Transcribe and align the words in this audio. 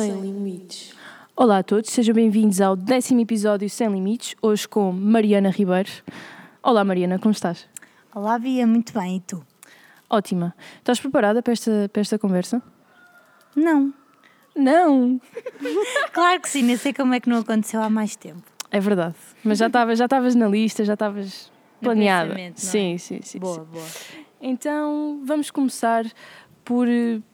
Sem 0.00 0.20
limites. 0.20 0.94
Olá 1.34 1.58
a 1.58 1.62
todos, 1.64 1.90
sejam 1.90 2.14
bem-vindos 2.14 2.60
ao 2.60 2.76
décimo 2.76 3.20
episódio 3.20 3.68
Sem 3.68 3.88
Limites, 3.88 4.36
hoje 4.40 4.68
com 4.68 4.92
Mariana 4.92 5.50
Ribeiro. 5.50 5.90
Olá 6.62 6.84
Mariana, 6.84 7.18
como 7.18 7.32
estás? 7.32 7.66
Olá 8.14 8.38
Bia, 8.38 8.64
muito 8.64 8.92
bem, 8.92 9.16
e 9.16 9.20
tu? 9.20 9.44
Ótima. 10.08 10.54
Estás 10.76 11.00
preparada 11.00 11.42
para 11.42 11.52
esta, 11.52 11.90
para 11.92 12.00
esta 12.00 12.16
conversa? 12.16 12.62
Não. 13.56 13.92
Não! 14.54 15.20
Claro 16.12 16.40
que 16.42 16.48
sim, 16.48 16.62
nem 16.62 16.76
sei 16.76 16.92
como 16.92 17.14
é 17.14 17.18
que 17.18 17.28
não 17.28 17.38
aconteceu 17.38 17.82
há 17.82 17.90
mais 17.90 18.14
tempo. 18.14 18.44
É 18.70 18.78
verdade, 18.78 19.16
mas 19.42 19.58
já 19.58 19.66
estavas 19.66 19.98
já 19.98 20.04
estavas 20.04 20.36
na 20.36 20.46
lista, 20.46 20.84
já 20.84 20.92
estavas 20.94 21.50
planeada. 21.80 22.40
é? 22.40 22.52
sim, 22.54 22.98
sim, 22.98 23.18
sim. 23.20 23.40
Boa, 23.40 23.54
sim. 23.56 23.64
boa. 23.72 23.86
Então 24.40 25.20
vamos 25.24 25.50
começar 25.50 26.04
por, 26.68 26.86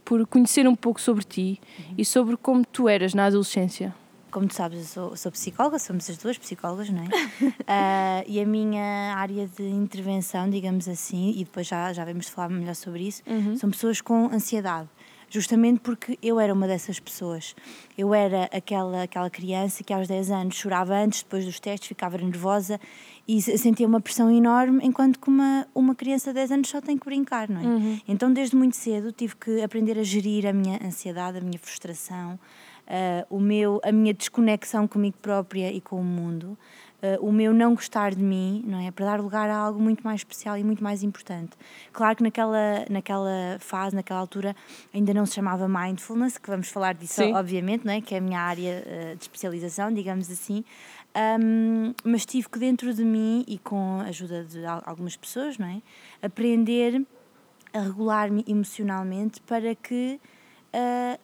por 0.05 0.25
conhecer 0.29 0.69
um 0.69 0.77
pouco 0.77 1.01
sobre 1.01 1.25
ti 1.25 1.61
Uhum. 1.77 1.95
e 1.99 2.05
sobre 2.05 2.37
como 2.37 2.65
tu 2.65 2.89
eras 2.89 3.13
na 3.15 3.25
adolescência. 3.27 3.93
Como 4.31 4.47
tu 4.49 4.55
sabes, 4.55 4.79
eu 4.81 4.85
sou, 4.87 5.17
sou 5.17 5.33
psicóloga, 5.33 5.79
somos 5.79 6.09
as 6.11 6.17
duas 6.17 6.39
psicólogas, 6.39 6.89
não 6.91 7.03
é? 7.03 7.09
Ah, 7.67 8.23
e 8.29 8.41
a 8.41 8.47
minha 8.47 9.15
área 9.17 9.47
de 9.49 9.63
intervenção, 9.65 10.49
digamos 10.49 10.89
assim, 10.89 11.33
e 11.37 11.45
depois 11.45 11.67
já, 11.67 11.93
já 11.93 12.05
vamos 12.05 12.29
falar 12.29 12.49
melhor 12.49 12.75
sobre 12.77 13.07
isso, 13.09 13.23
são 13.59 13.71
pessoas 13.71 14.01
com 14.01 14.27
ansiedade. 14.33 14.89
Justamente 15.35 15.81
porque 15.81 16.17
eu 16.23 16.39
era 16.39 16.53
uma 16.55 16.69
dessas 16.69 17.01
pessoas. 17.01 17.57
Eu 17.99 18.15
era 18.15 18.45
aquela, 18.53 19.03
aquela 19.03 19.29
criança 19.29 19.83
que 19.83 19.93
aos 19.93 20.07
10 20.07 20.31
anos 20.31 20.55
chorava 20.55 20.95
antes, 20.95 21.25
depois 21.25 21.45
dos 21.45 21.59
testes, 21.59 21.89
ficava 21.89 22.17
nervosa 22.17 22.81
e 23.27 23.43
se- 23.43 23.59
sentia 23.59 23.85
uma 23.87 24.01
pressão 24.01 24.31
enorme, 24.31 24.79
enquanto 24.87 25.19
que 25.19 25.27
uma, 25.29 25.67
uma 25.75 25.93
criança 25.93 26.31
de 26.31 26.35
10 26.35 26.53
anos 26.53 26.69
só 26.69 26.81
tem 26.81 26.97
que 26.97 27.05
brincar, 27.05 27.49
não 27.49 27.61
é? 27.61 27.65
Então, 28.07 28.33
desde 28.33 28.55
muito 28.55 28.77
cedo, 28.77 29.11
tive 29.11 29.35
que 29.35 29.61
aprender 29.61 29.99
a 29.99 30.05
gerir 30.05 30.47
a 30.47 30.53
minha 30.53 30.79
ansiedade, 30.85 31.39
a 31.39 31.41
minha 31.41 31.59
frustração, 31.59 32.39
ah, 32.87 33.27
o 33.29 33.41
meu, 33.41 33.81
a 33.83 33.91
minha 33.91 34.15
desconexão 34.15 34.87
comigo 34.87 35.17
própria 35.21 35.73
e 35.73 35.81
com 35.81 36.01
o 36.01 36.05
mundo, 36.05 36.57
ah, 37.05 37.19
o 37.21 37.31
meu 37.31 37.53
não 37.53 37.75
gostar 37.75 38.15
de 38.15 38.23
mim, 38.23 38.65
não 38.67 38.79
é? 38.81 38.91
Para 38.91 39.05
dar 39.07 39.21
lugar 39.21 39.51
a 39.51 39.57
algo 39.57 39.79
muito 39.81 40.03
mais 40.03 40.21
especial 40.21 40.57
e 40.57 40.65
muito 40.65 40.83
mais 40.83 41.03
importante. 41.03 41.51
Claro 41.93 42.17
que 42.17 42.23
naquela, 42.23 42.87
naquela 42.89 43.59
fase, 43.61 43.95
naquela 43.95 44.21
altura, 44.21 44.57
ainda 44.95 45.13
não 45.13 45.27
se 45.27 45.35
chamava 45.35 45.69
mindfulness, 45.69 46.39
que 46.39 46.49
vamos 46.49 46.69
falar 46.69 46.95
disso, 46.95 47.15
Sim. 47.23 47.35
obviamente, 47.35 47.85
não 47.85 47.93
é? 47.93 48.01
Que 48.01 48.15
é 48.15 48.19
a 48.19 48.21
minha 48.21 48.41
área 48.41 48.83
ah, 48.87 49.15
de 49.15 49.23
especialização, 49.23 49.93
digamos 49.93 50.31
assim. 50.31 50.65
Ahm, 51.15 51.93
mas 52.05 52.25
tive 52.27 52.49
que 52.49 52.59
dentro 52.59 52.93
de 52.93 53.05
mim 53.05 53.45
e 53.47 53.59
com 53.59 54.01
a 54.01 54.05
ajuda 54.05 54.43
de 54.45 54.65
al- 54.65 54.83
algumas 54.85 55.17
pessoas, 55.17 55.59
não 55.59 55.67
é? 55.69 55.81
Aprender 56.23 57.07
a 57.73 57.81
regular-me 57.81 58.45
emocionalmente 58.49 59.41
para 59.43 59.75
que 59.75 60.19
ah, 60.73 61.19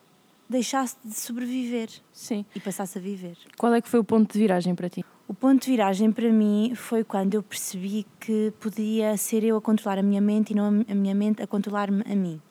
deixasse 0.48 0.96
de 1.04 1.14
sobreviver 1.14 1.88
Sim. 2.12 2.44
e 2.54 2.60
passasse 2.60 2.98
a 2.98 3.00
viver. 3.00 3.36
Qual 3.56 3.72
é 3.74 3.80
que 3.80 3.88
foi 3.88 4.00
o 4.00 4.04
ponto 4.04 4.32
de 4.32 4.38
viragem 4.38 4.74
para 4.74 4.88
ti? 4.88 5.04
O 5.30 5.34
ponto 5.42 5.62
de 5.62 5.70
viragem 5.70 6.10
para 6.10 6.28
mim 6.32 6.72
foi 6.74 7.04
quando 7.04 7.34
eu 7.34 7.42
percebi 7.44 8.04
que 8.18 8.52
podia 8.58 9.16
ser 9.16 9.44
eu 9.44 9.56
a 9.56 9.60
controlar 9.60 9.96
a 9.96 10.02
minha 10.02 10.20
mente 10.20 10.50
e 10.50 10.56
não 10.56 10.84
a 10.88 10.92
minha 10.92 11.14
mente 11.14 11.40
a 11.40 11.46
controlar-me 11.46 12.02
a 12.02 12.16
mim. 12.16 12.42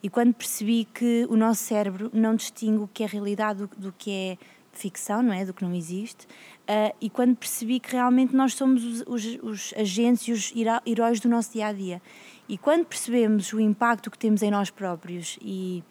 E 0.00 0.08
quando 0.08 0.32
percebi 0.32 0.84
que 0.94 1.26
o 1.28 1.36
nosso 1.36 1.64
cérebro 1.64 2.08
não 2.14 2.36
distingue 2.36 2.84
o 2.84 2.86
que 2.94 3.02
é 3.02 3.08
realidade 3.08 3.68
do, 3.76 3.92
que 3.92 4.12
é 4.12 4.38
ficção, 4.72 5.20
não 5.20 5.32
é? 5.32 5.44
Do 5.44 5.52
que 5.52 5.64
não 5.64 5.74
existe. 5.74 6.28
ah, 6.68 6.94
e 7.00 7.10
quando 7.10 7.34
percebi 7.34 7.80
que 7.80 7.90
realmente 7.90 8.36
nós 8.36 8.54
somos 8.54 8.84
os, 8.84 9.04
os, 9.08 9.38
os 9.42 9.74
agentes 9.76 10.28
e 10.28 10.30
os 10.30 10.52
heró- 10.54 10.80
heróis 10.86 11.18
do 11.18 11.28
nosso 11.28 11.52
dia 11.54 11.66
a 11.66 11.72
dia. 11.72 12.00
E 12.48 12.56
quando 12.56 12.86
percebemos 12.86 13.52
o 13.52 13.58
impacto 13.58 14.12
que 14.12 14.16
temos 14.16 14.44
em 14.44 14.50
nós 14.52 14.70
próprios 14.70 15.40
e, 15.42 15.82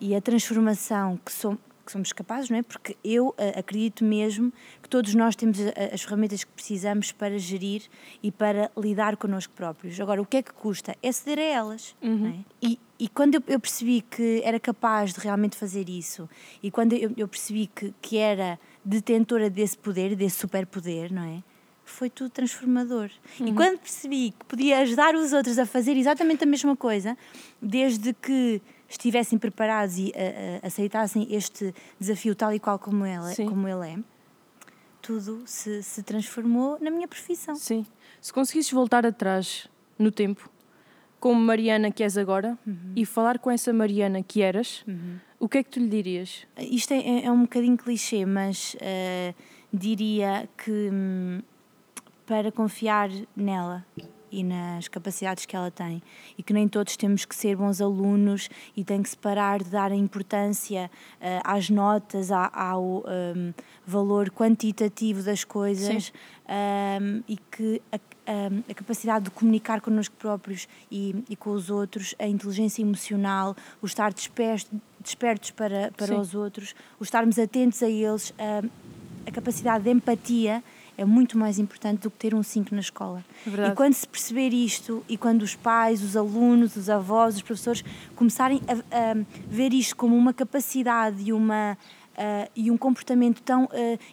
e 0.00 0.12
a 0.12 0.20
transformação 0.20 1.20
que, 1.24 1.30
som- 1.32 1.56
que 1.88 1.92
somos 1.92 2.12
capazes, 2.12 2.50
não 2.50 2.58
é? 2.58 2.62
Porque 2.62 2.96
eu 3.02 3.34
ah, 3.38 3.60
acredito 3.60 4.04
mesmo 4.04 4.52
que 4.82 4.88
todos 4.90 5.14
nós 5.14 5.34
temos 5.34 5.58
a- 5.58 5.94
as 5.94 6.02
ferramentas 6.02 6.44
que 6.44 6.52
precisamos 6.52 7.12
para 7.12 7.38
gerir 7.38 7.82
e 8.22 8.30
para 8.30 8.70
lidar 8.76 9.16
connosco 9.16 9.54
próprios. 9.54 9.98
Agora, 9.98 10.20
o 10.20 10.26
que 10.26 10.36
é 10.36 10.42
que 10.42 10.52
custa? 10.52 10.94
É 11.02 11.10
ceder 11.10 11.38
a 11.38 11.42
elas. 11.42 11.96
não 12.02 12.28
é? 12.28 12.34
E, 12.60 12.78
e 12.98 13.08
quando 13.08 13.42
eu, 13.46 13.58
percebi 13.58 14.02
que 14.02 14.42
era 14.44 14.60
capaz 14.60 15.14
de 15.14 15.20
realmente 15.20 15.56
fazer 15.56 15.88
isso, 15.88 16.28
e 16.62 16.70
quando 16.70 16.92
eu, 16.92 17.10
eu 17.16 17.26
percebi 17.26 17.66
que, 17.74 17.94
que 18.02 18.18
era 18.18 18.58
detentora 18.84 19.48
desse 19.48 19.78
poder, 19.78 20.14
desse 20.14 20.36
superpoder, 20.40 21.10
não 21.12 21.22
é? 21.24 21.42
Foi 21.86 22.10
tudo 22.10 22.28
transformador. 22.28 23.08
E 23.40 23.50
quando 23.54 23.78
percebi 23.78 24.34
que 24.38 24.44
podia 24.44 24.80
ajudar 24.80 25.14
os 25.14 25.32
outros 25.32 25.58
a 25.58 25.64
fazer 25.64 25.96
exatamente 25.96 26.44
a 26.44 26.46
mesma 26.46 26.76
coisa, 26.76 27.16
desde 27.62 28.12
que 28.12 28.60
estivessem 28.88 29.38
preparados 29.38 29.98
e 29.98 30.12
a- 30.16 30.64
a- 30.64 30.66
aceitassem 30.66 31.26
este 31.34 31.74
desafio 32.00 32.34
tal 32.34 32.52
e 32.54 32.58
qual 32.58 32.78
como 32.78 33.04
ele, 33.04 33.34
Sim. 33.34 33.46
como 33.48 33.68
ele 33.68 33.88
é, 33.94 33.98
tudo 35.02 35.42
se, 35.46 35.82
se 35.82 36.02
transformou 36.02 36.78
na 36.80 36.90
minha 36.90 37.06
profissão. 37.08 37.54
Sim. 37.54 37.84
Se 38.20 38.32
conseguisses 38.32 38.72
voltar 38.72 39.04
atrás 39.06 39.68
no 39.98 40.10
tempo, 40.10 40.50
como 41.20 41.40
Mariana 41.40 41.90
que 41.90 42.02
és 42.02 42.16
agora, 42.16 42.56
e 42.94 43.04
falar 43.04 43.38
com 43.38 43.50
essa 43.50 43.72
Mariana 43.72 44.22
que 44.22 44.40
eras, 44.42 44.84
o 45.38 45.48
que 45.48 45.58
é 45.58 45.62
que 45.62 45.70
tu 45.70 45.80
lhe 45.80 45.88
dirias? 45.88 46.46
Isto 46.56 46.92
é, 46.94 47.24
é 47.24 47.30
um 47.30 47.42
bocadinho 47.42 47.76
clichê, 47.76 48.24
mas 48.24 48.76
eh, 48.80 49.34
diria 49.72 50.48
que 50.56 50.70
hum, 50.92 51.42
para 52.26 52.52
confiar 52.52 53.10
nela 53.36 53.84
e 54.30 54.42
nas 54.44 54.88
capacidades 54.88 55.46
que 55.46 55.54
ela 55.56 55.70
tem 55.70 56.02
e 56.36 56.42
que 56.42 56.52
nem 56.52 56.68
todos 56.68 56.96
temos 56.96 57.24
que 57.24 57.34
ser 57.34 57.56
bons 57.56 57.80
alunos 57.80 58.48
e 58.76 58.84
tem 58.84 59.02
que 59.02 59.08
se 59.08 59.16
parar 59.16 59.62
de 59.62 59.70
dar 59.70 59.90
a 59.92 59.96
importância 59.96 60.90
eh, 61.20 61.40
às 61.44 61.70
notas, 61.70 62.30
à- 62.30 62.50
ao 62.52 63.04
hum, 63.06 63.52
valor 63.86 64.30
quantitativo 64.30 65.22
das 65.22 65.44
coisas 65.44 66.12
hum, 67.00 67.22
e 67.28 67.36
que 67.36 67.80
a, 67.92 67.96
hum, 67.96 68.62
a 68.68 68.74
capacidade 68.74 69.26
de 69.26 69.30
comunicar 69.30 69.80
connosco 69.80 70.14
próprios 70.16 70.68
e, 70.90 71.24
e 71.28 71.36
com 71.36 71.50
os 71.50 71.70
outros, 71.70 72.14
a 72.18 72.26
inteligência 72.26 72.82
emocional, 72.82 73.56
o 73.82 73.86
estar 73.86 74.12
despertos, 74.12 74.70
despertos 75.00 75.50
para, 75.50 75.90
para 75.96 76.06
Sim. 76.08 76.18
os 76.20 76.34
outros, 76.34 76.74
o 77.00 77.04
estarmos 77.04 77.38
atentos 77.38 77.82
a 77.82 77.88
eles, 77.88 78.32
hum, 78.38 78.68
a 79.26 79.30
capacidade 79.30 79.84
de 79.84 79.90
empatia 79.90 80.62
é 80.98 81.04
muito 81.04 81.38
mais 81.38 81.58
importante 81.58 82.00
do 82.00 82.10
que 82.10 82.18
ter 82.18 82.34
um 82.34 82.42
5 82.42 82.74
na 82.74 82.80
escola. 82.80 83.24
É 83.46 83.50
verdade. 83.50 83.72
E 83.72 83.76
quando 83.76 83.94
se 83.94 84.06
perceber 84.06 84.52
isto 84.52 85.02
e 85.08 85.16
quando 85.16 85.42
os 85.42 85.54
pais, 85.54 86.02
os 86.02 86.16
alunos, 86.16 86.76
os 86.76 86.90
avós, 86.90 87.36
os 87.36 87.42
professores 87.42 87.84
começarem 88.14 88.60
a, 88.68 88.72
a 88.74 89.14
ver 89.48 89.72
isto 89.72 89.96
como 89.96 90.16
uma 90.16 90.34
capacidade 90.34 91.22
e 91.22 91.32
uma 91.32 91.78
e 92.56 92.68
um 92.68 92.76
comportamento 92.76 93.40
tão 93.42 93.68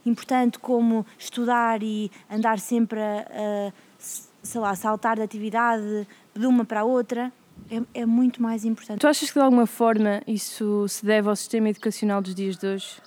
importante 0.05 0.59
como 0.59 1.03
estudar 1.17 1.81
e 1.81 2.11
andar 2.29 2.59
sempre 2.59 2.99
a, 2.99 3.25
a, 3.71 3.73
sei 4.43 4.61
lá, 4.61 4.75
saltar 4.75 5.15
de 5.15 5.23
atividade 5.23 6.07
de 6.35 6.45
uma 6.45 6.63
para 6.63 6.81
a 6.81 6.83
outra, 6.83 7.33
é, 7.69 8.01
é 8.01 8.05
muito 8.05 8.41
mais 8.41 8.63
importante. 8.63 8.99
Tu 8.99 9.07
achas 9.07 9.29
que 9.29 9.39
de 9.39 9.43
alguma 9.43 9.65
forma 9.65 10.21
isso 10.27 10.87
se 10.87 11.05
deve 11.05 11.29
ao 11.29 11.35
sistema 11.35 11.69
educacional 11.69 12.21
dos 12.21 12.35
dias 12.35 12.57
de 12.57 12.67
hoje? 12.67 13.01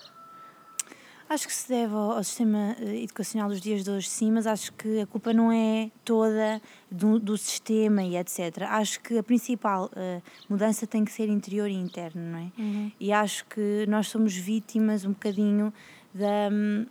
Acho 1.29 1.47
que 1.47 1.53
se 1.53 1.69
deve 1.69 1.95
ao, 1.95 2.13
ao 2.13 2.25
sistema 2.25 2.75
eh, 2.81 3.03
educacional 3.03 3.49
dos 3.51 3.61
dias 3.61 3.85
de 3.85 3.91
hoje, 3.91 4.09
sim, 4.09 4.33
mas 4.33 4.47
acho 4.47 4.73
que 4.73 5.01
a 5.01 5.07
culpa 5.07 5.33
não 5.33 5.53
é 5.53 5.91
toda 6.05 6.61
do, 6.91 7.19
do 7.19 7.37
sistema 7.37 8.03
e 8.03 8.17
etc. 8.17 8.63
Acho 8.63 9.01
que 9.01 9.19
a 9.19 9.23
principal 9.23 9.91
eh, 9.95 10.23
mudança 10.49 10.87
tem 10.87 11.05
que 11.05 11.13
ser 11.13 11.29
interior 11.29 11.69
e 11.69 11.75
interno, 11.75 12.23
não 12.23 12.39
é? 12.39 12.51
E 12.99 13.13
acho 13.13 13.45
que 13.47 13.85
nós 13.89 14.09
somos 14.09 14.35
vítimas 14.35 15.05
um 15.05 15.11
bocadinho 15.11 15.73
da, 16.15 16.49
hum, 16.51 16.87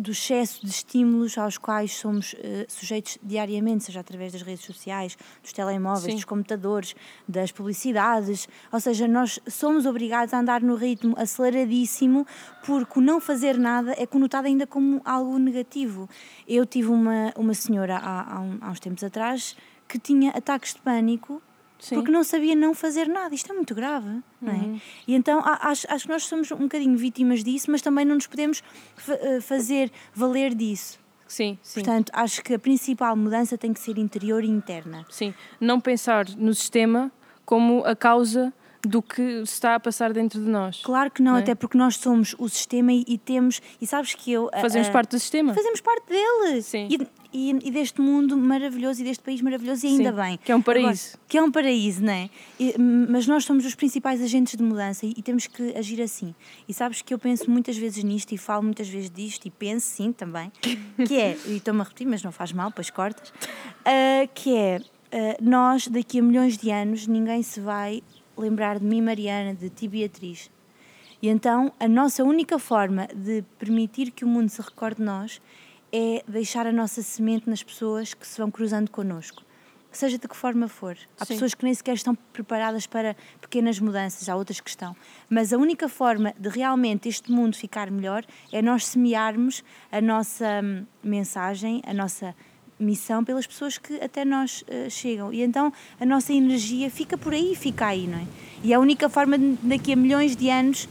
do 0.00 0.12
excesso 0.12 0.64
de 0.64 0.70
estímulos 0.70 1.36
aos 1.36 1.58
quais 1.58 1.92
somos 1.92 2.32
eh, 2.38 2.64
sujeitos 2.68 3.18
diariamente, 3.20 3.82
seja 3.82 3.98
através 3.98 4.32
das 4.32 4.42
redes 4.42 4.64
sociais, 4.64 5.18
dos 5.42 5.52
telemóveis, 5.52 6.04
Sim. 6.04 6.14
dos 6.14 6.24
computadores, 6.24 6.94
das 7.28 7.50
publicidades. 7.50 8.46
Ou 8.70 8.78
seja, 8.78 9.08
nós 9.08 9.40
somos 9.48 9.86
obrigados 9.86 10.32
a 10.32 10.38
andar 10.38 10.62
no 10.62 10.76
ritmo 10.76 11.14
aceleradíssimo 11.18 12.24
porque 12.64 13.00
o 13.00 13.02
não 13.02 13.20
fazer 13.20 13.58
nada 13.58 13.92
é 13.98 14.06
conotado 14.06 14.46
ainda 14.46 14.68
como 14.68 15.00
algo 15.04 15.36
negativo. 15.36 16.08
Eu 16.46 16.64
tive 16.64 16.88
uma, 16.90 17.32
uma 17.36 17.52
senhora 17.54 17.96
há, 17.96 18.36
há, 18.36 18.40
um- 18.40 18.58
há 18.60 18.70
uns 18.70 18.78
tempos 18.78 19.02
atrás 19.02 19.56
que 19.88 19.98
tinha 19.98 20.30
ataques 20.30 20.74
de 20.74 20.80
pânico 20.80 21.42
Sim. 21.78 21.94
porque 21.96 22.10
não 22.10 22.24
sabia 22.24 22.54
não 22.56 22.74
fazer 22.74 23.06
nada. 23.08 23.34
Isto 23.34 23.52
é 23.52 23.54
muito 23.54 23.74
grave, 23.74 24.20
não 24.40 24.52
é? 24.52 24.80
E 25.06 25.14
então 25.14 25.38
a- 25.40 25.68
acho, 25.70 25.86
acho 25.90 26.04
que 26.06 26.10
nós 26.12 26.24
somos 26.24 26.50
um 26.50 26.56
bocadinho 26.56 26.96
vítimas 26.96 27.44
disso, 27.44 27.70
mas 27.70 27.80
também 27.82 28.04
não 28.04 28.16
nos 28.16 28.26
podemos 28.26 28.62
eh, 29.08 29.40
fazer 29.40 29.90
valer 30.14 30.54
disso. 30.54 30.98
Sim, 31.26 31.58
sim. 31.62 31.80
Portanto, 31.80 32.10
acho 32.14 32.42
que 32.42 32.54
a 32.54 32.58
principal 32.58 33.14
mudança 33.14 33.56
tem 33.58 33.72
que 33.72 33.80
ser 33.80 33.98
interior 33.98 34.42
e 34.42 34.48
interna. 34.48 35.04
Sim, 35.10 35.34
não 35.60 35.78
pensar 35.80 36.26
no 36.36 36.54
sistema 36.54 37.12
como 37.44 37.84
a 37.84 37.94
causa 37.94 38.52
do 38.82 39.02
que 39.02 39.44
se 39.44 39.52
está 39.54 39.74
a 39.74 39.80
passar 39.80 40.12
dentro 40.12 40.40
de 40.40 40.48
nós. 40.48 40.80
Claro 40.82 41.10
que 41.10 41.20
não, 41.22 41.32
não 41.32 41.38
é? 41.38 41.42
até 41.42 41.54
porque 41.54 41.76
nós 41.76 41.96
somos 41.96 42.34
o 42.38 42.48
sistema 42.48 42.92
e, 42.92 43.04
e, 43.06 43.18
temos. 43.18 43.60
E 43.80 43.86
sabes 43.86 44.14
que 44.14 44.32
eu. 44.32 44.48
Fazemos 44.60 44.88
parte 44.88 45.10
do 45.10 45.18
sistema. 45.18 45.52
Fazemos 45.52 45.80
parte 45.80 46.06
dele. 46.08 46.62
Sim. 46.62 46.88
E, 46.90 47.06
e, 47.32 47.50
e, 47.50 47.70
deste 47.70 48.00
mundo 48.00 48.36
maravilhoso 48.36 49.00
e 49.02 49.04
deste 49.04 49.22
país 49.22 49.40
maravilhoso, 49.40 49.86
e 49.86 49.90
ainda 49.90 50.10
Sim, 50.10 50.16
bem. 50.16 50.38
Que 50.42 50.52
é 50.52 50.56
um 50.56 50.62
paraíso. 50.62 51.08
Agora, 51.08 51.24
que 51.28 51.38
é 51.38 51.42
um 51.42 51.50
paraíso, 51.50 52.02
não 52.02 52.12
é? 52.12 52.30
E, 52.58 52.74
mas 52.78 53.26
nós 53.26 53.44
somos 53.44 53.66
os 53.66 53.74
principais 53.74 54.22
agentes 54.22 54.56
de 54.56 54.62
mudança 54.62 55.04
e, 55.04 55.14
e, 55.16 55.22
temos 55.22 55.46
que 55.46 55.76
agir 55.76 56.00
assim. 56.00 56.34
E 56.68 56.72
sabes 56.72 57.02
que 57.02 57.12
eu 57.12 57.18
penso 57.18 57.50
muitas 57.50 57.76
vezes 57.76 58.02
nisto 58.02 58.32
e 58.32 58.38
falo 58.38 58.62
muitas 58.62 58.88
vezes 58.88 59.10
disto 59.10 59.46
e 59.46 59.50
penso 59.50 59.86
sim 59.86 60.12
também, 60.12 60.50
que 61.06 61.16
é, 61.16 61.36
e 61.46 61.56
estou-me 61.56 61.80
a 61.80 61.84
repetir, 61.84 62.06
mas 62.06 62.22
não 62.22 62.32
faz 62.32 62.52
mal, 62.52 62.72
pois 62.72 62.90
cortas, 62.90 63.28
uh, 63.28 64.28
que 64.34 64.56
é. 64.56 64.80
Uh, 65.10 65.42
nós, 65.42 65.88
daqui 65.88 66.18
a 66.18 66.22
milhões 66.22 66.58
de 66.58 66.70
anos, 66.70 67.06
ninguém 67.06 67.42
se 67.42 67.60
vai 67.60 68.02
lembrar 68.36 68.78
de 68.78 68.84
mim, 68.84 69.00
Mariana, 69.00 69.54
de 69.54 69.70
ti, 69.70 69.88
Beatriz. 69.88 70.50
E 71.20 71.28
então, 71.28 71.72
a 71.80 71.88
nossa 71.88 72.22
única 72.22 72.58
forma 72.58 73.08
de 73.14 73.42
permitir 73.58 74.12
que 74.12 74.24
o 74.24 74.28
mundo 74.28 74.48
se 74.48 74.60
recorde 74.62 74.98
de 74.98 75.02
nós 75.02 75.40
é 75.92 76.22
deixar 76.26 76.66
a 76.66 76.72
nossa 76.72 77.02
semente 77.02 77.48
nas 77.48 77.62
pessoas 77.62 78.14
que 78.14 78.26
se 78.26 78.38
vão 78.38 78.50
cruzando 78.50 78.90
connosco. 78.90 79.42
Seja 79.90 80.18
de 80.18 80.28
que 80.28 80.36
forma 80.36 80.68
for. 80.68 80.96
Há 81.18 81.24
Sim. 81.24 81.34
pessoas 81.34 81.54
que 81.54 81.64
nem 81.64 81.72
sequer 81.72 81.94
estão 81.94 82.14
preparadas 82.14 82.86
para 82.86 83.16
pequenas 83.40 83.80
mudanças, 83.80 84.28
há 84.28 84.36
outras 84.36 84.60
que 84.60 84.68
estão. 84.68 84.94
Mas 85.30 85.52
a 85.52 85.56
única 85.56 85.88
forma 85.88 86.34
de 86.38 86.48
realmente 86.50 87.08
este 87.08 87.32
mundo 87.32 87.56
ficar 87.56 87.90
melhor 87.90 88.24
é 88.52 88.60
nós 88.60 88.86
semearmos 88.86 89.64
a 89.90 90.00
nossa 90.00 90.60
hum, 90.62 90.84
mensagem, 91.02 91.82
a 91.86 91.94
nossa 91.94 92.34
missão 92.78 93.24
pelas 93.24 93.46
pessoas 93.46 93.76
que 93.78 94.00
até 94.00 94.24
nós 94.24 94.62
uh, 94.62 94.90
chegam. 94.90 95.32
E 95.32 95.42
então 95.42 95.72
a 95.98 96.06
nossa 96.06 96.32
energia 96.32 96.90
fica 96.90 97.16
por 97.16 97.32
aí, 97.32 97.56
fica 97.56 97.86
aí, 97.86 98.06
não 98.06 98.18
é? 98.18 98.26
E 98.62 98.72
é 98.72 98.76
a 98.76 98.80
única 98.80 99.08
forma 99.08 99.38
de, 99.38 99.56
daqui 99.62 99.92
a 99.94 99.96
milhões 99.96 100.36
de 100.36 100.50
anos 100.50 100.88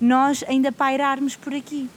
nós 0.00 0.42
ainda 0.48 0.72
pairarmos 0.72 1.36
por 1.36 1.54
aqui. 1.54 1.88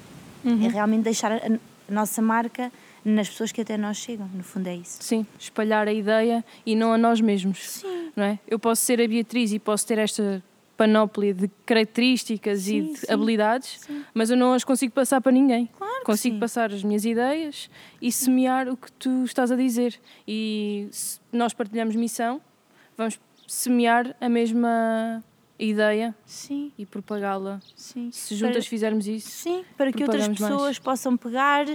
Uhum. 0.45 0.65
É 0.65 0.69
realmente 0.69 1.03
deixar 1.03 1.31
a 1.31 1.59
nossa 1.89 2.21
marca 2.21 2.71
nas 3.03 3.29
pessoas 3.29 3.51
que 3.51 3.61
até 3.61 3.77
nós 3.77 3.97
chegam, 3.97 4.29
no 4.33 4.43
fundo 4.43 4.67
é 4.67 4.75
isso. 4.75 4.97
Sim, 5.01 5.25
espalhar 5.37 5.87
a 5.87 5.93
ideia 5.93 6.43
e 6.65 6.75
não 6.75 6.93
a 6.93 6.97
nós 6.97 7.19
mesmos. 7.19 7.59
Sim. 7.59 8.11
Não 8.15 8.23
é? 8.23 8.39
Eu 8.47 8.57
posso 8.57 8.81
ser 8.83 9.01
a 9.01 9.07
Beatriz 9.07 9.51
e 9.51 9.59
posso 9.59 9.85
ter 9.85 9.97
esta 9.97 10.41
panóplia 10.77 11.33
de 11.33 11.49
características 11.65 12.61
sim, 12.61 12.77
e 12.77 12.93
de 12.93 12.99
sim, 12.99 13.11
habilidades, 13.11 13.79
sim. 13.81 14.03
mas 14.13 14.29
eu 14.29 14.37
não 14.37 14.53
as 14.53 14.63
consigo 14.63 14.93
passar 14.93 15.21
para 15.21 15.31
ninguém. 15.31 15.69
Claro 15.77 15.93
consigo 16.03 16.37
passar 16.37 16.71
as 16.71 16.83
minhas 16.83 17.05
ideias 17.05 17.69
e 18.01 18.11
semear 18.11 18.67
o 18.67 18.77
que 18.77 18.91
tu 18.91 19.23
estás 19.23 19.51
a 19.51 19.55
dizer. 19.55 19.99
E 20.27 20.87
se 20.91 21.19
nós 21.31 21.53
partilhamos 21.53 21.95
missão, 21.95 22.41
vamos 22.95 23.19
semear 23.47 24.15
a 24.21 24.29
mesma 24.29 25.23
ideia 25.63 26.15
sim. 26.25 26.71
e 26.77 26.85
propagá-la. 26.85 27.59
Sim. 27.75 28.09
Se 28.11 28.35
juntas 28.35 28.63
para, 28.63 28.69
fizermos 28.69 29.07
isso, 29.07 29.29
sim, 29.29 29.63
para 29.77 29.91
que 29.91 30.03
outras 30.03 30.27
pessoas 30.27 30.61
mais. 30.61 30.79
possam 30.79 31.17
pegar 31.17 31.65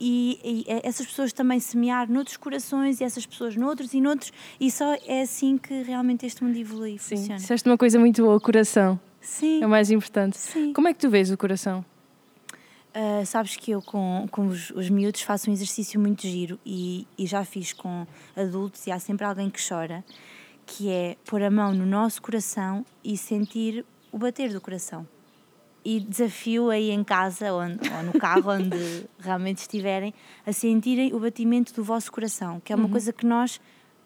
e, 0.00 0.40
e, 0.44 0.64
essas 0.82 1.06
pessoas 1.06 1.32
também 1.32 1.58
semear 1.60 2.10
noutros 2.10 2.36
corações 2.36 3.00
e 3.00 3.04
essas 3.04 3.26
pessoas 3.26 3.56
noutros 3.56 3.92
e 3.94 4.00
noutros, 4.00 4.32
e 4.60 4.70
só 4.70 4.96
é 5.06 5.22
assim 5.22 5.58
que 5.58 5.82
realmente 5.82 6.26
este 6.26 6.42
mundo 6.42 6.56
evolui 6.56 6.94
e 6.94 6.98
sim. 6.98 7.16
funciona. 7.16 7.38
Disseste 7.38 7.68
uma 7.68 7.78
coisa 7.78 7.98
muito 7.98 8.22
boa, 8.22 8.36
o 8.36 8.40
coração. 8.40 8.98
Sim. 9.20 9.62
É 9.62 9.66
o 9.66 9.68
mais 9.68 9.90
importante. 9.90 10.38
Sim. 10.38 10.72
Como 10.72 10.88
é 10.88 10.92
que 10.92 10.98
tu 10.98 11.10
vês 11.10 11.30
o 11.30 11.36
coração? 11.36 11.84
Uh, 12.88 13.24
sabes 13.26 13.54
que 13.54 13.70
eu 13.70 13.82
com, 13.82 14.26
com 14.30 14.46
os, 14.46 14.70
os 14.70 14.88
miúdos 14.88 15.20
faço 15.20 15.50
um 15.50 15.52
exercício 15.52 16.00
muito 16.00 16.22
giro 16.22 16.58
e, 16.64 17.06
e 17.18 17.26
já 17.26 17.44
fiz 17.44 17.72
com 17.72 18.06
adultos 18.34 18.86
e 18.86 18.90
há 18.90 18.98
sempre 18.98 19.26
alguém 19.26 19.50
que 19.50 19.60
chora 19.66 20.02
que 20.68 20.90
é 20.90 21.16
pôr 21.24 21.42
a 21.42 21.50
mão 21.50 21.72
no 21.72 21.86
nosso 21.86 22.20
coração 22.20 22.84
e 23.02 23.16
sentir 23.16 23.86
o 24.12 24.18
bater 24.18 24.52
do 24.52 24.60
coração. 24.60 25.08
E 25.82 25.98
desafio 25.98 26.68
aí 26.68 26.90
em 26.90 27.02
casa 27.02 27.54
onde, 27.54 27.88
ou 27.88 28.02
no 28.02 28.12
carro, 28.12 28.52
onde 28.52 28.76
realmente 29.18 29.58
estiverem, 29.58 30.12
a 30.46 30.52
sentirem 30.52 31.14
o 31.14 31.18
batimento 31.18 31.72
do 31.72 31.82
vosso 31.82 32.12
coração, 32.12 32.60
que 32.60 32.70
é 32.70 32.76
uma 32.76 32.84
uhum. 32.84 32.90
coisa 32.90 33.14
que 33.14 33.24
nós 33.24 33.58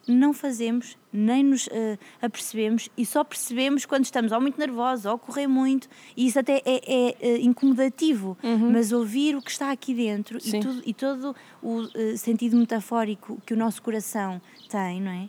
não 0.07 0.33
fazemos, 0.33 0.97
nem 1.13 1.43
nos 1.43 1.67
uh, 1.67 1.99
apercebemos 2.21 2.89
e 2.97 3.05
só 3.05 3.25
percebemos 3.25 3.85
quando 3.85 4.05
estamos 4.05 4.31
ou 4.31 4.41
muito 4.41 4.59
nervosos 4.59 5.05
ou 5.07 5.19
correr 5.19 5.49
muito, 5.49 5.89
e 6.17 6.27
isso 6.27 6.39
até 6.39 6.63
é, 6.65 6.81
é 6.87 7.39
uh, 7.39 7.41
incomodativo, 7.41 8.37
uhum. 8.43 8.71
mas 8.71 8.93
ouvir 8.93 9.35
o 9.35 9.43
que 9.43 9.51
está 9.51 9.73
aqui 9.73 9.95
dentro 9.95 10.39
e, 10.39 10.61
tudo, 10.61 10.83
e, 10.87 10.95
todo 10.95 11.37
o 11.61 11.81
uh, 11.81 12.17
sentido 12.17 12.57
metafórico 12.57 13.41
que 13.45 13.53
o 13.53 13.57
nosso 13.57 13.83
coração 13.83 14.41
tem, 14.69 15.01
não 15.01 15.11
é? 15.11 15.29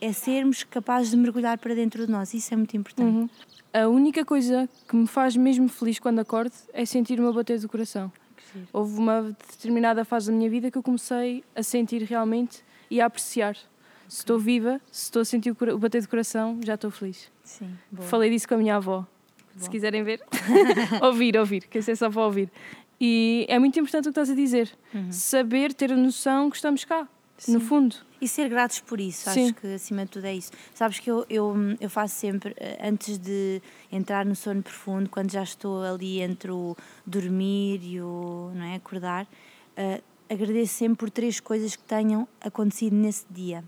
É 0.00 0.12
sermos 0.12 0.64
capazes 0.64 1.10
de 1.10 1.16
mergulhar 1.16 1.58
para 1.58 1.74
dentro 1.74 2.06
de 2.06 2.12
nós. 2.12 2.34
Isso 2.34 2.52
é 2.52 2.56
muito 2.56 2.76
importante. 2.76 3.16
Uhum. 3.16 3.28
A 3.72 3.88
única 3.88 4.24
coisa 4.24 4.68
que 4.88 4.94
me 4.94 5.06
faz 5.06 5.36
mesmo 5.36 5.68
feliz 5.68 5.98
quando 5.98 6.20
acordo 6.20 6.52
é 6.72 6.84
sentir 6.84 7.18
o 7.18 7.22
meu 7.22 7.32
bater 7.32 7.58
do 7.58 7.68
coração. 7.68 8.12
Houve 8.72 8.98
uma 8.98 9.36
determinada 9.50 10.04
fase 10.04 10.30
da 10.30 10.36
minha 10.36 10.48
vida 10.48 10.70
que 10.70 10.78
eu 10.78 10.82
comecei 10.82 11.42
a 11.56 11.62
sentir 11.62 12.02
realmente 12.02 12.62
e 12.90 13.00
a 13.00 13.06
apreciar. 13.06 13.56
Se 14.08 14.18
estou 14.18 14.38
viva, 14.38 14.80
se 14.92 15.04
estou 15.04 15.22
a 15.22 15.24
sentir 15.24 15.50
o 15.50 15.78
bater 15.78 16.02
do 16.02 16.08
coração, 16.08 16.60
já 16.64 16.74
estou 16.74 16.90
feliz. 16.90 17.30
Sim, 17.42 17.70
Falei 18.02 18.30
disso 18.30 18.46
com 18.46 18.54
a 18.54 18.58
minha 18.58 18.76
avó. 18.76 19.06
Se 19.56 19.70
quiserem 19.70 20.02
ver, 20.02 20.20
ouvir, 21.02 21.36
ouvir, 21.36 21.66
que 21.66 21.78
isso 21.78 21.90
é 21.90 21.94
só 21.94 22.10
para 22.10 22.22
ouvir. 22.22 22.50
E 23.00 23.46
é 23.48 23.58
muito 23.58 23.78
importante 23.78 24.08
o 24.08 24.12
que 24.12 24.20
estás 24.20 24.30
a 24.30 24.34
dizer. 24.34 24.70
Uhum. 24.92 25.12
Saber, 25.12 25.72
ter 25.72 25.92
a 25.92 25.96
noção 25.96 26.50
que 26.50 26.56
estamos 26.56 26.84
cá, 26.84 27.08
Sim. 27.36 27.54
no 27.54 27.60
fundo. 27.60 27.96
E 28.20 28.28
ser 28.28 28.48
gratos 28.48 28.80
por 28.80 29.00
isso, 29.00 29.30
Sim. 29.30 29.46
acho 29.46 29.54
que 29.54 29.66
acima 29.74 30.04
de 30.04 30.10
tudo 30.12 30.26
é 30.26 30.34
isso. 30.34 30.50
Sabes 30.72 30.98
que 30.98 31.10
eu, 31.10 31.26
eu, 31.28 31.54
eu 31.80 31.90
faço 31.90 32.14
sempre, 32.14 32.54
eh, 32.56 32.78
antes 32.82 33.18
de 33.18 33.60
entrar 33.92 34.24
no 34.24 34.34
sono 34.34 34.62
profundo, 34.62 35.10
quando 35.10 35.30
já 35.30 35.42
estou 35.42 35.82
ali 35.82 36.20
entre 36.22 36.50
o 36.50 36.76
dormir 37.04 37.80
e 37.82 38.00
o 38.00 38.50
não 38.54 38.64
é, 38.64 38.76
acordar, 38.76 39.24
uh, 39.24 40.02
agradeço 40.32 40.74
sempre 40.74 40.96
por 40.96 41.10
três 41.10 41.38
coisas 41.38 41.76
que 41.76 41.82
tenham 41.82 42.26
acontecido 42.40 42.94
nesse 42.96 43.26
dia. 43.30 43.62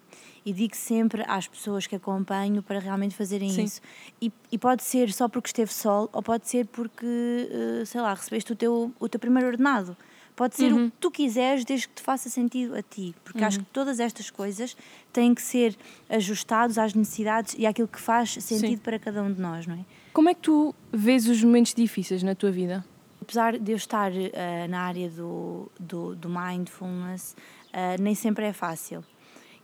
E 0.45 0.53
digo 0.53 0.77
sempre 0.77 1.23
às 1.27 1.47
pessoas 1.49 1.87
que 1.87 1.97
acompanho 1.97 2.63
para 2.63 2.79
realmente 2.79 3.15
fazerem 3.15 3.51
Sim. 3.51 3.65
isso. 3.65 3.81
E, 4.23 4.33
e, 4.51 4.57
pode 4.57 4.85
ser 4.85 5.13
só 5.13 5.29
porque 5.29 5.49
esteve 5.49 5.73
sol, 5.75 6.09
ou 6.13 6.23
pode 6.23 6.49
ser 6.49 6.67
porque, 6.67 7.05
uh, 7.05 7.85
sei 7.85 8.01
lá, 8.01 8.15
recebeste 8.15 8.53
o 8.53 8.57
teu, 8.57 8.93
o 8.99 9.09
teu 9.09 9.21
primeiro 9.21 9.49
ordenado 9.49 9.97
Pode 10.37 10.55
ser 10.55 10.71
uhum. 10.71 10.87
o 10.87 10.91
que 10.91 10.97
tu 10.99 11.11
quiseres, 11.11 11.65
desde 11.65 11.89
que 11.89 11.95
te 11.95 12.03
faça 12.03 12.29
sentido 12.29 12.77
a 12.77 12.83
ti. 12.83 13.15
Porque 13.25 13.41
uhum. 13.41 13.47
acho 13.47 13.59
que 13.61 13.65
todas 13.73 13.99
estas 13.99 14.31
coisas 14.31 14.77
têm 15.11 15.35
que 15.35 15.41
ser 15.41 15.75
ajustados 16.11 16.77
às 16.77 16.93
necessidades 16.93 17.57
e 17.59 17.67
àquilo 17.67 17.89
que 17.89 17.99
faz 17.99 18.35
sentido 18.35 18.69
Sim. 18.69 18.77
para 18.77 18.99
cada 18.99 19.23
um 19.23 19.33
de 19.33 19.41
nós, 19.41 19.67
não 19.67 19.75
é? 19.75 19.85
Como 20.13 20.29
é 20.29 20.35
que 20.35 20.41
tu 20.41 20.75
vês 20.93 21.27
os 21.27 21.43
momentos 21.43 21.73
difíceis 21.73 22.23
na 22.23 22.35
tua 22.35 22.51
vida? 22.51 22.85
Apesar 23.21 23.59
de 23.59 23.73
eu 23.73 23.77
estar 23.77 24.13
uh, 24.13 24.69
na 24.69 24.83
área 24.83 25.09
do, 25.09 25.73
do, 25.81 26.15
do 26.15 26.29
mindfulness, 26.29 27.35
uh, 27.73 28.01
nem 28.01 28.15
sempre 28.15 28.45
é 28.45 28.53
fácil. 28.53 29.03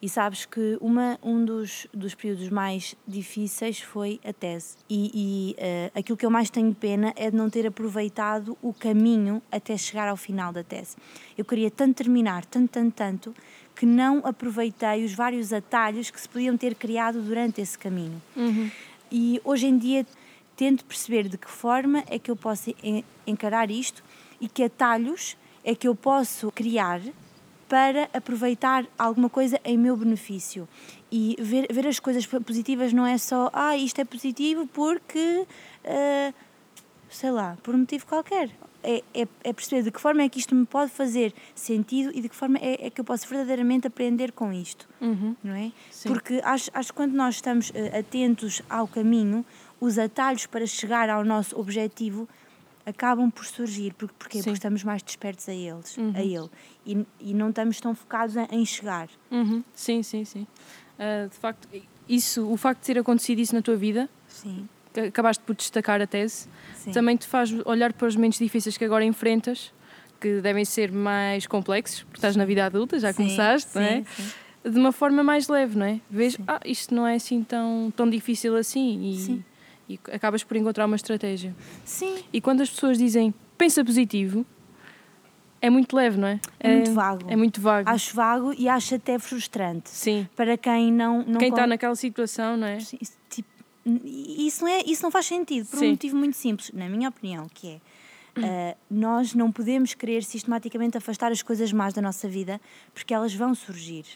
E 0.03 0.09
sabes 0.09 0.45
que 0.45 0.77
uma, 0.81 1.17
um 1.23 1.45
dos, 1.45 1.87
dos 1.95 2.13
períodos 2.13 2.49
mais 2.49 2.97
difíceis 3.07 3.81
foi 3.81 4.19
a 4.25 4.33
tese. 4.33 4.75
E, 4.91 5.13
e 5.15 5.57
uh, 5.63 5.99
aquilo 6.01 6.19
que 6.19 6.27
eu 6.27 6.31
mais 6.31 6.51
tenho 6.51 6.75
pena 6.75 7.13
é 7.15 7.31
de 7.31 7.37
não 7.37 7.49
ter 7.49 7.65
aproveitado 7.69 8.59
o 8.61 8.75
caminho 8.75 9.41
até 9.51 9.77
chegar 9.77 10.09
ao 10.09 10.17
final 10.17 10.53
da 10.53 10.65
tese. 10.65 10.97
Eu 11.39 11.45
queria 11.45 11.71
tanto 11.71 11.99
terminar, 11.99 12.45
tanto, 12.45 12.71
tanto, 12.71 12.93
tanto, 12.93 13.37
que 13.77 13.87
não 13.87 14.19
aproveitei 14.25 15.05
os 15.05 15.15
vários 15.15 15.53
atalhos 15.53 16.11
que 16.11 16.21
se 16.21 16.29
podiam 16.29 16.57
ter 16.57 16.75
criado 16.75 17.23
durante 17.23 17.61
esse 17.61 17.79
caminho. 17.79 18.21
Uhum. 18.35 18.69
E 19.11 19.41
hoje 19.45 19.67
em 19.67 19.79
dia 19.79 20.05
tento 20.57 20.85
perceber 20.85 21.29
de 21.29 21.39
que 21.39 21.49
forma 21.49 22.03
é 22.09 22.19
que 22.19 22.29
eu 22.31 22.35
posso 22.35 22.75
encarar 23.25 23.71
isto 23.71 24.03
e 24.41 24.49
que 24.49 24.65
atalhos 24.65 25.37
é 25.63 25.77
que 25.77 25.87
eu 25.87 25.95
posso 25.95 26.51
criar 26.51 27.01
para 27.73 28.11
aproveitar 28.13 28.85
alguma 28.99 29.31
coisa 29.31 29.59
em 29.65 29.79
meu 29.79 29.97
benefício. 29.97 30.69
E 31.11 31.39
ver, 31.41 31.67
ver 31.73 31.87
as 31.87 31.99
coisas 31.99 32.27
positivas 32.27 32.93
não 32.93 33.07
é 33.07 33.17
só, 33.17 33.49
ah, 33.51 33.75
isto 33.75 33.99
é 33.99 34.05
positivo 34.05 34.67
porque, 34.67 35.47
uh, 35.87 36.35
sei 37.09 37.31
lá, 37.31 37.57
por 37.63 37.75
um 37.75 37.79
motivo 37.79 38.05
qualquer. 38.05 38.51
É, 38.83 39.03
é, 39.15 39.27
é, 39.45 39.53
perceber 39.55 39.85
de 39.85 39.91
que 39.91 39.99
forma 39.99 40.23
é 40.23 40.29
que 40.29 40.39
isto 40.39 40.55
me 40.55 40.67
pode 40.67 40.91
fazer 40.91 41.33
sentido 41.55 42.11
e 42.15 42.21
de 42.21 42.29
que 42.29 42.37
forma 42.37 42.59
é, 42.59 42.89
é 42.89 42.91
que 42.91 43.01
eu 43.01 43.05
posso 43.07 43.27
verdadeiramente 43.27 43.87
aprender 43.87 44.33
com 44.33 44.53
isto. 44.53 44.87
Uhum. 45.01 45.35
Não 45.43 45.55
é? 45.55 45.73
Sim. 45.91 46.11
Porque 46.11 46.43
acho, 46.45 46.71
acho 46.75 46.89
que 46.91 46.97
quando 46.97 47.15
nós 47.15 47.37
estamos 47.37 47.71
uh, 47.71 47.99
atentos 47.99 48.61
ao 48.69 48.87
caminho, 48.87 49.47
os 49.81 49.99
atalhos 49.99 50.45
para 50.45 50.67
chegar 50.67 51.09
ao 51.09 51.25
nosso 51.25 51.59
objetivo 51.59 52.29
acabam 52.87 53.31
por 53.31 53.45
surgir. 53.45 53.95
Porque, 53.95 54.15
porquê? 54.19 54.39
Porque 54.39 54.51
estamos 54.51 54.85
mais 54.85 55.03
despertos 55.03 55.49
a 55.49 55.55
eles, 55.55 55.97
uhum. 55.97 56.13
a 56.15 56.23
ele. 56.23 56.51
E, 56.87 57.07
e 57.21 57.35
não 57.35 57.51
estamos 57.51 57.81
tão 57.81 57.95
focados 57.95 58.37
em, 58.51 58.65
chegar. 58.65 59.09
Uhum. 59.31 59.63
Sim, 59.75 60.03
sim, 60.03 60.25
sim. 60.25 60.47
Uh, 60.99 61.29
de 61.29 61.37
facto, 61.37 61.69
isso, 62.09 62.47
o 62.49 62.57
facto 62.57 62.81
de 62.81 62.87
ter 62.87 62.99
acontecido 62.99 63.39
isso 63.39 63.55
na 63.55 63.63
tua 63.63 63.77
vida, 63.77 64.09
sim. 64.29 64.69
acabaste 65.09 65.43
por 65.45 65.55
destacar 65.55 66.01
a 66.01 66.07
tese, 66.07 66.49
sim. 66.75 66.93
também 66.93 67.17
te 67.17 67.27
faz 67.27 67.53
olhar 67.65 67.93
para 67.93 68.07
os 68.07 68.17
momentos 68.17 68.39
difíceis 68.39 68.77
que 68.77 68.85
agora 68.85 69.05
enfrentas, 69.05 69.73
que 70.21 70.41
devem 70.41 70.65
ser 70.65 70.93
mais 70.93 71.47
complexos, 71.47 72.03
porque 72.03 72.19
estás 72.19 72.37
na 72.37 72.45
vida 72.45 72.65
adulta, 72.65 72.99
já 72.99 73.13
sim, 73.13 73.25
começaste, 73.25 73.71
sim, 73.71 73.79
não 73.79 73.85
é? 73.85 74.05
Sim. 74.05 74.33
De 74.71 74.79
uma 74.79 74.93
forma 74.93 75.25
mais 75.25 75.49
leve, 75.49 75.77
não 75.77 75.87
é? 75.87 76.01
Vês, 76.09 76.37
ah, 76.47 76.61
isto 76.65 76.95
não 76.95 77.05
é 77.05 77.17
assim 77.17 77.43
tão, 77.43 77.93
tão 77.97 78.09
difícil 78.09 78.55
assim 78.55 79.03
e, 79.03 79.45
e 79.93 80.01
acabas 80.11 80.43
por 80.43 80.57
encontrar 80.57 80.87
uma 80.87 80.97
estratégia. 80.97 81.55
Sim. 81.85 82.23
E 82.33 82.41
quando 82.41 82.61
as 82.61 82.71
pessoas 82.71 82.99
dizem 82.99 83.35
pensa 83.57 83.85
positivo, 83.85 84.45
é 85.61 85.71
muito 85.71 85.95
leve, 85.95 86.19
não 86.19 86.27
é? 86.27 86.41
É, 86.59 86.75
muito 86.75 86.93
vago. 86.93 87.31
É 87.31 87.37
muito 87.37 87.61
vago. 87.61 87.89
Acho 87.89 88.17
vago 88.17 88.53
e 88.53 88.69
acho 88.69 88.97
até 88.97 89.19
frustrante. 89.19 89.89
Sim. 89.91 90.29
Para 90.35 90.59
quem 90.59 90.93
não. 90.93 91.23
não 91.25 91.39
quem 91.39 91.51
está 91.51 91.67
naquela 91.67 91.95
situação, 91.95 92.57
não 92.57 92.67
é? 92.67 92.81
Sim, 92.81 92.99
tipo, 93.31 93.49
isso, 94.05 94.65
não 94.65 94.71
é, 94.73 94.83
isso 94.85 95.03
não 95.03 95.11
faz 95.11 95.27
sentido, 95.27 95.67
por 95.69 95.79
Sim. 95.79 95.87
um 95.87 95.91
motivo 95.91 96.17
muito 96.17 96.37
simples, 96.37 96.71
na 96.73 96.89
minha 96.89 97.09
opinião, 97.09 97.49
que 97.49 97.69
é. 97.69 97.81
Uh, 98.35 98.77
nós 98.91 99.35
não 99.35 99.53
podemos 99.53 99.93
querer 99.93 100.25
sistematicamente 100.25 100.97
afastar 100.97 101.31
as 101.31 101.43
coisas 101.43 101.71
más 101.71 101.93
da 101.93 102.01
nossa 102.01 102.27
vida 102.27 102.59
porque 102.95 103.13
elas 103.13 103.35
vão 103.35 103.55
surgir. 103.55 104.07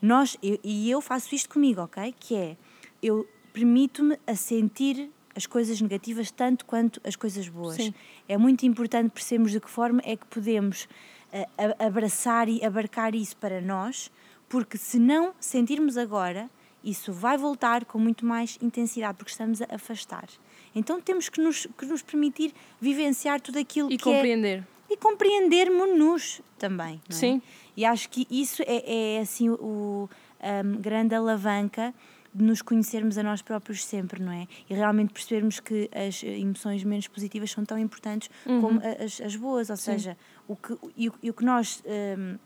Nós, 0.00 0.38
eu, 0.40 0.60
e 0.62 0.88
eu 0.88 1.00
faço 1.00 1.34
isto 1.34 1.48
comigo, 1.48 1.80
ok? 1.80 2.14
Que 2.20 2.36
é, 2.36 2.56
eu 3.02 3.28
permito-me 3.52 4.18
a 4.26 4.34
sentir 4.34 5.10
as 5.34 5.46
coisas 5.46 5.80
negativas 5.80 6.30
tanto 6.30 6.64
quanto 6.64 7.00
as 7.04 7.14
coisas 7.14 7.48
boas. 7.48 7.76
Sim. 7.76 7.94
É 8.28 8.36
muito 8.36 8.66
importante 8.66 9.10
percebermos 9.10 9.52
de 9.52 9.60
que 9.60 9.70
forma 9.70 10.02
é 10.04 10.16
que 10.16 10.26
podemos 10.26 10.88
uh, 11.32 11.84
abraçar 11.84 12.48
e 12.48 12.64
abarcar 12.64 13.14
isso 13.14 13.36
para 13.36 13.60
nós, 13.60 14.10
porque 14.48 14.76
se 14.76 14.98
não 14.98 15.32
sentirmos 15.38 15.96
agora, 15.96 16.50
isso 16.82 17.12
vai 17.12 17.36
voltar 17.36 17.84
com 17.84 17.98
muito 17.98 18.24
mais 18.24 18.58
intensidade, 18.62 19.16
porque 19.16 19.30
estamos 19.30 19.60
a 19.62 19.66
afastar. 19.70 20.28
Então 20.74 21.00
temos 21.00 21.28
que 21.28 21.40
nos, 21.40 21.66
que 21.78 21.86
nos 21.86 22.02
permitir 22.02 22.52
vivenciar 22.80 23.40
tudo 23.40 23.58
aquilo 23.58 23.92
e 23.92 23.96
que 23.96 24.08
é 24.08 24.12
compreender. 24.12 24.58
É, 24.90 24.92
e 24.92 24.96
compreendermos-nos 24.96 26.40
também. 26.58 27.00
É? 27.08 27.12
Sim. 27.12 27.42
E 27.76 27.84
acho 27.84 28.08
que 28.08 28.26
isso 28.30 28.62
é, 28.62 29.16
é 29.16 29.20
assim 29.20 29.50
o 29.50 30.08
um, 30.40 30.80
grande 30.80 31.14
alavanca 31.14 31.94
nos 32.34 32.62
conhecermos 32.62 33.18
a 33.18 33.22
nós 33.22 33.42
próprios 33.42 33.84
sempre, 33.84 34.22
não 34.22 34.32
é? 34.32 34.46
E 34.68 34.74
realmente 34.74 35.12
percebermos 35.12 35.60
que 35.60 35.90
as 35.92 36.22
emoções 36.22 36.84
menos 36.84 37.08
positivas 37.08 37.50
são 37.50 37.64
tão 37.64 37.78
importantes 37.78 38.30
uhum. 38.46 38.60
como 38.60 38.80
as, 39.04 39.20
as, 39.20 39.36
boas, 39.36 39.70
ou 39.70 39.76
Sim. 39.76 39.92
seja, 39.92 40.16
o 40.46 40.56
que, 40.56 40.76
e, 40.96 41.08
o, 41.08 41.14
o 41.22 41.32
que 41.32 41.44
nós 41.44 41.82
um, 42.18 42.38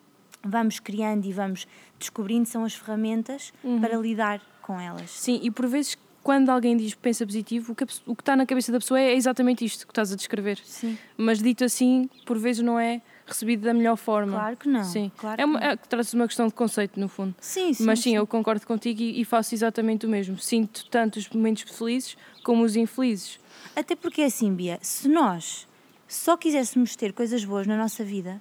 vamos 0.45 0.81
criando 0.81 1.25
e 1.27 1.33
vamos 1.33 1.67
descobrindo 1.99 2.49
são 2.49 2.65
as 2.65 2.75
ferramentas 2.75 3.53
uhum. 3.63 3.81
para 3.81 3.97
lidar 3.97 4.41
com 4.63 4.81
elas. 4.81 5.11
Sim, 5.11 5.41
e 5.43 5.51
por 5.51 5.67
vezes 5.67 5.97
quando 6.23 6.51
alguém 6.51 6.77
diz 6.77 6.95
pensa 6.95 7.27
positivo, 7.27 7.73
o 7.73 7.75
que, 7.75 7.85
o 8.07 8.15
que 8.15 8.23
está 8.23 8.37
na 8.37 8.47
cabeça 8.47 8.71
da 8.71 8.79
pessoa 8.79 9.01
é 9.01 9.15
exatamente 9.15 9.65
isto 9.65 9.87
que 9.87 9.91
estás 9.91 10.13
a 10.13 10.17
descrever. 10.17 10.59
Sim. 10.65 10.97
Mas 11.17 11.41
dito 11.41 11.65
assim, 11.65 12.09
por 12.25 12.39
vezes 12.39 12.63
não 12.63 12.79
é 12.79 13.03
recebido 13.27 13.65
da 13.65 13.75
melhor 13.75 13.97
forma. 13.97 14.33
Claro 14.33 14.57
que 14.57 14.69
não. 14.69 14.85
Sim. 14.85 15.11
Claro 15.17 15.41
é, 15.41 15.45
uma, 15.45 15.61
é 15.61 15.77
traz 15.77 16.13
uma 16.15 16.27
questão 16.27 16.47
de 16.47 16.55
conceito, 16.55 16.99
no 16.99 17.09
fundo. 17.09 17.35
Sim, 17.41 17.73
sim. 17.73 17.85
Mas 17.85 17.99
sim, 18.01 18.11
sim. 18.11 18.17
eu 18.17 18.27
concordo 18.27 18.67
contigo 18.67 19.01
e, 19.01 19.21
e, 19.21 19.25
faço 19.25 19.55
exatamente 19.55 20.07
o 20.07 20.09
mesmo. 20.09 20.39
Sinto 20.39 20.87
tanto 20.91 21.19
os 21.19 21.29
momentos 21.29 21.63
felizes 21.63 22.17
como 22.43 22.63
os 22.65 22.77
infelizes. 22.77 23.39
Até 23.75 23.95
porque 23.95 24.23
é 24.23 24.27
assim, 24.27 24.53
Bia, 24.53 24.79
se 24.83 25.09
nós 25.09 25.67
só 26.09 26.37
quiséssemos 26.37 26.95
ter 26.97 27.13
coisas 27.13 27.45
boas 27.45 27.67
na 27.67 27.77
nossa 27.77 28.05
vida, 28.05 28.41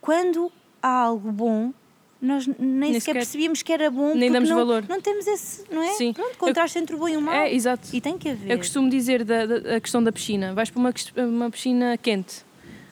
quando 0.00 0.52
há 0.82 0.88
algo 0.88 1.32
bom, 1.32 1.72
nós 2.20 2.46
nem, 2.46 2.56
nem 2.58 2.92
sequer, 2.94 3.00
sequer, 3.00 3.14
percebíamos 3.14 3.62
que 3.62 3.72
era 3.72 3.90
bom. 3.90 4.14
Nem 4.14 4.30
damos 4.30 4.50
não, 4.50 4.56
valor. 4.56 4.84
Não 4.88 5.00
temos 5.00 5.26
esse, 5.26 5.64
não 5.72 5.82
é? 5.82 5.92
Sim. 5.92 6.12
Pronto, 6.12 6.36
contraste 6.36 6.78
entre 6.78 6.96
o 6.96 6.98
bom 6.98 7.08
e 7.08 7.16
o 7.16 7.20
mau. 7.20 7.34
É, 7.34 7.54
exato. 7.54 7.88
E 7.92 8.00
tem 8.00 8.18
que 8.18 8.28
haver. 8.28 8.50
Eu 8.50 8.58
costumo 8.58 8.90
dizer 8.90 9.24
da, 9.24 9.46
da 9.46 9.76
a 9.76 9.80
questão 9.80 10.02
da 10.02 10.10
piscina. 10.10 10.52
Vais 10.52 10.68
para 10.68 10.80
uma, 10.80 10.92
uma 11.16 11.50
piscina 11.50 11.96
quente, 11.96 12.44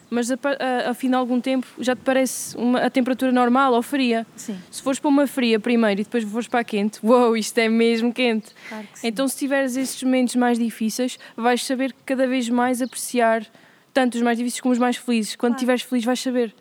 mas 0.09 0.31
a, 0.31 0.35
a, 0.35 0.87
ao 0.89 0.93
fim 0.93 1.09
de 1.09 1.15
algum 1.15 1.39
tempo 1.39 1.67
já 1.79 1.95
te 1.95 2.01
parece 2.01 2.55
uma, 2.57 2.79
a 2.79 2.89
temperatura 2.89 3.31
normal 3.31 3.73
ou 3.73 3.81
fria. 3.81 4.25
Sim. 4.35 4.57
Se 4.71 4.81
fores 4.81 4.99
para 4.99 5.09
uma 5.09 5.27
fria 5.27 5.59
primeiro 5.59 6.01
e 6.01 6.03
depois 6.03 6.23
fores 6.23 6.47
para 6.47 6.61
a 6.61 6.63
quente, 6.63 6.99
uou, 7.03 7.19
wow, 7.19 7.37
isto 7.37 7.57
é 7.57 7.69
mesmo 7.69 8.13
quente. 8.13 8.53
Claro 8.69 8.87
então, 9.03 9.27
se 9.27 9.37
tiveres 9.37 9.75
esses 9.75 10.01
momentos 10.03 10.35
mais 10.35 10.57
difíceis, 10.57 11.17
vais 11.35 11.63
saber 11.63 11.93
cada 12.05 12.27
vez 12.27 12.49
mais 12.49 12.81
apreciar 12.81 13.45
tanto 13.93 14.15
os 14.15 14.21
mais 14.21 14.37
difíceis 14.37 14.61
como 14.61 14.73
os 14.73 14.79
mais 14.79 14.95
felizes. 14.97 15.35
Quando 15.35 15.53
claro. 15.53 15.57
estiveres 15.57 15.81
feliz, 15.83 16.05
vais 16.05 16.19
saber 16.19 16.53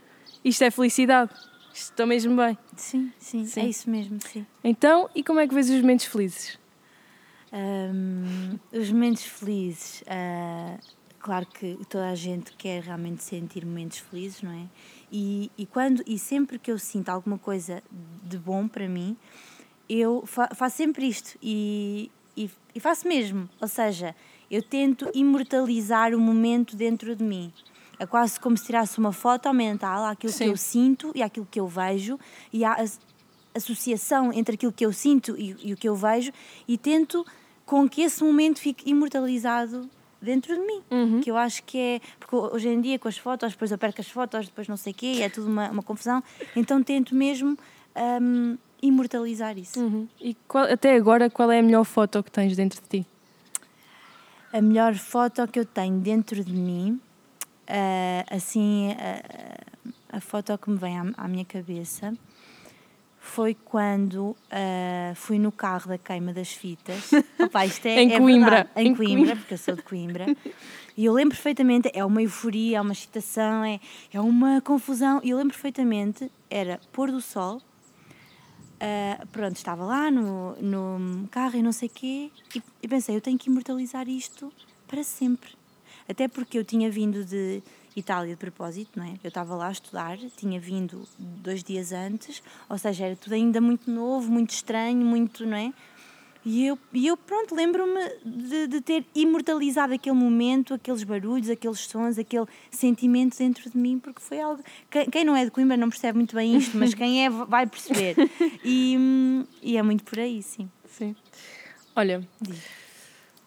isto 0.45 0.63
é 0.63 0.71
felicidade. 0.71 1.31
Estou 1.75 2.07
mesmo 2.07 2.35
bem. 2.37 2.57
Sim, 2.77 3.13
sim, 3.19 3.45
sim, 3.45 3.61
é 3.61 3.67
isso 3.67 3.91
mesmo, 3.91 4.19
sim. 4.21 4.47
Então, 4.65 5.11
e 5.15 5.23
como 5.23 5.41
é 5.41 5.47
que 5.47 5.53
vês 5.53 5.69
os 5.69 5.81
momentos 5.81 6.07
felizes? 6.07 6.59
Um, 7.53 8.59
os 8.73 8.91
momentos 8.91 9.25
felizes, 9.25 10.03
uh, 10.03 10.79
claro 11.27 11.45
que 11.45 11.77
toda 11.89 12.09
a 12.09 12.15
gente 12.15 12.53
quer 12.53 12.85
realmente 12.85 13.21
sentir 13.21 13.67
momentos 13.67 13.99
felizes, 13.99 14.43
não 14.43 14.53
é? 14.53 14.69
E, 15.11 15.51
e, 15.59 15.67
quando, 15.67 16.01
e 16.07 16.21
sempre 16.21 16.57
que 16.57 16.71
eu 16.71 16.79
sinto 16.79 17.09
alguma 17.09 17.37
coisa 17.37 17.83
de 18.23 18.39
bom 18.39 18.69
para 18.69 18.89
mim, 18.89 19.17
eu 19.89 20.25
fa 20.25 20.49
faço 20.55 20.77
sempre 20.77 21.09
isto 21.09 21.37
e, 21.43 22.13
e, 22.37 22.49
e 22.73 22.79
faço 22.79 23.09
mesmo. 23.09 23.49
Ou 23.61 23.67
seja, 23.67 24.15
eu 24.49 24.63
tento 24.63 25.11
imortalizar 25.15 26.15
o 26.15 26.21
momento 26.21 26.77
dentro 26.77 27.17
de 27.17 27.25
mim. 27.25 27.53
É 27.99 28.07
quase 28.07 28.39
como 28.39 28.57
se 28.57 28.67
tirasse 28.67 28.97
uma 28.97 29.13
foto 29.13 29.53
mental 29.53 30.05
àquilo 30.05 30.33
Sim. 30.33 30.45
que 30.45 30.51
eu 30.51 30.57
sinto 30.57 31.13
e 31.13 31.25
àquilo 31.25 31.49
que 31.51 31.59
eu 31.59 31.67
vejo 31.67 32.21
e 32.53 32.65
a 32.65 32.85
associação 33.53 34.33
entre 34.33 34.55
aquilo 34.55 34.71
que 34.71 34.87
eu 34.87 34.93
sinto 34.93 35.37
e, 35.37 35.57
e 35.61 35.73
o 35.73 35.77
que 35.77 35.89
eu 35.89 35.97
vejo 35.97 36.31
e 36.69 36.79
tento 36.79 37.27
com 37.65 37.89
que 37.89 38.03
esse 38.03 38.23
momento 38.23 38.61
fique 38.61 38.89
imortalizado 38.89 39.91
dentro 40.21 40.55
de 40.55 40.61
mim. 40.61 40.83
Uhum. 40.91 41.21
Que 41.21 41.31
eu 41.31 41.37
acho 41.37 41.63
que 41.65 41.79
é. 41.79 42.01
Porque 42.19 42.35
hoje 42.35 42.69
em 42.69 42.81
dia, 42.81 42.99
com 42.99 43.09
as 43.09 43.19
fotos, 43.19 43.53
depois 43.53 43.71
eu 43.71 43.79
perco 43.79 44.01
as 44.01 44.09
fotos, 44.09 44.47
depois 44.47 44.69
não 44.69 44.77
sei 44.77 44.93
o 44.93 44.97
quê, 44.97 45.19
é 45.21 45.29
tudo 45.29 45.49
uma, 45.49 45.71
uma 45.71 45.83
confusão. 45.83 46.23
Então 46.55 46.83
tento 46.83 47.15
mesmo 47.15 47.57
um, 48.23 48.57
imortalizar 48.83 49.57
isso. 49.59 49.81
Uhum. 49.81 50.09
E 50.21 50.35
qual, 50.49 50.65
até 50.65 50.95
agora, 50.95 51.31
qual 51.31 51.51
é 51.51 51.59
a 51.59 51.63
melhor 51.63 51.85
foto 51.85 52.23
que 52.23 52.31
tens 52.31 52.57
dentro 52.57 52.81
de 52.81 52.89
ti? 52.89 53.07
A 54.53 54.61
melhor 54.61 54.95
foto 54.95 55.47
que 55.49 55.59
eu 55.59 55.67
tenho 55.67 55.99
dentro 55.99 56.43
de 56.43 56.53
mim 56.53 57.01
Uh, 57.67 58.23
assim, 58.31 58.93
uh, 58.93 59.95
a 60.09 60.21
foto 60.21 60.57
que 60.57 60.71
me 60.71 60.79
vem 60.79 60.97
à, 60.97 61.05
à 61.17 61.27
minha 61.27 61.45
cabeça 61.45 62.15
foi 63.27 63.55
quando 63.55 64.31
uh, 64.31 65.15
fui 65.15 65.39
no 65.39 65.51
carro 65.51 65.89
da 65.89 65.99
queima 65.99 66.33
das 66.33 66.53
fitas. 66.53 67.11
Opa, 67.39 67.67
isto 67.67 67.87
é, 67.87 68.03
em 68.03 68.13
é 68.13 68.19
Coimbra. 68.19 68.51
Verdade, 68.51 68.71
em, 68.77 68.87
em 68.87 68.95
Coimbra, 68.95 69.17
Coimbra, 69.17 69.37
porque 69.37 69.55
eu 69.55 69.59
sou 69.59 69.77
de 69.77 69.83
Coimbra. 69.83 70.27
E 70.97 71.05
eu 71.05 71.13
lembro 71.13 71.35
perfeitamente, 71.35 71.91
é 71.93 72.05
uma 72.05 72.23
euforia, 72.23 72.79
é 72.79 72.81
uma 72.81 72.93
excitação, 72.93 73.65
é, 73.65 73.81
é 74.13 74.21
uma 74.21 74.61
confusão. 74.63 75.21
E 75.23 75.31
eu 75.31 75.37
lembro 75.37 75.53
perfeitamente, 75.53 76.31
era 76.49 76.81
pôr 76.93 77.11
do 77.11 77.21
sol, 77.21 77.57
uh, 77.57 79.27
pronto, 79.29 79.57
estava 79.57 79.85
lá 79.85 80.11
no, 80.11 80.57
no 80.57 81.29
carro 81.29 81.57
e 81.57 81.63
não 81.63 81.73
sei 81.73 81.89
o 81.89 81.93
quê, 81.93 82.31
e, 82.55 82.63
e 82.83 82.89
pensei, 82.89 83.15
eu 83.15 83.21
tenho 83.21 83.37
que 83.37 83.51
imortalizar 83.51 84.09
isto 84.09 84.51
para 84.87 85.03
sempre. 85.03 85.51
Até 86.09 86.29
porque 86.29 86.57
eu 86.57 86.65
tinha 86.65 86.91
vindo 86.91 87.25
de 87.25 87.63
Itália 87.97 88.35
de 88.35 88.39
propósito, 88.39 88.99
não 88.99 89.07
é? 89.07 89.15
Eu 89.25 89.29
estava 89.29 89.55
lá 89.55 89.69
a 89.69 89.73
estudar, 89.73 90.19
tinha 90.37 90.61
vindo 90.61 91.09
dois 91.19 91.65
dias 91.65 91.93
antes, 91.93 92.43
ou 92.69 92.77
seja, 92.77 93.07
era 93.07 93.17
tudo 93.17 93.33
ainda 93.33 93.59
muito 93.61 93.91
novo, 93.91 94.31
muito 94.31 94.51
estranho, 94.51 95.05
muito, 95.05 95.47
não 95.47 95.57
é? 95.57 95.73
E 96.49 96.65
eu, 96.65 96.79
e 96.93 97.09
eu 97.09 97.17
pronto, 97.17 97.57
lembro-me 97.57 98.09
de, 98.25 98.69
de, 98.69 98.81
ter 98.81 99.05
imortalizado 99.17 99.93
aquele 99.93 100.15
momento, 100.15 100.75
aqueles 100.75 101.03
barulhos, 101.03 101.51
aqueles 101.51 101.81
sons, 101.81 102.19
aquele 102.19 102.47
sentimento 102.71 103.37
dentro 103.37 103.69
de 103.69 103.77
mim, 103.77 103.99
porque 103.99 104.21
foi 104.21 104.41
algo. 104.41 104.63
Quem, 104.89 105.11
quem 105.11 105.25
não 105.25 105.35
é 105.35 105.45
de 105.45 105.51
Coimbra 105.51 105.77
não 105.77 105.89
percebe 105.89 106.19
muito 106.19 106.37
bem 106.37 106.57
isto, 106.57 106.77
mas 106.79 106.95
quem 106.95 107.25
é 107.25 107.31
vai 107.31 107.67
perceber. 107.67 108.15
E, 108.65 108.97
e 109.63 109.77
é 109.77 109.83
muito 109.83 110.05
por 110.05 110.19
aí, 110.19 110.43
sim. 110.43 110.71
Sim. 110.89 111.17
Olha, 111.95 112.27
Diz. 112.41 112.63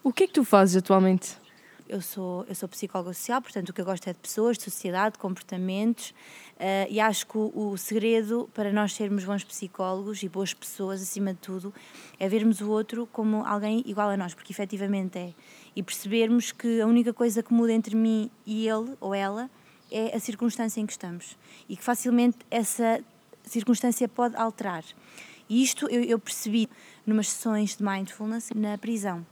o 0.03 0.11
que 0.11 0.23
é 0.23 0.27
que 0.27 0.33
tu 0.33 0.43
fazes 0.43 0.75
atualmente? 0.75 1.37
Eu 1.89 2.01
sou, 2.01 2.45
eu 2.47 2.53
sou 2.53 2.69
psicóloga 2.69 3.11
social, 3.13 3.41
portanto 3.41 3.69
o 3.69 3.73
que 3.73 3.81
eu 3.81 3.85
gosto 3.85 4.07
é 4.07 4.13
de 4.13 4.19
pessoas, 4.19 4.57
de 4.57 4.63
sociedade, 4.63 5.13
de 5.13 5.19
comportamentos 5.19 6.11
uh, 6.57 6.87
e 6.87 6.99
acho 6.99 7.25
que 7.25 7.37
o, 7.37 7.51
o, 7.55 7.77
segredo 7.77 8.47
para 8.53 8.71
nós 8.71 8.93
sermos 8.93 9.25
bons 9.25 9.43
psicólogos 9.43 10.21
e 10.21 10.29
boas 10.29 10.53
pessoas, 10.53 11.01
acima 11.01 11.33
de 11.33 11.39
tudo, 11.39 11.73
é 12.19 12.29
vermos 12.29 12.61
o 12.61 12.69
outro 12.69 13.07
como 13.11 13.43
alguém 13.43 13.83
igual 13.87 14.09
a 14.09 14.15
nós, 14.15 14.35
porque 14.35 14.53
efetivamente 14.53 15.17
é. 15.17 15.33
E 15.75 15.81
percebermos 15.81 16.51
que 16.51 16.79
a 16.79 16.85
única 16.85 17.11
coisa 17.11 17.41
que 17.41 17.51
muda 17.51 17.73
entre 17.73 17.95
mim 17.95 18.29
e 18.45 18.67
ele 18.67 18.95
ou 18.99 19.15
ela 19.15 19.49
é 19.91 20.15
a 20.15 20.19
circunstância 20.19 20.79
em 20.79 20.85
que 20.85 20.93
estamos 20.93 21.35
e 21.67 21.75
que 21.75 21.83
facilmente 21.83 22.37
essa 22.51 23.03
circunstância 23.43 24.07
pode 24.07 24.35
alterar. 24.35 24.83
E 25.49 25.63
isto 25.63 25.87
eu, 25.89 26.03
eu 26.03 26.19
percebi 26.19 26.69
numas 27.05 27.29
sessões 27.29 27.75
de 27.75 27.83
mindfulness 27.83 28.51
na 28.55 28.77
prisão 28.77 29.25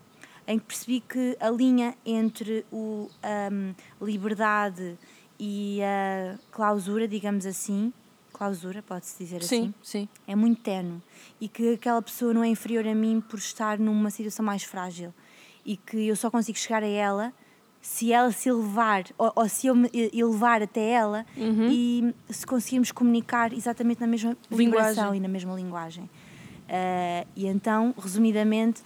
em 0.47 0.57
que 0.57 0.65
percebi 0.65 1.01
que 1.01 1.37
a 1.39 1.49
linha 1.49 1.95
entre 2.05 2.65
o 2.71 3.09
um, 3.51 3.75
liberdade 4.01 4.97
e 5.39 5.79
a 5.83 6.37
clausura, 6.51 7.07
digamos 7.07 7.45
assim, 7.45 7.91
clausura, 8.31 8.81
pode-se 8.81 9.23
dizer 9.23 9.43
sim, 9.43 9.73
assim, 9.81 10.03
sim. 10.03 10.09
é 10.27 10.35
muito 10.35 10.61
tenue 10.61 11.01
e 11.41 11.47
que 11.47 11.73
aquela 11.73 12.01
pessoa 12.01 12.33
não 12.33 12.43
é 12.43 12.47
inferior 12.47 12.87
a 12.87 12.95
mim 12.95 13.19
por 13.19 13.37
estar 13.39 13.77
numa 13.79 14.09
situação 14.09 14.45
mais 14.45 14.63
frágil 14.63 15.13
e 15.65 15.75
que 15.75 16.07
eu 16.07 16.15
só 16.15 16.29
consigo 16.29 16.57
chegar 16.57 16.83
a 16.83 16.87
ela 16.87 17.33
se 17.81 18.11
ela 18.13 18.31
se 18.31 18.49
elevar 18.49 19.05
ou, 19.17 19.31
ou 19.35 19.49
se 19.49 19.67
eu 19.67 19.75
me 19.75 19.89
elevar 19.93 20.61
até 20.61 20.89
ela 20.91 21.25
uhum. 21.35 21.69
e 21.71 22.15
se 22.29 22.45
conseguirmos 22.45 22.91
comunicar 22.91 23.51
exatamente 23.53 23.99
na 23.99 24.07
mesma 24.07 24.37
linguagem 24.51 25.15
e 25.15 25.19
na 25.19 25.27
mesma 25.27 25.55
linguagem. 25.55 26.03
Uh, 26.03 27.25
e 27.35 27.47
então, 27.47 27.93
resumidamente, 27.97 28.81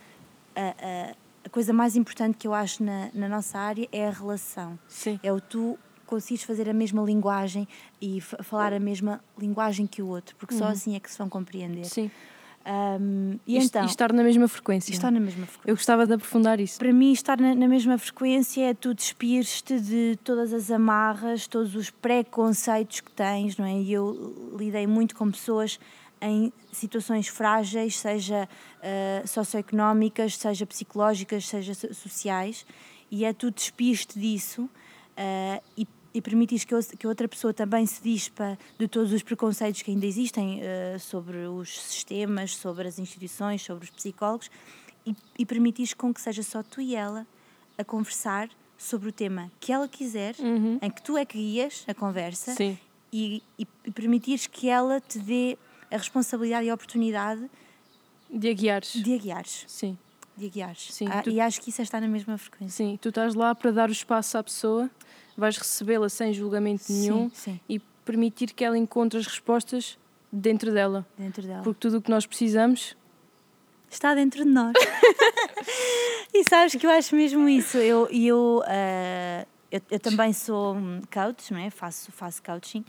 a 0.56 1.15
coisa 1.51 1.74
mais 1.74 1.96
importante 1.96 2.38
que 2.38 2.48
eu 2.48 2.53
acho 2.53 2.84
na, 2.84 3.10
na 3.13 3.27
nossa 3.27 3.58
área 3.60 3.88
é 3.91 4.08
a 4.08 4.12
relação. 4.12 4.79
Sim. 4.88 5.20
É 5.22 5.31
o 5.31 5.39
tu 5.41 5.77
conseguires 6.05 6.43
fazer 6.43 6.70
a 6.70 6.74
mesma 6.74 7.01
linguagem 7.03 7.67
e 8.01 8.20
falar 8.22 8.74
a 8.74 8.79
mesma 8.79 9.24
linguagem 9.38 9.88
que 9.88 10.01
o 10.01 10.08
outro, 10.08 10.36
porque 10.38 10.53
só 10.55 10.65
assim 10.65 10.96
é 10.96 11.00
que 11.00 11.10
se 11.10 11.17
vão 11.17 11.29
compreender. 11.29 11.86
Sim. 11.86 12.12
Um, 12.63 13.39
e, 13.48 13.58
E, 13.58 13.63
então, 13.63 13.84
e 13.84 13.86
estar 13.88 14.13
na 14.13 14.22
mesma 14.22 14.48
frequência. 14.48 14.91
estar 14.91 15.10
na 15.10 15.20
mesma 15.20 15.46
frequência. 15.48 15.72
Eu 15.72 15.75
gostava 15.75 16.05
de 16.05 16.13
aprofundar 16.13 16.60
isso. 16.60 16.77
Para 16.77 16.93
mim, 16.93 17.12
estar 17.12 17.39
na, 17.39 17.55
na 17.55 17.67
mesma 17.67 17.98
frequência 17.98 18.70
é 18.70 18.74
tu 18.74 18.93
despires-te 18.93 19.79
de 19.79 20.20
todas 20.24 20.53
as 20.53 20.70
amarras, 20.70 21.48
todos 21.48 21.75
os 21.75 21.89
preconceitos 21.89 23.00
que 23.00 23.12
tens, 23.12 23.58
não 23.58 23.65
é? 23.65 23.79
E 23.79 23.91
eu 23.91 24.53
lidei 24.60 24.86
muito 24.86 25.15
com 25.15 25.31
pessoas 25.31 25.79
em 26.22 26.54
situações 26.72 27.28
frágeis, 27.28 27.98
seja 27.98 28.48
uh, 28.78 29.28
socioeconómicas, 29.28 30.38
seja 30.38 30.66
psicológicas, 30.66 31.48
seja 31.48 31.74
so- 31.74 31.94
sociais, 31.94 32.66
e 33.10 33.25
é 33.25 33.34
tu 33.34 33.50
despires-te 33.50 34.20
disso 34.20 34.63
uh, 34.63 35.63
e, 35.75 35.88
e 36.13 36.22
que, 36.22 36.98
que 36.98 37.08
outra 37.08 37.28
pessoa 37.28 37.54
também 37.54 37.86
se 37.86 38.01
dispa 38.04 38.58
de 38.78 38.88
todos 38.88 39.12
os 39.12 39.24
preconceitos 39.24 39.82
que 39.82 39.92
ainda 39.92 40.06
existem 40.06 40.62
uh, 40.62 41.00
sobre 41.00 41.38
os 41.48 41.82
sistemas, 41.82 42.56
sobre 42.56 42.88
as 42.88 43.00
instituições, 43.00 43.63
sobre 43.63 43.86
os 43.86 43.90
psicólogos, 43.90 44.51
e, 45.06 45.16
e 45.40 45.46
permitires 45.46 45.96
com 45.96 46.13
que 46.13 46.22
seja 46.22 46.44
só 46.44 46.62
tu 46.62 46.80
e 46.80 46.96
ela 46.96 47.25
a 47.78 47.84
conversar 47.84 48.48
sobre 48.78 49.10
o 49.10 49.12
tema 49.12 49.51
que 49.60 49.72
ela 49.72 49.88
quiser, 49.88 50.36
em 50.82 50.90
que 50.90 51.01
tu 51.01 51.18
é 51.18 51.25
que 51.25 51.38
guias 51.38 51.84
a 51.88 51.94
conversa 51.94 52.54
Sim. 52.54 52.78
e, 53.12 53.42
e, 53.58 53.68
e 53.86 53.92
permitires 53.92 54.48
que 54.48 54.70
ela 54.70 55.00
te 55.00 55.20
dê 55.20 55.58
a 55.91 55.98
responsabilidade 55.98 56.65
e 56.65 56.69
a 56.69 56.74
oportunidade 56.74 57.50
De 58.29 58.50
a 58.50 58.53
guiares. 58.53 58.93
de 58.93 59.13
a 59.13 59.17
guiares. 59.17 59.65
Sim. 59.67 59.98
De 60.38 60.45
a 60.45 60.50
guiares. 60.50 60.88
Sim, 60.91 61.07
Ah, 61.12 61.21
tu- 61.21 61.29
E 61.29 61.39
acho 61.41 61.62
que 61.62 61.69
isso 61.69 61.81
é 61.81 61.83
estar 61.83 62.00
na 62.00 62.07
mesma 62.07 62.38
frequência. 62.38 62.75
Sim. 62.86 62.98
Tu 63.01 63.10
estás 63.10 63.36
lá 63.36 63.53
para 63.53 63.71
dar 63.71 63.89
o 63.89 63.91
espaço 63.91 64.38
à 64.38 64.43
pessoa, 64.43 64.89
vais 65.38 65.57
recebê-la 65.57 66.07
sem 66.10 66.33
julgamento 66.33 66.86
nenhum 66.89 67.29
sim. 67.33 67.60
e 67.67 67.79
permitir 68.05 68.53
que 68.53 68.63
ela 68.63 68.77
encontre 68.77 69.19
as 69.19 69.27
respostas 69.27 69.98
dentro 70.31 70.71
dela. 70.74 71.05
Dentro 71.17 71.43
dela. 71.45 71.62
Porque 71.63 71.79
tudo 71.79 71.98
o 71.98 72.01
que 72.01 72.10
nós 72.10 72.25
precisamos. 72.25 72.95
está 73.89 74.15
dentro 74.15 74.43
de 74.45 74.50
nós. 74.50 74.74
e 76.33 76.43
sabes 76.45 76.75
que 76.75 76.86
eu 76.86 76.89
acho 76.91 77.15
mesmo 77.15 77.48
isso. 77.50 77.77
Eu, 77.77 78.07
e 78.10 78.27
eu, 78.27 78.63
ah, 78.65 79.45
eu, 79.71 79.81
eu 79.91 80.00
também 80.00 80.31
sou 80.33 80.75
hum, 80.75 81.01
coach, 81.13 81.51
não 81.53 81.60
é? 81.60 81.69
faço, 81.69 82.12
faço 82.12 82.41
coaching, 82.41 82.83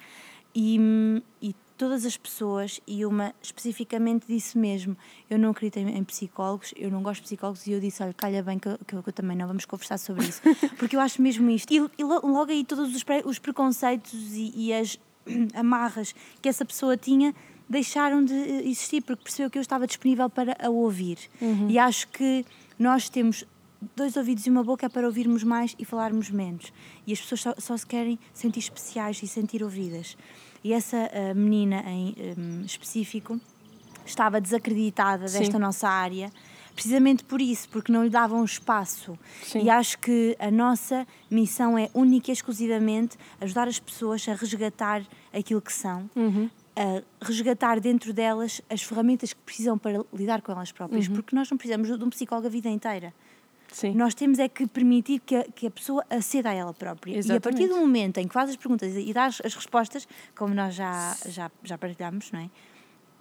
e, 0.54 0.78
hum, 0.78 1.20
e 1.40 1.54
todas 1.82 2.06
as 2.06 2.16
pessoas, 2.16 2.80
e 2.86 3.04
uma 3.04 3.34
especificamente 3.42 4.24
disse 4.28 4.56
mesmo: 4.56 4.96
eu 5.28 5.36
não 5.36 5.50
acredito 5.50 5.78
em, 5.78 5.96
em 5.98 6.04
psicólogos, 6.04 6.72
eu 6.76 6.90
não 6.92 7.02
gosto 7.02 7.22
de 7.22 7.24
psicólogos, 7.26 7.66
e 7.66 7.72
eu 7.72 7.80
disse: 7.80 8.00
olha, 8.04 8.14
calha 8.14 8.40
bem 8.40 8.56
que 8.56 8.68
eu, 8.68 8.78
que 8.86 8.94
eu- 8.94 9.02
que 9.02 9.08
eu 9.08 9.12
também 9.12 9.36
não, 9.36 9.48
vamos 9.48 9.64
conversar 9.64 9.98
sobre 9.98 10.24
isso. 10.26 10.40
Porque 10.78 10.94
eu 10.94 11.00
acho 11.00 11.20
mesmo 11.20 11.50
isto. 11.50 11.72
E, 11.72 11.78
e 11.98 12.04
lo- 12.04 12.24
logo 12.24 12.52
aí 12.52 12.64
todos 12.64 12.94
os, 12.94 13.02
pre- 13.02 13.22
os 13.24 13.40
preconceitos 13.40 14.12
e, 14.32 14.52
e 14.54 14.72
as 14.72 14.96
amarras 15.54 16.14
que 16.40 16.48
essa 16.48 16.64
pessoa 16.64 16.96
tinha 16.96 17.34
deixaram 17.68 18.24
de 18.24 18.32
eh, 18.34 18.62
existir 18.68 19.00
porque 19.02 19.24
percebeu 19.24 19.50
que 19.50 19.58
eu 19.58 19.62
estava 19.62 19.84
disponível 19.86 20.30
para 20.30 20.56
a 20.64 20.68
ouvir. 20.70 21.18
E 21.68 21.78
acho 21.78 22.06
que 22.08 22.44
nós 22.78 23.08
temos 23.08 23.44
dois 23.96 24.16
ouvidos 24.16 24.46
e 24.46 24.50
uma 24.50 24.62
boca 24.62 24.88
para 24.88 25.04
ouvirmos 25.06 25.42
mais 25.42 25.74
e 25.78 25.84
falarmos 25.84 26.30
menos. 26.30 26.72
E 27.06 27.12
as 27.12 27.20
pessoas 27.20 27.40
só, 27.40 27.54
só 27.58 27.76
se 27.76 27.84
querem 27.86 28.18
sentir 28.32 28.60
especiais 28.60 29.20
e 29.22 29.26
sentir 29.26 29.62
ouvidas. 29.64 30.16
E 30.64 30.72
essa 30.72 30.96
eh, 30.96 31.34
menina 31.34 31.82
em 31.86 32.14
em 32.36 32.64
específico 32.64 33.40
estava 34.04 34.40
desacreditada 34.40 35.28
Sim. 35.28 35.38
desta 35.38 35.58
nossa 35.58 35.88
área, 35.88 36.30
precisamente 36.74 37.24
por 37.24 37.40
isso, 37.40 37.68
porque 37.68 37.92
não 37.92 38.04
lhe 38.04 38.10
davam 38.10 38.44
espaço. 38.44 39.18
Sim. 39.42 39.62
E 39.62 39.70
acho 39.70 39.98
que 39.98 40.36
a 40.38 40.50
nossa 40.50 41.06
missão 41.30 41.78
é 41.78 41.90
única 41.94 42.30
e 42.30 42.32
exclusivamente 42.32 43.16
ajudar 43.40 43.68
as 43.68 43.78
pessoas 43.78 44.26
a 44.28 44.34
resgatar 44.34 45.02
aquilo 45.32 45.60
que 45.60 45.72
são, 45.72 46.08
a 46.74 47.24
resgatar 47.24 47.78
dentro 47.78 48.12
delas 48.12 48.60
as 48.70 48.82
ferramentas 48.82 49.32
que 49.32 49.40
precisam 49.40 49.76
para 49.76 50.04
lidar 50.12 50.40
com 50.42 50.52
elas 50.52 50.72
próprias, 50.72 51.06
porque 51.08 51.36
nós 51.36 51.50
não 51.50 51.58
precisamos 51.58 51.98
de 51.98 52.04
um 52.04 52.10
psicólogo 52.10 52.46
a 52.46 52.50
vida 52.50 52.68
inteira. 52.68 53.12
Sim. 53.72 53.94
Nós 53.94 54.14
temos 54.14 54.38
é 54.38 54.48
que 54.48 54.66
permitir 54.66 55.18
que 55.20 55.34
a, 55.34 55.44
que 55.44 55.66
a 55.66 55.70
pessoa 55.70 56.04
aceda 56.10 56.50
a 56.50 56.54
ela 56.54 56.74
própria. 56.74 57.12
E 57.12 57.18
a 57.18 57.40
partir 57.40 57.62
Exatamente. 57.64 57.68
do 57.68 57.76
momento 57.76 58.18
em 58.18 58.28
que 58.28 58.34
faz 58.34 58.50
as 58.50 58.56
perguntas 58.56 58.94
e 58.94 59.12
dá 59.12 59.24
as, 59.24 59.40
as 59.44 59.54
respostas, 59.54 60.06
como 60.36 60.54
nós 60.54 60.74
já, 60.74 61.16
já, 61.26 61.50
já 61.64 61.78
partilhamos, 61.78 62.30
não 62.30 62.40
é? 62.40 62.50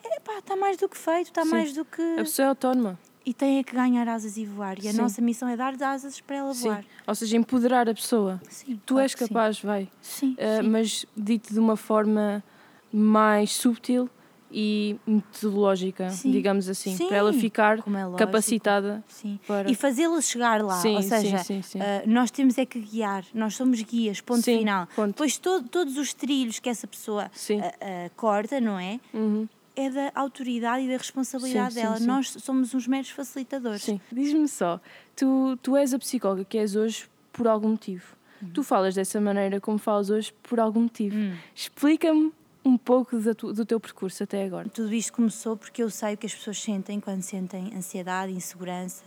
Epá, 0.04 0.40
está 0.40 0.56
mais 0.56 0.78
do 0.78 0.90
que 0.90 0.98
feito, 0.98 1.28
está 1.28 1.44
Sim. 1.44 1.52
mais 1.52 1.74
do 1.74 1.86
que. 1.86 2.02
A 2.02 2.24
pessoa 2.24 2.46
é 2.48 2.50
autónoma. 2.50 3.00
E 3.24 3.34
tem 3.34 3.60
é 3.60 3.64
que 3.64 3.76
ganhar 3.76 4.08
asas 4.08 4.36
e 4.36 4.46
voar. 4.46 4.84
E 4.84 4.88
a 4.88 4.92
Sim. 4.92 4.98
nossa 4.98 5.22
missão 5.22 5.48
é 5.48 5.56
dar 5.56 5.76
asas 5.84 6.20
para 6.20 6.38
ela 6.38 6.54
Sim. 6.54 6.70
voar. 6.70 6.86
Ou 7.06 7.16
seja, 7.16 7.38
empoderar 7.38 7.88
a 7.88 7.94
pessoa. 7.94 8.42
Sim, 8.50 8.82
Tu 8.86 8.98
és 8.98 9.12
sim. 9.12 9.18
capaz, 9.20 9.60
vai. 9.62 9.88
Sim, 10.02 10.32
Uh, 10.34 10.64
sim. 10.64 10.70
mas 10.70 11.06
dito 11.16 11.54
de 11.54 11.60
uma 11.60 11.78
forma 11.78 12.44
mais 12.92 13.52
subtil 13.52 14.10
e 14.52 14.98
metodológica, 15.08 16.10
Sim. 16.10 16.32
digamos 16.32 16.68
assim, 16.70 16.96
Sim, 16.96 17.08
para 17.08 17.18
ela 17.18 17.34
ficar 17.34 17.80
é 17.80 18.18
capacitada 18.18 19.04
Sim. 19.08 19.40
para. 19.48 19.70
E 19.72 19.76
fazê-la 19.76 20.22
chegar 20.22 20.64
lá. 20.64 20.76
Sim, 20.76 20.96
Ou 20.96 21.02
sim, 21.02 21.10
seja, 21.10 21.38
sim, 21.40 21.62
sim. 21.62 21.80
ah, 21.82 22.04
nós 22.06 22.30
temos 22.32 22.58
é 22.58 22.66
que 22.66 22.80
guiar. 22.80 23.24
Nós 23.34 23.56
somos 23.56 23.82
guias, 23.82 24.22
ponto 24.22 24.42
Sim, 24.42 24.60
final. 24.60 24.88
ponto. 24.96 25.08
Depois 25.10 25.38
to- 25.38 25.64
todos 25.64 25.98
os 25.98 26.14
trilhos 26.14 26.60
que 26.60 26.70
essa 26.70 26.88
pessoa 26.88 27.30
Sim. 27.34 27.60
ah, 27.62 27.74
ah, 27.82 28.10
corta, 28.16 28.60
não 28.60 28.78
é? 28.80 29.00
Uhum. 29.14 29.48
É 29.76 29.90
da 29.90 30.12
autoridade 30.16 30.84
e 30.84 30.88
da 30.90 30.98
responsabilidade 30.98 31.74
Sim, 31.74 31.80
sim, 31.80 31.86
dela. 31.86 31.98
sim. 31.98 32.06
Nós 32.06 32.30
somos 32.40 32.74
uns 32.74 32.88
meros 32.88 33.10
facilitadores. 33.10 33.84
Sim. 33.84 34.02
Diz-me 34.12 34.48
só, 34.48 34.82
tu, 35.16 35.58
tu 35.62 35.78
és 35.78 35.94
a 35.94 36.00
psicóloga 36.00 36.44
que 36.44 36.58
és 36.58 36.76
hoje 36.76 37.06
por 37.32 37.48
algum 37.48 37.70
motivo. 37.70 38.16
Uhum. 38.42 38.50
Tu 38.50 38.64
falas 38.64 38.96
dessa 38.96 39.22
maneira 39.22 39.62
como 39.62 39.78
falas 39.78 40.10
hoje 40.10 40.34
por 40.44 40.60
algum 40.60 40.82
motivo. 40.82 41.16
Hum. 41.16 41.36
Explica-me 41.56 42.34
um 42.64 42.78
pouco 42.78 43.18
tu- 43.36 43.54
do 43.54 43.66
teu 43.66 43.80
percurso 43.80 44.24
até 44.24 44.44
agora. 44.46 44.70
Tudo 44.70 44.94
isto 44.94 45.14
começou 45.14 45.58
porque 45.58 45.82
eu 45.84 45.90
sei 45.90 46.14
o 46.14 46.18
que 46.18 46.26
as 46.26 46.34
pessoas 46.36 46.62
sentem 46.62 47.00
quando 47.00 47.22
sentem 47.22 47.74
ansiedade, 47.76 48.32
insegurança, 48.32 49.04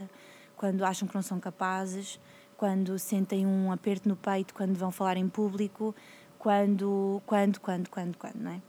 quando 0.57 0.85
acham 0.85 1.07
que 1.07 1.15
não 1.15 1.23
são 1.23 1.39
capazes, 1.39 2.19
quando 2.57 2.99
sentem 2.99 3.47
um 3.47 3.71
aperto 3.73 4.09
no 4.09 4.17
peito 4.17 4.55
quando 4.55 4.77
vão 4.77 4.91
falar 4.91 5.17
em 5.17 5.29
público, 5.29 5.95
quando, 6.39 7.23
quando, 7.27 7.61
quando, 7.61 7.89
quando, 7.89 8.17
quando, 8.17 8.37
não 8.37 8.51
é? 8.53 8.61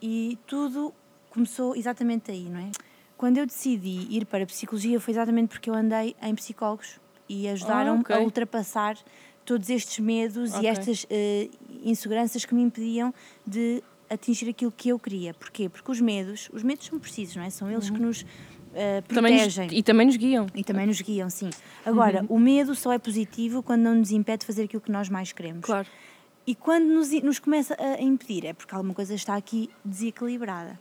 E 0.00 0.38
tudo 0.46 0.92
começou 1.30 1.74
exatamente 1.76 2.30
aí, 2.30 2.48
não 2.48 2.60
é? 2.60 2.70
Quando 3.16 3.38
eu 3.38 3.46
decidi 3.46 4.06
ir 4.10 4.26
para 4.26 4.44
a 4.44 4.46
psicologia 4.46 5.00
foi 5.00 5.12
exatamente 5.12 5.48
porque 5.48 5.68
eu 5.68 5.74
andei 5.74 6.14
em 6.22 6.34
psicólogos 6.34 7.00
e 7.28 7.48
ajudaram-me 7.48 8.00
ok. 8.02 8.14
a 8.16 8.20
ultrapassar 8.20 8.96
todos 9.44 9.68
estes 9.70 9.98
medos 9.98 10.52
Ok. 10.54 10.62
e 10.62 10.66
estas 10.66 11.06
eh, 11.10 11.48
inseguranças 11.82 12.44
que 12.44 12.54
me 12.54 12.62
impediam 12.62 13.12
de 13.46 13.82
atingir 14.10 14.48
aquilo 14.48 14.72
que 14.72 14.88
eu 14.88 14.98
queria. 14.98 15.34
Porquê? 15.34 15.68
Porque 15.68 15.90
os 15.90 16.00
medos, 16.00 16.48
os 16.52 16.62
medos 16.62 16.86
são 16.86 16.98
precisos, 16.98 17.36
não 17.36 17.42
é? 17.42 17.50
São 17.50 17.70
eles 17.70 17.90
que 17.90 17.98
nos 18.00 18.24
eh, 18.74 19.02
Também 19.02 19.34
nos, 19.34 19.54
protegem. 19.54 19.78
e 19.78 19.82
também 19.82 20.06
nos 20.06 20.16
guiam. 20.16 20.46
E 20.54 20.64
também 20.64 20.86
nos 20.86 21.00
guiam, 21.00 21.28
sim. 21.30 21.50
Agora, 21.84 22.24
o 22.28 22.38
medo 22.38 22.74
só 22.74 22.92
é 22.92 22.98
positivo 22.98 23.62
quando 23.62 23.82
não 23.82 23.94
nos 23.94 24.10
impede 24.10 24.40
de 24.40 24.46
fazer 24.46 24.64
aquilo 24.64 24.80
que 24.80 24.92
nós 24.92 25.08
mais 25.08 25.32
queremos. 25.32 25.64
Claro. 25.64 25.88
E 26.46 26.54
quando 26.54 26.86
nos, 26.86 27.10
nos 27.22 27.38
começa 27.38 27.76
a 27.78 28.00
impedir, 28.00 28.46
é 28.46 28.52
porque 28.52 28.74
alguma 28.74 28.94
coisa 28.94 29.14
está 29.14 29.36
aqui 29.36 29.68
desequilibrada. 29.84 30.78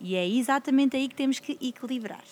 E 0.00 0.14
é 0.14 0.26
exatamente 0.26 0.96
aí 0.96 1.08
que 1.08 1.14
temos 1.14 1.38
que 1.38 1.58
equilibrar. 1.60 2.24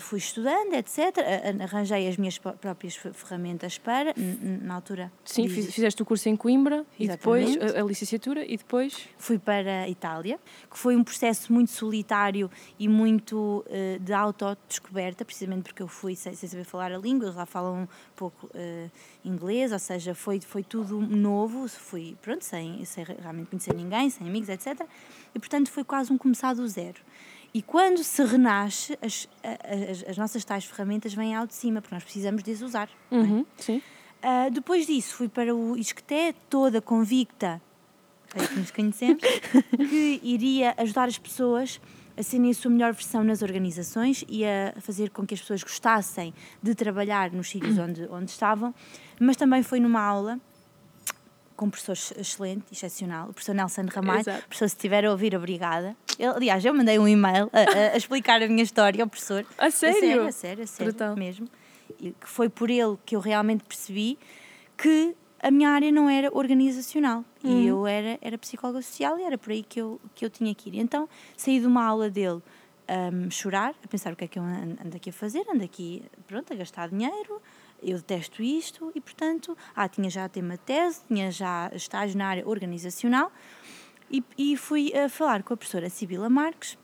Fui 0.00 0.18
estudando, 0.20 0.74
etc. 0.74 1.16
Arranjei 1.60 2.06
as 2.08 2.16
minhas 2.16 2.38
pró- 2.38 2.52
próprias 2.52 2.94
fe- 2.94 3.12
ferramentas 3.12 3.78
para, 3.78 4.14
na 4.62 4.74
altura. 4.76 5.10
Sim, 5.24 5.42
diz- 5.46 5.52
fiz- 5.54 5.74
fizeste 5.74 6.00
o 6.00 6.06
curso 6.06 6.28
em 6.28 6.36
Coimbra 6.36 6.86
e 6.96 7.08
depois 7.08 7.48
Exatamente. 7.50 7.76
a, 7.76 7.82
a 7.82 7.84
licenciatura 7.84 8.44
e 8.44 8.56
depois. 8.56 9.08
Fui 9.18 9.38
para 9.40 9.82
a 9.82 9.88
Itália, 9.88 10.38
que 10.70 10.78
foi 10.78 10.94
um 10.94 11.02
processo 11.02 11.52
muito 11.52 11.72
solitário 11.72 12.48
e 12.78 12.86
muito 12.88 13.64
eh, 13.68 13.98
de 14.00 14.12
autodescoberta, 14.12 15.24
precisamente 15.24 15.64
porque 15.64 15.82
eu 15.82 15.88
fui 15.88 16.14
sem, 16.14 16.32
sem 16.34 16.48
saber 16.48 16.64
falar 16.64 16.92
a 16.92 16.98
língua, 16.98 17.26
eles 17.26 17.36
lá 17.36 17.44
falam 17.44 17.82
um 17.82 17.88
pouco 18.14 18.48
eh, 18.54 18.88
inglês, 19.24 19.72
ou 19.72 19.78
seja, 19.80 20.14
foi, 20.14 20.40
foi 20.40 20.62
tudo 20.62 21.00
novo, 21.00 21.68
fui, 21.68 22.16
pronto, 22.22 22.44
sem, 22.44 22.84
sem 22.84 23.02
realmente 23.04 23.48
conhecer 23.50 23.74
ninguém, 23.74 24.08
sem 24.10 24.26
amigos, 24.28 24.48
etc. 24.48 24.80
E, 25.34 25.38
portanto, 25.40 25.70
foi 25.72 25.82
quase 25.82 26.12
um 26.12 26.16
começar 26.16 26.54
do 26.54 26.66
zero. 26.68 27.00
E 27.52 27.62
quando 27.62 28.04
se 28.04 28.22
renasce, 28.24 28.98
as, 29.00 29.28
as, 29.42 30.10
as 30.10 30.18
nossas 30.18 30.44
tais 30.44 30.64
ferramentas 30.64 31.14
vêm 31.14 31.34
ao 31.34 31.46
de 31.46 31.54
cima, 31.54 31.80
porque 31.80 31.94
nós 31.94 32.04
precisamos 32.04 32.42
de 32.42 32.52
as 32.52 32.60
usar. 32.60 32.88
é? 33.10 33.16
Uhum, 33.16 33.46
sim. 33.56 33.82
Ah, 34.22 34.48
depois 34.50 34.86
disso, 34.86 35.14
fui 35.14 35.28
para 35.28 35.54
o 35.54 35.76
Isqueté, 35.76 36.34
toda 36.50 36.80
convicta, 36.80 37.62
aí 38.34 38.46
que 38.46 38.58
nos 38.58 38.70
conhecemos, 38.70 39.22
que 39.88 40.20
iria 40.22 40.74
ajudar 40.76 41.08
as 41.08 41.18
pessoas 41.18 41.80
a 42.16 42.22
serem 42.22 42.50
a 42.50 42.54
sua 42.54 42.70
melhor 42.70 42.92
versão 42.92 43.22
nas 43.22 43.42
organizações 43.42 44.24
e 44.28 44.44
a 44.44 44.74
fazer 44.80 45.10
com 45.10 45.24
que 45.24 45.34
as 45.34 45.40
pessoas 45.40 45.62
gostassem 45.62 46.34
de 46.60 46.74
trabalhar 46.74 47.30
nos 47.30 47.48
sítios 47.48 47.78
onde, 47.78 48.08
onde 48.10 48.30
estavam, 48.30 48.74
mas 49.20 49.36
também 49.36 49.62
foi 49.62 49.78
numa 49.78 50.00
aula 50.00 50.40
com 51.58 51.66
um 51.66 51.70
professor 51.70 51.92
ex- 51.92 52.14
excelente, 52.16 52.64
excepcional, 52.72 53.28
o 53.28 53.32
professor 53.34 53.52
Nelson 53.54 53.86
Ramalho. 53.92 54.20
Exato. 54.20 54.42
Professor, 54.46 54.68
se 54.68 54.76
estiver 54.76 55.04
a 55.04 55.10
ouvir, 55.10 55.34
obrigada. 55.36 55.96
Ele, 56.18 56.28
aliás, 56.28 56.64
eu 56.64 56.72
mandei 56.72 56.98
um 56.98 57.06
e-mail 57.08 57.50
a, 57.52 57.92
a- 57.94 57.96
explicar 57.96 58.40
a 58.42 58.46
minha 58.46 58.62
história 58.62 59.02
ao 59.02 59.08
professor. 59.08 59.44
A 59.58 59.70
sério? 59.70 59.96
A 59.98 60.00
sério, 60.00 60.28
a 60.28 60.32
sério, 60.32 60.64
a 60.64 60.66
sério 60.66 60.92
Brutal. 60.92 61.16
mesmo. 61.16 61.48
e 62.00 62.12
que 62.12 62.28
foi 62.28 62.48
por 62.48 62.70
ele 62.70 62.96
que 63.04 63.16
eu 63.16 63.20
realmente 63.20 63.64
percebi 63.64 64.16
que 64.76 65.14
a 65.42 65.50
minha 65.50 65.70
área 65.70 65.90
não 65.90 66.08
era 66.08 66.30
organizacional 66.36 67.24
uhum. 67.42 67.60
e 67.60 67.66
eu 67.66 67.86
era, 67.86 68.18
era 68.22 68.38
psicóloga 68.38 68.80
social 68.82 69.18
e 69.18 69.22
era 69.24 69.36
por 69.36 69.52
aí 69.52 69.62
que 69.62 69.80
eu, 69.80 70.00
que 70.14 70.24
eu 70.24 70.30
tinha 70.30 70.54
que 70.54 70.68
ir. 70.70 70.78
Então 70.78 71.08
saí 71.36 71.58
de 71.60 71.66
uma 71.66 71.84
aula 71.84 72.08
dele 72.08 72.40
a 72.86 73.30
chorar, 73.30 73.74
a 73.84 73.88
pensar 73.88 74.12
o 74.12 74.16
que 74.16 74.24
é 74.24 74.28
que 74.28 74.38
eu 74.38 74.42
ando 74.42 74.96
aqui 74.96 75.10
a 75.10 75.12
fazer, 75.12 75.44
ando 75.52 75.62
aqui 75.64 76.02
pronto, 76.26 76.52
a 76.52 76.56
gastar 76.56 76.88
dinheiro, 76.88 77.42
eu 77.82 77.96
detesto 77.96 78.42
isto 78.42 78.92
e 78.94 79.00
portanto, 79.00 79.56
ah, 79.74 79.88
tinha 79.88 80.10
já 80.10 80.28
tema 80.28 80.54
de 80.54 80.60
tese, 80.60 81.00
tinha 81.06 81.30
já 81.30 81.70
estágio 81.74 82.18
na 82.18 82.26
área 82.26 82.48
organizacional 82.48 83.32
e, 84.10 84.22
e 84.36 84.56
fui 84.56 84.92
a 84.96 85.08
falar 85.08 85.42
com 85.42 85.54
a 85.54 85.56
professora 85.56 85.88
Sibila 85.90 86.28
Marques, 86.28 86.78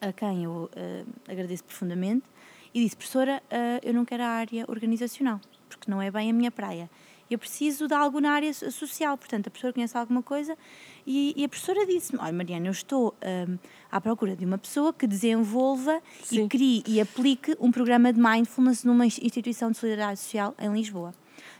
a 0.00 0.12
quem 0.12 0.44
eu 0.44 0.68
uh, 0.74 1.30
agradeço 1.30 1.62
profundamente, 1.64 2.24
e 2.74 2.82
disse, 2.82 2.96
professora, 2.96 3.42
uh, 3.46 3.86
eu 3.86 3.94
não 3.94 4.04
quero 4.04 4.22
a 4.24 4.28
área 4.28 4.64
organizacional, 4.68 5.40
porque 5.68 5.90
não 5.90 6.02
é 6.02 6.10
bem 6.10 6.30
a 6.30 6.32
minha 6.32 6.50
praia 6.50 6.90
eu 7.32 7.38
preciso 7.38 7.88
de 7.88 7.94
algo 7.94 8.20
na 8.20 8.32
área 8.32 8.52
social. 8.52 9.16
Portanto, 9.16 9.46
a 9.46 9.50
professora 9.50 9.72
conhece 9.72 9.96
alguma 9.96 10.22
coisa 10.22 10.56
e, 11.06 11.32
e 11.36 11.44
a 11.44 11.48
professora 11.48 11.86
disse-me: 11.86 12.20
Olha, 12.20 12.32
Mariana, 12.32 12.66
eu 12.66 12.72
estou 12.72 13.14
um, 13.48 13.58
à 13.90 14.00
procura 14.00 14.36
de 14.36 14.44
uma 14.44 14.58
pessoa 14.58 14.92
que 14.92 15.06
desenvolva 15.06 16.00
Sim. 16.22 16.44
e 16.44 16.48
crie 16.48 16.82
e 16.86 17.00
aplique 17.00 17.56
um 17.58 17.70
programa 17.70 18.12
de 18.12 18.20
mindfulness 18.20 18.84
numa 18.84 19.06
instituição 19.06 19.70
de 19.70 19.78
solidariedade 19.78 20.20
social 20.20 20.54
em 20.58 20.72
Lisboa. 20.72 21.14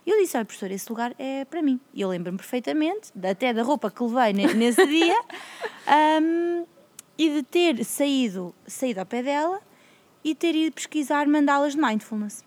E 0.04 0.10
eu 0.10 0.18
disse: 0.18 0.36
Olha, 0.36 0.44
professora, 0.44 0.74
esse 0.74 0.88
lugar 0.90 1.14
é 1.18 1.44
para 1.44 1.62
mim. 1.62 1.80
E 1.94 2.00
eu 2.00 2.08
lembro-me 2.08 2.38
perfeitamente, 2.38 3.10
até 3.22 3.52
da 3.52 3.62
roupa 3.62 3.90
que 3.90 4.02
levei 4.02 4.32
nesse 4.54 4.86
dia, 4.86 5.18
um, 6.20 6.66
e 7.16 7.30
de 7.30 7.42
ter 7.42 7.84
saído, 7.84 8.54
saído 8.66 9.00
ao 9.00 9.06
pé 9.06 9.22
dela 9.22 9.60
e 10.24 10.34
ter 10.34 10.54
ido 10.54 10.74
pesquisar 10.74 11.26
mandalas 11.26 11.72
de 11.72 11.80
mindfulness 11.80 12.44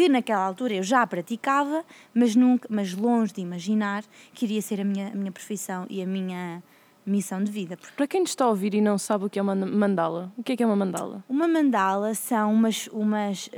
que 0.00 0.08
naquela 0.08 0.46
altura 0.46 0.72
eu 0.72 0.82
já 0.82 1.06
praticava, 1.06 1.84
mas, 2.14 2.34
nunca, 2.34 2.66
mas 2.70 2.94
longe 2.94 3.34
de 3.34 3.42
imaginar 3.42 4.02
que 4.32 4.46
iria 4.46 4.62
ser 4.62 4.80
a 4.80 4.84
minha, 4.84 5.08
a 5.08 5.14
minha 5.14 5.30
profissão 5.30 5.86
e 5.90 6.00
a 6.00 6.06
minha 6.06 6.62
missão 7.04 7.44
de 7.44 7.52
vida. 7.52 7.78
Para 7.94 8.06
quem 8.06 8.22
está 8.22 8.46
a 8.46 8.48
ouvir 8.48 8.72
e 8.72 8.80
não 8.80 8.96
sabe 8.96 9.26
o 9.26 9.30
que 9.30 9.38
é 9.38 9.42
uma 9.42 9.54
mandala, 9.54 10.32
o 10.38 10.42
que 10.42 10.52
é 10.52 10.56
que 10.56 10.62
é 10.62 10.66
uma 10.66 10.76
mandala? 10.76 11.22
Uma 11.28 11.46
mandala 11.46 12.14
são 12.14 12.50
umas, 12.54 12.86
umas 12.86 13.48
uh, 13.48 13.50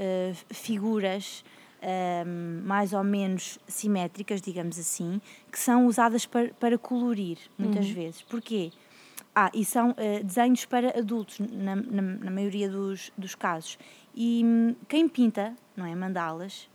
figuras 0.51 1.45
uh, 1.81 2.67
mais 2.67 2.93
ou 2.93 3.05
menos 3.05 3.61
simétricas, 3.69 4.43
digamos 4.43 4.77
assim, 4.81 5.21
que 5.51 5.61
são 5.61 5.87
usadas 5.87 6.27
para, 6.27 6.49
para 6.55 6.77
colorir, 6.77 7.39
muitas 7.57 7.87
uhum. 7.87 7.95
vezes. 7.95 8.23
Porquê? 8.23 8.73
Ah, 9.33 9.51
e 9.55 9.65
são 9.65 9.91
uh, 9.91 10.25
desenhos 10.25 10.65
para 10.65 10.99
adultos, 10.99 11.39
na, 11.39 11.77
na, 11.77 12.03
na 12.03 12.31
maioria 12.33 12.69
dos, 12.69 13.13
dos 13.17 13.37
casos. 13.37 13.79
E 14.15 14.43
hum, 14.45 14.75
quem 14.89 15.09
pinta, 15.09 15.55
não 15.77 15.87
é? 15.87 15.95
Mandalas, 15.95 16.69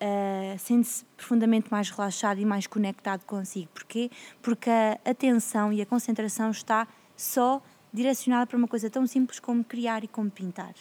uh, 0.00 0.58
sente-se 0.58 1.04
profundamente 1.16 1.70
mais 1.70 1.90
relaxado 1.90 2.40
e 2.40 2.44
mais 2.44 2.66
conectado 2.66 3.24
consigo. 3.24 3.68
Porquê? 3.72 4.10
Porque 4.42 4.70
a 4.70 4.98
atenção 5.04 5.72
e 5.72 5.80
a 5.80 5.86
concentração 5.86 6.50
está 6.50 6.88
só 7.16 7.62
direcionada 7.92 8.46
para 8.46 8.56
uma 8.56 8.68
coisa 8.68 8.88
tão 8.88 9.06
simples 9.06 9.38
como 9.38 9.62
criar 9.64 10.04
e 10.04 10.08
como 10.08 10.30
pintar. 10.30 10.74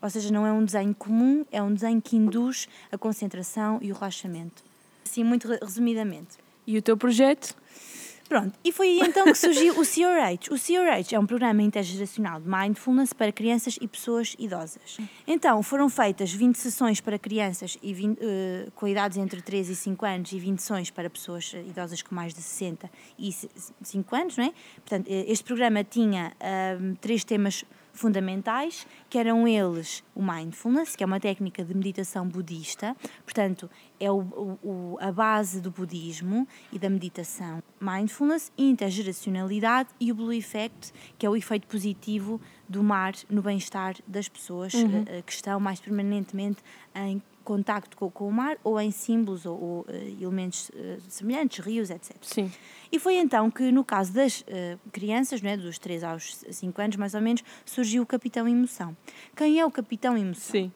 Ou 0.00 0.10
seja, 0.10 0.30
não 0.30 0.46
é 0.46 0.52
um 0.52 0.64
desenho 0.64 0.94
comum, 0.94 1.44
é 1.50 1.62
um 1.62 1.72
desenho 1.72 2.00
que 2.00 2.16
induz 2.16 2.68
a 2.92 2.98
concentração 2.98 3.78
e 3.80 3.90
o 3.90 3.94
relaxamento. 3.94 4.62
Assim, 5.04 5.24
muito 5.24 5.48
resumidamente. 5.48 6.36
E 6.66 6.76
o 6.76 6.82
teu 6.82 6.96
projeto? 6.96 7.56
Pronto, 8.28 8.58
e 8.64 8.72
foi 8.72 8.88
aí 8.88 9.00
então 9.00 9.24
que 9.26 9.34
surgiu 9.34 9.74
o 9.74 9.82
CRH. 9.82 10.50
O 10.50 10.58
CRH 10.58 11.14
é 11.14 11.18
um 11.18 11.26
programa 11.26 11.62
intergeracional 11.62 12.40
de 12.40 12.48
mindfulness 12.48 13.12
para 13.12 13.30
crianças 13.30 13.78
e 13.80 13.86
pessoas 13.86 14.34
idosas. 14.38 14.96
Então, 15.26 15.62
foram 15.62 15.88
feitas 15.88 16.32
20 16.32 16.56
sessões 16.56 17.00
para 17.00 17.18
crianças 17.18 17.76
e 17.82 17.92
20, 17.92 18.16
uh, 18.16 18.20
eh, 18.22 18.66
com 18.74 18.88
idades 18.88 19.18
entre 19.18 19.42
3 19.42 19.68
e 19.68 19.76
5 19.76 20.06
anos 20.06 20.32
e 20.32 20.38
20 20.38 20.58
sessões 20.58 20.90
para 20.90 21.10
pessoas 21.10 21.52
idosas 21.52 22.02
com 22.02 22.14
mais 22.14 22.32
de 22.32 22.40
60 22.40 22.90
e 23.18 23.30
5 23.82 24.16
anos, 24.16 24.36
não 24.36 24.44
é? 24.44 24.52
Portanto, 24.76 25.06
eh, 25.08 25.24
este 25.28 25.44
programa 25.44 25.84
tinha 25.84 26.32
uh, 26.40 26.96
três 27.00 27.24
temas 27.24 27.64
fundamentais, 27.94 28.86
que 29.08 29.16
eram 29.16 29.48
eles 29.48 30.02
o 30.14 30.22
mindfulness, 30.22 30.94
que 30.94 31.02
é 31.02 31.06
uma 31.06 31.20
técnica 31.20 31.64
de 31.64 31.72
meditação 31.74 32.28
budista, 32.28 32.94
portanto, 33.24 33.70
é 33.98 34.10
o, 34.10 34.58
o, 34.62 34.98
a 35.00 35.10
base 35.10 35.60
do 35.60 35.70
budismo 35.70 36.46
e 36.72 36.78
da 36.78 36.90
meditação. 36.90 37.62
Mindfulness, 37.80 38.52
intergeracionalidade 38.58 39.88
e 39.98 40.10
o 40.10 40.14
Blue 40.14 40.32
Effect, 40.32 40.92
que 41.16 41.24
é 41.24 41.30
o 41.30 41.36
efeito 41.36 41.66
positivo 41.66 42.40
do 42.68 42.82
mar 42.82 43.14
no 43.30 43.40
bem-estar 43.40 43.94
das 44.06 44.28
pessoas 44.28 44.74
uhum. 44.74 45.04
Eh, 45.06 45.22
que 45.22 45.32
estão 45.32 45.60
mais 45.60 45.80
permanentemente 45.80 46.62
em 46.94 47.22
contacto 47.44 47.96
com, 47.96 48.10
com 48.10 48.26
o 48.26 48.32
mar 48.32 48.56
ou 48.64 48.80
em 48.80 48.90
símbolos 48.90 49.46
ou, 49.46 49.60
ou 49.60 49.80
uh, 49.82 50.22
elementos 50.22 50.70
uh, 50.70 51.00
semelhantes, 51.08 51.64
rios, 51.64 51.90
etc. 51.90 52.16
Sim. 52.22 52.50
E 52.90 52.98
foi 52.98 53.16
então 53.16 53.50
que, 53.50 53.70
no 53.70 53.84
caso 53.84 54.12
das 54.12 54.40
uh, 54.40 54.44
crianças, 54.90 55.42
não 55.42 55.50
é, 55.50 55.56
dos 55.56 55.78
3 55.78 56.02
aos 56.02 56.44
5 56.50 56.80
anos 56.80 56.96
mais 56.96 57.14
ou 57.14 57.20
menos, 57.20 57.44
surgiu 57.64 58.02
o 58.02 58.06
Capitão 58.06 58.48
Emoção. 58.48 58.96
Quem 59.36 59.60
é 59.60 59.66
o 59.66 59.70
Capitão 59.70 60.16
Emoção? 60.16 60.50
Sim. 60.50 60.72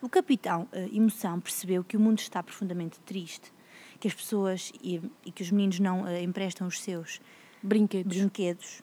O 0.00 0.08
Capitão 0.08 0.68
Emoção 0.92 1.40
percebeu 1.40 1.82
que 1.82 1.96
o 1.96 2.00
mundo 2.00 2.18
está 2.18 2.42
profundamente 2.42 3.00
triste, 3.00 3.50
que 3.98 4.06
as 4.06 4.12
pessoas 4.12 4.70
e, 4.82 5.00
e 5.24 5.32
que 5.32 5.42
os 5.42 5.50
meninos 5.50 5.80
não 5.80 6.04
emprestam 6.18 6.66
os 6.66 6.82
seus 6.82 7.22
brinquedos. 7.62 8.14
brinquedos 8.14 8.82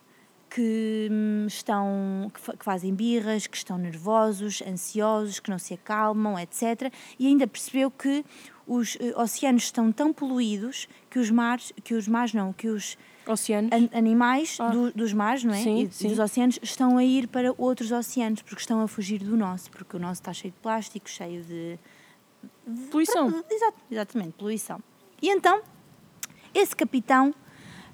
que 0.54 1.08
hum, 1.10 1.46
estão 1.48 2.30
que 2.60 2.64
fazem 2.66 2.94
birras, 2.94 3.48
que 3.48 3.56
estão 3.56 3.78
nervosos, 3.78 4.62
ansiosos, 4.62 5.40
que 5.40 5.50
não 5.50 5.58
se 5.58 5.74
acalmam, 5.74 6.38
etc. 6.38 6.94
E 7.18 7.28
ainda 7.28 7.48
percebeu 7.48 7.90
que 7.90 8.26
os 8.68 8.96
uh, 8.96 9.22
oceanos 9.22 9.64
estão 9.64 9.92
tão 9.94 10.12
poluídos 10.12 10.90
que 11.10 11.20
os 11.20 11.32
mares, 11.32 11.72
que 11.84 11.94
os 11.94 12.06
mares 12.06 12.34
não, 12.34 12.52
que 12.52 12.68
os 12.68 12.98
oceanos 13.26 13.72
an 13.72 13.90
animais 13.98 14.58
ah. 14.60 14.70
do, 14.70 14.92
dos 14.92 15.14
mares, 15.14 15.46
não 15.46 15.54
é? 15.54 15.64
Sim, 15.64 15.84
e, 15.84 15.92
sim. 15.92 16.10
dos 16.10 16.20
oceanos 16.20 16.60
estão 16.62 16.98
a 16.98 17.04
ir 17.04 17.28
para 17.28 17.54
outros 17.58 17.90
oceanos 17.92 18.42
porque 18.42 18.60
estão 18.60 18.82
a 18.82 18.88
fugir 18.90 19.24
do 19.24 19.38
nosso, 19.38 19.72
porque 19.72 19.96
o 19.96 20.00
nosso 20.00 20.22
está 20.22 20.34
cheio 20.34 20.54
de 20.54 20.60
plástico, 20.60 21.10
cheio 21.10 21.44
de 21.44 21.80
poluição. 22.92 23.28
Exato, 23.50 23.78
exatamente, 23.90 24.34
poluição. 24.34 24.82
E 25.22 25.30
então 25.30 25.62
esse 26.54 26.76
capitão 26.76 27.34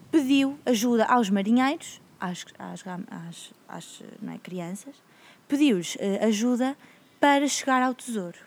pediu 0.09 0.57
ajuda 0.65 1.05
aos 1.05 1.29
marinheiros 1.29 2.01
às, 2.19 2.45
às, 2.57 2.83
às, 2.87 3.53
às 3.67 4.01
é, 4.01 4.37
crianças, 4.39 4.95
pediu-lhes 5.47 5.95
uh, 5.95 6.25
ajuda 6.27 6.77
para 7.19 7.47
chegar 7.47 7.81
ao 7.81 7.93
tesouro. 7.93 8.37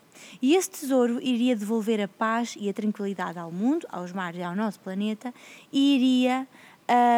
E 0.41 0.55
esse 0.55 0.71
tesouro 0.71 1.21
iria 1.23 1.57
devolver 1.57 2.01
a 2.01 2.09
paz 2.09 2.55
e 2.59 2.69
a 2.69 2.73
tranquilidade 2.73 3.39
ao 3.39 3.51
mundo, 3.51 3.87
aos 3.91 4.13
mares 4.13 4.41
e 4.41 4.43
ao 4.43 4.55
nosso 4.55 4.79
planeta, 4.81 5.33
e 5.73 5.97
iria 5.97 6.47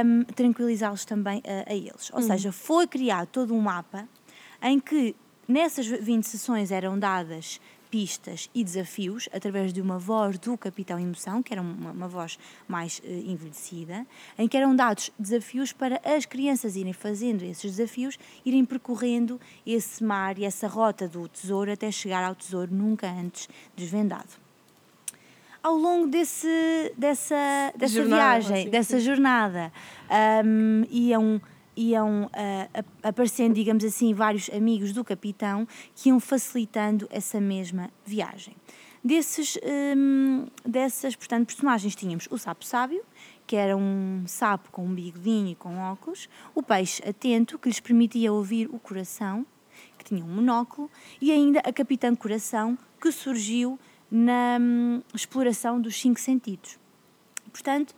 um, 0.05 0.25
tranquilizá-los 0.25 1.05
também 1.05 1.39
uh, 1.41 1.71
a 1.71 1.75
eles. 1.75 2.11
Ou 2.13 2.21
uhum. 2.21 2.27
seja, 2.27 2.53
foi 2.53 2.87
criado 2.87 3.29
todo 3.29 3.55
um 3.55 3.61
mapa 3.61 4.07
em 4.63 4.79
que 4.79 5.17
nessas 5.49 5.87
20 5.87 6.25
sessões 6.25 6.71
eram 6.71 6.99
dadas 6.99 7.61
pistas 7.93 8.49
e 8.55 8.65
desafios 8.65 9.29
através 9.35 9.71
de 9.71 9.83
uma 9.83 9.99
voz 9.99 10.39
do 10.39 10.57
Capitão 10.57 10.99
Emoção, 10.99 11.43
que 11.43 11.53
era 11.53 11.61
uma, 11.61 11.91
uma 11.91 12.09
voz 12.09 12.39
mais 12.67 13.01
uh, 13.01 13.03
envelhecida, 13.07 14.07
em 14.39 14.49
que 14.49 14.57
eram 14.57 14.75
dados 14.75 15.11
desafios 15.19 15.75
para 15.75 16.01
as 16.03 16.25
crianças 16.25 16.75
irem 16.75 16.95
fazendo 16.95 17.43
esses 17.43 17.77
desafios, 17.77 18.19
irem 18.47 18.65
percorrendo 18.65 19.39
esse 19.67 20.03
mar 20.03 20.39
e 20.39 20.45
essa 20.47 20.67
rota 20.67 21.07
do 21.07 21.29
tesouro 21.29 21.71
até 21.71 21.91
chegar 21.91 22.25
ao 22.25 22.35
tesouro 22.35 22.75
nunca 22.75 23.11
antes 23.11 23.47
desvendado 23.77 24.41
ao 25.63 25.77
longo 25.77 26.09
desse, 26.09 26.93
dessa, 26.97 27.73
dessa 27.77 27.95
jornada, 27.95 28.41
viagem, 28.41 28.57
assim. 28.63 28.71
dessa 28.71 28.99
jornada, 28.99 29.73
um, 30.45 30.85
iam 30.91 31.41
iam 31.77 32.25
uh, 32.25 32.85
aparecendo, 33.03 33.55
digamos 33.55 33.85
assim, 33.85 34.13
vários 34.15 34.51
amigos 34.51 34.93
do 34.93 35.05
capitão 35.05 35.67
que 35.95 36.09
iam 36.09 36.21
facilitando 36.21 37.09
essa 37.11 37.41
mesma 37.41 37.91
viagem. 38.05 38.55
Desses, 39.05 39.59
um, 39.97 40.47
dessas, 40.65 41.17
portanto, 41.17 41.47
personagens 41.47 41.97
tínhamos 41.97 42.29
o 42.31 42.39
sapo 42.39 42.65
sábio, 42.65 43.03
que 43.47 43.57
era 43.57 43.77
um 43.77 44.23
sapo 44.27 44.71
com 44.71 44.85
um 44.85 44.95
bigodinho 44.95 45.49
e 45.49 45.55
com 45.57 45.77
óculos, 45.79 46.29
o 46.55 46.63
peixe 46.63 47.03
atento, 47.07 47.59
que 47.59 47.69
lhes 47.69 47.81
permitia 47.81 48.33
ouvir 48.33 48.69
o 48.73 48.79
coração, 48.79 49.45
que 49.99 50.05
tinha 50.05 50.25
um 50.25 50.29
monóculo, 50.29 50.89
e 51.21 51.33
ainda 51.33 51.59
a 51.61 51.73
capitã 51.73 52.15
coração, 52.15 52.79
que 53.01 53.11
surgiu 53.11 53.79
na 54.09 54.59
hum, 54.61 55.03
exploração 55.13 55.81
dos 55.81 56.01
cinco 56.01 56.21
sentidos. 56.21 56.79
Portanto, 57.51 57.97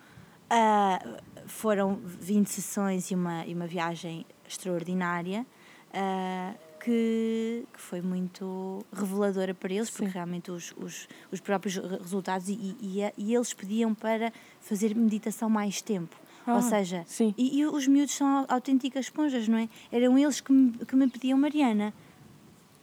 uh, 0.51 1.21
foram 1.47 2.01
20 2.05 2.49
sessões 2.49 3.11
e 3.11 3.15
uma, 3.15 3.45
e 3.47 3.55
uma 3.55 3.67
viagem 3.67 4.27
extraordinária 4.47 5.47
uh, 5.91 6.59
que, 6.81 7.65
que, 7.73 7.81
foi 7.81 8.03
muito 8.03 8.85
reveladora 8.93 9.55
para 9.55 9.73
eles, 9.73 9.89
Sim. 9.89 9.95
porque 9.97 10.11
realmente 10.13 10.51
os, 10.51 10.75
os, 10.77 11.09
os 11.33 11.41
próprios 11.41 11.77
resultados 11.77 12.49
e, 12.49 12.77
e, 12.81 13.13
e, 13.17 13.35
eles 13.35 13.55
pediam 13.55 13.95
para 13.95 14.33
fazer 14.61 14.95
meditação 14.95 15.49
mais 15.49 15.81
tempo. 15.81 16.15
Ah, 16.47 16.57
Ou 16.57 16.63
seja, 16.63 17.07
e, 17.39 17.59
e, 17.59 17.67
os 17.67 17.87
miúdos 17.87 18.15
são 18.15 18.45
autênticas 18.49 19.07
esponjas, 19.07 19.49
não 19.49 19.57
é? 19.57 19.69
Eram 19.91 20.19
eles 20.19 20.43
que 20.43 20.53
me, 20.53 20.73
que 20.73 20.95
me 20.95 21.09
pediam, 21.09 21.39
Mariana, 21.39 21.95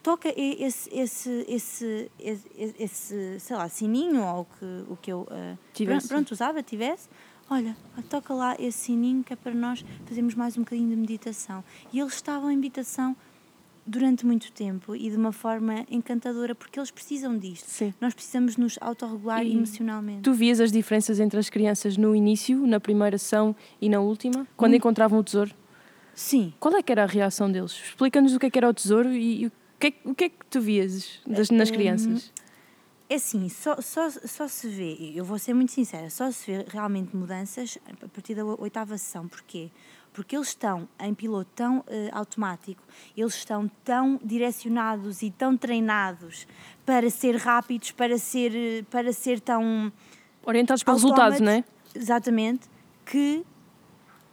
toca 0.01 0.33
esse, 0.35 0.89
esse, 0.91 1.45
esse, 1.47 2.11
esse, 2.19 2.75
esse 2.79 3.39
sei 3.39 3.55
lá, 3.55 3.69
sininho 3.69 4.23
ou 4.23 4.41
o 4.41 4.45
que, 4.45 4.91
o 4.91 4.97
que 4.97 5.11
eu 5.11 5.21
uh, 5.21 5.85
pronto, 5.85 6.07
pronto, 6.07 6.31
usava, 6.31 6.63
tivesse. 6.63 7.07
Olha, 7.49 7.75
toca 8.09 8.33
lá 8.33 8.55
esse 8.59 8.85
sininho 8.85 9.23
que 9.23 9.33
é 9.33 9.35
para 9.35 9.53
nós 9.53 9.83
fazermos 10.05 10.35
mais 10.35 10.57
um 10.57 10.61
bocadinho 10.61 10.89
de 10.89 10.95
meditação. 10.95 11.63
E 11.91 11.99
eles 11.99 12.13
estavam 12.13 12.49
em 12.49 12.55
meditação 12.55 13.15
durante 13.85 14.25
muito 14.25 14.51
tempo 14.51 14.95
e 14.95 15.09
de 15.09 15.17
uma 15.17 15.31
forma 15.31 15.85
encantadora 15.89 16.53
porque 16.55 16.79
eles 16.79 16.91
precisam 16.91 17.37
disto. 17.37 17.65
Sim. 17.65 17.93
Nós 17.99 18.13
precisamos 18.13 18.57
nos 18.57 18.77
autorregular 18.79 19.43
e 19.43 19.53
emocionalmente. 19.53 20.21
Tu 20.21 20.33
vias 20.33 20.59
as 20.59 20.71
diferenças 20.71 21.19
entre 21.19 21.39
as 21.39 21.49
crianças 21.49 21.97
no 21.97 22.15
início, 22.15 22.65
na 22.65 22.79
primeira 22.79 23.15
ação 23.15 23.55
e 23.81 23.89
na 23.89 23.99
última, 23.99 24.47
quando 24.55 24.73
hum. 24.73 24.77
encontravam 24.77 25.19
o 25.19 25.23
tesouro? 25.23 25.53
Sim. 26.13 26.53
Qual 26.59 26.75
é 26.75 26.83
que 26.83 26.91
era 26.91 27.03
a 27.03 27.07
reação 27.07 27.51
deles? 27.51 27.71
Explica-nos 27.71 28.35
o 28.35 28.39
que 28.39 28.45
é 28.45 28.49
que 28.49 28.57
era 28.57 28.69
o 28.69 28.73
tesouro 28.73 29.11
e, 29.11 29.43
e 29.43 29.47
o, 29.47 29.51
que 29.79 29.87
é, 29.87 29.93
o 30.05 30.15
que 30.15 30.23
é 30.25 30.29
que 30.29 30.45
tu 30.49 30.61
vias 30.61 31.19
das, 31.25 31.49
nas 31.49 31.69
hum, 31.69 31.73
crianças? 31.73 32.31
É 33.11 33.15
assim, 33.15 33.49
só, 33.49 33.75
só, 33.81 34.09
só 34.09 34.47
se 34.47 34.69
vê, 34.69 35.11
eu 35.13 35.25
vou 35.25 35.37
ser 35.37 35.53
muito 35.53 35.73
sincera, 35.73 36.09
só 36.09 36.31
se 36.31 36.49
vê 36.49 36.65
realmente 36.69 37.13
mudanças 37.13 37.77
a 38.01 38.07
partir 38.07 38.33
da 38.35 38.45
oitava 38.45 38.97
sessão. 38.97 39.27
Porquê? 39.27 39.69
Porque 40.13 40.33
eles 40.33 40.47
estão 40.47 40.87
em 40.97 41.13
piloto 41.13 41.49
tão 41.53 41.79
uh, 41.79 41.83
automático, 42.13 42.81
eles 43.17 43.35
estão 43.35 43.69
tão 43.83 44.17
direcionados 44.23 45.23
e 45.23 45.29
tão 45.29 45.57
treinados 45.57 46.47
para 46.85 47.09
ser 47.09 47.35
rápidos, 47.35 47.91
para 47.91 48.17
ser, 48.17 48.85
para 48.85 49.11
ser 49.11 49.41
tão. 49.41 49.91
Orientados 50.45 50.81
para 50.81 50.93
resultados, 50.93 51.41
não 51.41 51.51
é? 51.51 51.65
Exatamente, 51.93 52.69
que 53.05 53.45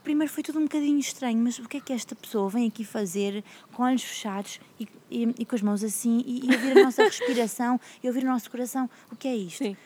primeiro 0.09 0.33
foi 0.33 0.43
tudo 0.43 0.59
um 0.59 0.63
bocadinho 0.63 0.99
estranho, 0.99 1.37
mas 1.37 1.59
o 1.59 1.69
que 1.69 1.77
é 1.77 1.81
que 1.81 1.93
esta 1.93 2.15
pessoa 2.15 2.49
vem 2.49 2.67
aqui 2.67 2.83
fazer 2.83 3.45
com 3.75 3.83
olhos 3.83 4.03
fechados 4.03 4.59
e, 4.81 4.89
e, 5.11 5.35
e 5.41 5.45
com 5.45 5.55
as 5.55 5.61
mãos 5.61 5.85
assim 5.85 6.25
e, 6.27 6.47
e 6.47 6.55
ouvir 6.55 6.79
a 6.79 6.81
nossa 6.85 7.03
respiração 7.03 7.79
e 8.03 8.09
ouvir 8.09 8.25
o 8.25 8.27
nosso 8.27 8.51
coração? 8.51 8.89
O 9.13 9.17
que 9.17 9.29
é 9.29 9.37
isto? 9.37 9.59
Sim. 9.59 9.77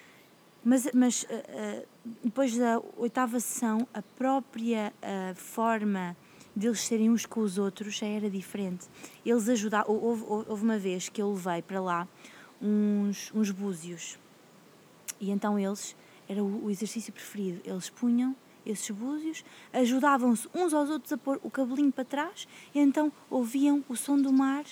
Mas, 0.64 0.88
mas 0.94 1.24
uh, 1.24 1.26
uh, 1.26 1.86
depois 2.22 2.56
da 2.56 2.80
oitava 2.96 3.40
sessão, 3.40 3.84
a 3.92 4.00
própria 4.00 4.92
uh, 5.02 5.34
forma 5.34 6.16
deles 6.54 6.82
serem 6.82 7.10
uns 7.10 7.26
com 7.26 7.40
os 7.40 7.58
outros 7.58 7.96
já 7.96 8.06
era 8.06 8.30
diferente. 8.30 8.86
Eles 9.26 9.48
ajudavam. 9.48 9.92
Houve, 9.92 10.22
houve 10.24 10.62
uma 10.62 10.78
vez 10.78 11.08
que 11.08 11.20
eu 11.20 11.32
levei 11.32 11.62
para 11.62 11.80
lá 11.80 12.06
uns, 12.60 13.32
uns 13.34 13.50
búzios 13.50 14.16
e 15.20 15.32
então 15.32 15.58
eles. 15.58 15.96
Era 16.28 16.44
o, 16.44 16.66
o 16.66 16.70
exercício 16.70 17.12
preferido. 17.12 17.60
Eles 17.64 17.90
punham 17.90 18.36
esses 18.64 18.90
búzios, 18.90 19.44
ajudavam-se 19.72 20.48
uns 20.54 20.72
aos 20.72 20.90
outros 20.90 21.12
a 21.12 21.18
pôr 21.18 21.40
o 21.42 21.50
cabelinho 21.50 21.92
para 21.92 22.04
trás 22.04 22.46
e 22.74 22.78
então 22.78 23.12
ouviam 23.30 23.84
o 23.88 23.96
som 23.96 24.20
do 24.20 24.32
mar 24.32 24.64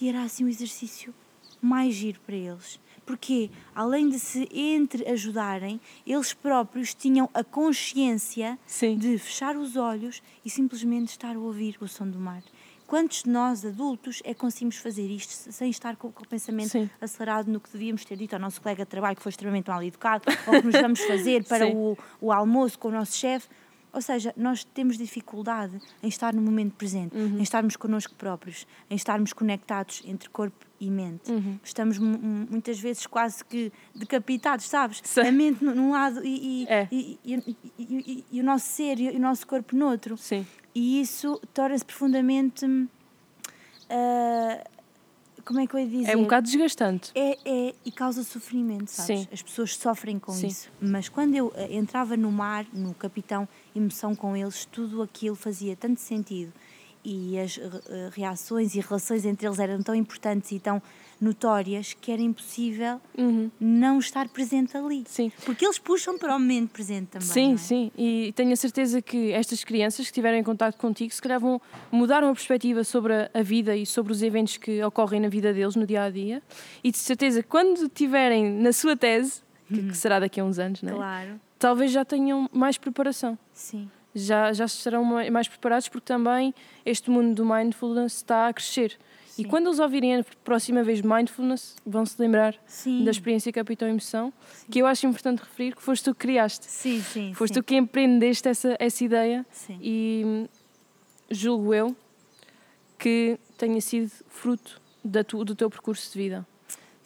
e 0.00 0.08
era 0.08 0.22
assim 0.22 0.44
o 0.44 0.48
exercício 0.48 1.14
mais 1.60 1.94
giro 1.94 2.20
para 2.20 2.36
eles. 2.36 2.80
Porque, 3.04 3.50
além 3.74 4.10
de 4.10 4.18
se 4.18 4.46
entre 4.52 5.08
ajudarem, 5.08 5.80
eles 6.06 6.34
próprios 6.34 6.92
tinham 6.92 7.28
a 7.32 7.42
consciência 7.42 8.58
Sim. 8.66 8.98
de 8.98 9.16
fechar 9.16 9.56
os 9.56 9.76
olhos 9.76 10.22
e 10.44 10.50
simplesmente 10.50 11.08
estar 11.08 11.34
a 11.34 11.38
ouvir 11.38 11.76
o 11.80 11.88
som 11.88 12.06
do 12.06 12.18
mar. 12.18 12.42
Quantos 12.88 13.22
de 13.22 13.28
nós, 13.28 13.66
adultos, 13.66 14.22
é 14.24 14.32
que 14.32 14.40
conseguimos 14.40 14.78
fazer 14.78 15.06
isto 15.10 15.52
sem 15.52 15.68
estar 15.68 15.94
com, 15.94 16.10
com 16.10 16.24
o 16.24 16.26
pensamento 16.26 16.70
Sim. 16.70 16.88
acelerado 16.98 17.52
no 17.52 17.60
que 17.60 17.70
devíamos 17.70 18.02
ter 18.02 18.16
dito 18.16 18.32
ao 18.32 18.40
nosso 18.40 18.62
colega 18.62 18.82
de 18.82 18.88
trabalho 18.88 19.14
que 19.14 19.22
foi 19.22 19.28
extremamente 19.28 19.68
mal 19.68 19.82
educado, 19.82 20.24
ou 20.46 20.54
que 20.54 20.66
nos 20.66 20.80
vamos 20.80 21.00
fazer 21.04 21.44
para 21.44 21.68
o, 21.68 21.98
o 22.18 22.32
almoço 22.32 22.78
com 22.78 22.88
o 22.88 22.90
nosso 22.90 23.14
chefe? 23.14 23.46
Ou 23.92 24.00
seja, 24.00 24.32
nós 24.36 24.64
temos 24.64 24.98
dificuldade 24.98 25.78
em 26.02 26.08
estar 26.08 26.34
no 26.34 26.42
momento 26.42 26.74
presente, 26.74 27.16
uhum. 27.16 27.38
em 27.38 27.42
estarmos 27.42 27.76
connosco 27.76 28.14
próprios, 28.14 28.66
em 28.90 28.94
estarmos 28.94 29.32
conectados 29.32 30.02
entre 30.04 30.28
corpo 30.28 30.66
e 30.80 30.90
mente. 30.90 31.30
Uhum. 31.30 31.58
Estamos 31.64 31.98
muitas 31.98 32.78
vezes 32.78 33.06
quase 33.06 33.44
que 33.44 33.72
decapitados, 33.94 34.66
sabes? 34.68 35.00
Sim. 35.04 35.20
A 35.20 35.32
mente 35.32 35.64
num 35.64 35.90
lado 35.90 36.24
e, 36.24 36.64
e, 36.64 36.66
é. 36.68 36.88
e, 36.90 38.24
e, 38.30 38.40
o 38.40 38.44
nosso 38.44 38.66
ser 38.66 39.00
e 39.00 39.08
o 39.10 39.20
nosso 39.20 39.46
corpo 39.46 39.74
no 39.74 39.88
outro. 39.90 40.16
Sim. 40.16 40.46
E 40.74 41.00
isso 41.00 41.40
torna-se 41.52 41.84
profundamente. 41.84 42.64
Uh, 42.64 42.88
como 45.48 45.60
é 45.60 45.66
que 45.66 45.74
eu 45.74 45.80
ia 45.80 45.86
dizer? 45.86 46.12
É 46.12 46.16
um 46.16 46.24
bocado 46.24 46.46
desgastante. 46.46 47.10
É, 47.14 47.38
é 47.42 47.74
e 47.82 47.90
causa 47.90 48.22
sofrimento, 48.22 48.88
sabes? 48.88 49.20
Sim. 49.22 49.28
As 49.32 49.40
pessoas 49.40 49.74
sofrem 49.74 50.18
com 50.18 50.30
Sim. 50.30 50.48
isso. 50.48 50.70
Mas 50.78 51.08
quando 51.08 51.34
eu 51.34 51.50
eh, 51.56 51.74
entrava 51.74 52.18
no 52.18 52.30
mar, 52.30 52.66
no 52.70 52.92
capitão, 52.92 53.48
emoção 53.74 54.14
com 54.14 54.36
eles, 54.36 54.66
tudo 54.66 55.00
aquilo 55.00 55.34
fazia 55.34 55.74
tanto 55.74 56.02
sentido 56.02 56.52
e 57.08 57.38
as 57.38 57.58
eh, 57.58 58.10
reações 58.12 58.74
e 58.74 58.80
relações 58.80 59.24
entre 59.24 59.46
eles 59.46 59.58
eram 59.58 59.82
tão 59.82 59.94
importantes 59.94 60.52
e 60.52 60.60
tão 60.60 60.82
notórias 61.20 61.94
que 61.94 62.12
era 62.12 62.22
impossível 62.22 63.00
uhum. 63.16 63.50
não 63.58 63.98
estar 63.98 64.28
presente 64.28 64.76
ali. 64.76 65.04
Sim. 65.06 65.32
Porque 65.44 65.64
eles 65.64 65.78
puxam 65.78 66.18
para 66.18 66.36
o 66.36 66.38
momento 66.38 66.70
presente 66.70 67.06
também. 67.06 67.28
Sim, 67.28 67.54
é? 67.54 67.56
sim. 67.56 67.92
E 67.96 68.32
tenho 68.36 68.52
a 68.52 68.56
certeza 68.56 69.02
que 69.02 69.32
estas 69.32 69.64
crianças 69.64 69.98
que 69.98 70.10
estiverem 70.10 70.40
em 70.40 70.44
contato 70.44 70.76
contigo, 70.76 71.12
se 71.12 71.20
calhar 71.20 71.40
vão 71.40 71.60
mudar 71.90 72.22
uma 72.22 72.34
perspectiva 72.34 72.84
sobre 72.84 73.14
a 73.32 73.42
vida 73.42 73.74
e 73.74 73.84
sobre 73.84 74.12
os 74.12 74.22
eventos 74.22 74.58
que 74.58 74.82
ocorrem 74.84 75.20
na 75.20 75.28
vida 75.28 75.52
deles 75.52 75.74
no 75.74 75.86
dia 75.86 76.04
a 76.04 76.10
dia. 76.10 76.42
E 76.84 76.90
de 76.90 76.98
certeza, 76.98 77.42
quando 77.42 77.86
estiverem 77.86 78.50
na 78.50 78.72
sua 78.72 78.96
tese, 78.96 79.42
que, 79.66 79.82
que 79.88 79.96
será 79.96 80.20
daqui 80.20 80.40
a 80.40 80.44
uns 80.44 80.58
anos, 80.58 80.82
não 80.82 80.92
é? 80.92 80.96
Claro. 80.96 81.40
Talvez 81.58 81.90
já 81.90 82.04
tenham 82.04 82.48
mais 82.52 82.78
preparação. 82.78 83.36
Sim 83.52 83.90
já, 84.18 84.52
já 84.52 84.64
estarão 84.64 85.04
mais 85.04 85.48
preparados 85.48 85.88
porque 85.88 86.06
também 86.06 86.54
este 86.84 87.10
mundo 87.10 87.34
do 87.34 87.44
mindfulness 87.44 88.16
está 88.16 88.48
a 88.48 88.52
crescer. 88.52 88.98
Sim. 89.28 89.42
E 89.42 89.44
quando 89.44 89.66
eles 89.68 89.78
ouvirem 89.78 90.16
a 90.16 90.24
próxima 90.42 90.82
vez 90.82 91.00
mindfulness, 91.00 91.76
vão 91.86 92.04
se 92.04 92.20
lembrar 92.20 92.56
sim. 92.66 93.04
da 93.04 93.10
experiência 93.10 93.52
Capitão 93.52 93.88
Emoção, 93.88 94.32
sim. 94.52 94.66
que 94.68 94.80
eu 94.80 94.86
acho 94.86 95.06
importante 95.06 95.38
referir 95.40 95.76
que 95.76 95.82
foste 95.82 96.04
tu 96.04 96.12
que 96.12 96.20
criaste. 96.20 96.66
Sim, 96.66 97.00
sim. 97.00 97.34
Foste 97.34 97.54
tu 97.54 97.62
que 97.62 97.76
empreendeste 97.76 98.48
essa, 98.48 98.76
essa 98.80 99.04
ideia 99.04 99.46
e 99.80 100.22
hum, 100.26 100.48
julgo 101.30 101.72
eu 101.72 101.96
que 102.98 103.38
tenha 103.56 103.80
sido 103.80 104.10
fruto 104.28 104.80
da 105.04 105.22
tu, 105.22 105.44
do 105.44 105.54
teu 105.54 105.70
percurso 105.70 106.12
de 106.12 106.18
vida. 106.18 106.46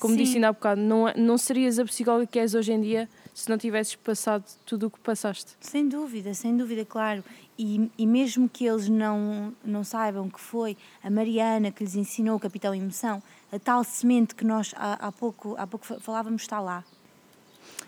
Como 0.03 0.17
disse 0.17 0.35
ainda 0.35 0.49
há 0.49 0.53
bocado, 0.53 0.81
não, 0.81 1.09
é, 1.09 1.15
não 1.17 1.39
serias 1.39 1.79
a 1.79 1.85
psicóloga 1.85 2.27
que 2.27 2.37
és 2.37 2.55
hoje 2.55 2.73
em 2.73 2.81
dia 2.81 3.09
se 3.33 3.49
não 3.49 3.57
tivesses 3.57 3.95
passado 3.95 4.45
tudo 4.67 4.89
o 4.89 4.91
que 4.91 4.99
passaste. 4.99 5.53
Sem 5.61 5.89
dúvida, 5.89 6.35
sem 6.35 6.57
dúvida, 6.57 6.85
claro. 6.85 7.23
E, 7.57 7.89
e 7.97 8.05
mesmo 8.05 8.49
que 8.49 8.67
eles 8.67 8.89
não, 8.89 9.55
não 9.65 9.85
saibam 9.85 10.29
que 10.29 10.41
foi 10.41 10.77
a 11.05 11.09
Mariana 11.09 11.71
que 11.71 11.85
lhes 11.85 11.95
ensinou 11.95 12.35
o 12.35 12.41
Capitão 12.41 12.75
Emoção, 12.75 13.23
a 13.53 13.61
tal 13.61 13.85
semente 13.85 14.35
que 14.35 14.45
nós 14.45 14.75
há, 14.77 15.07
há, 15.07 15.13
pouco, 15.13 15.55
há 15.57 15.69
pouco 15.69 15.87
falávamos 16.01 16.43
está 16.43 16.59
lá. 16.59 16.83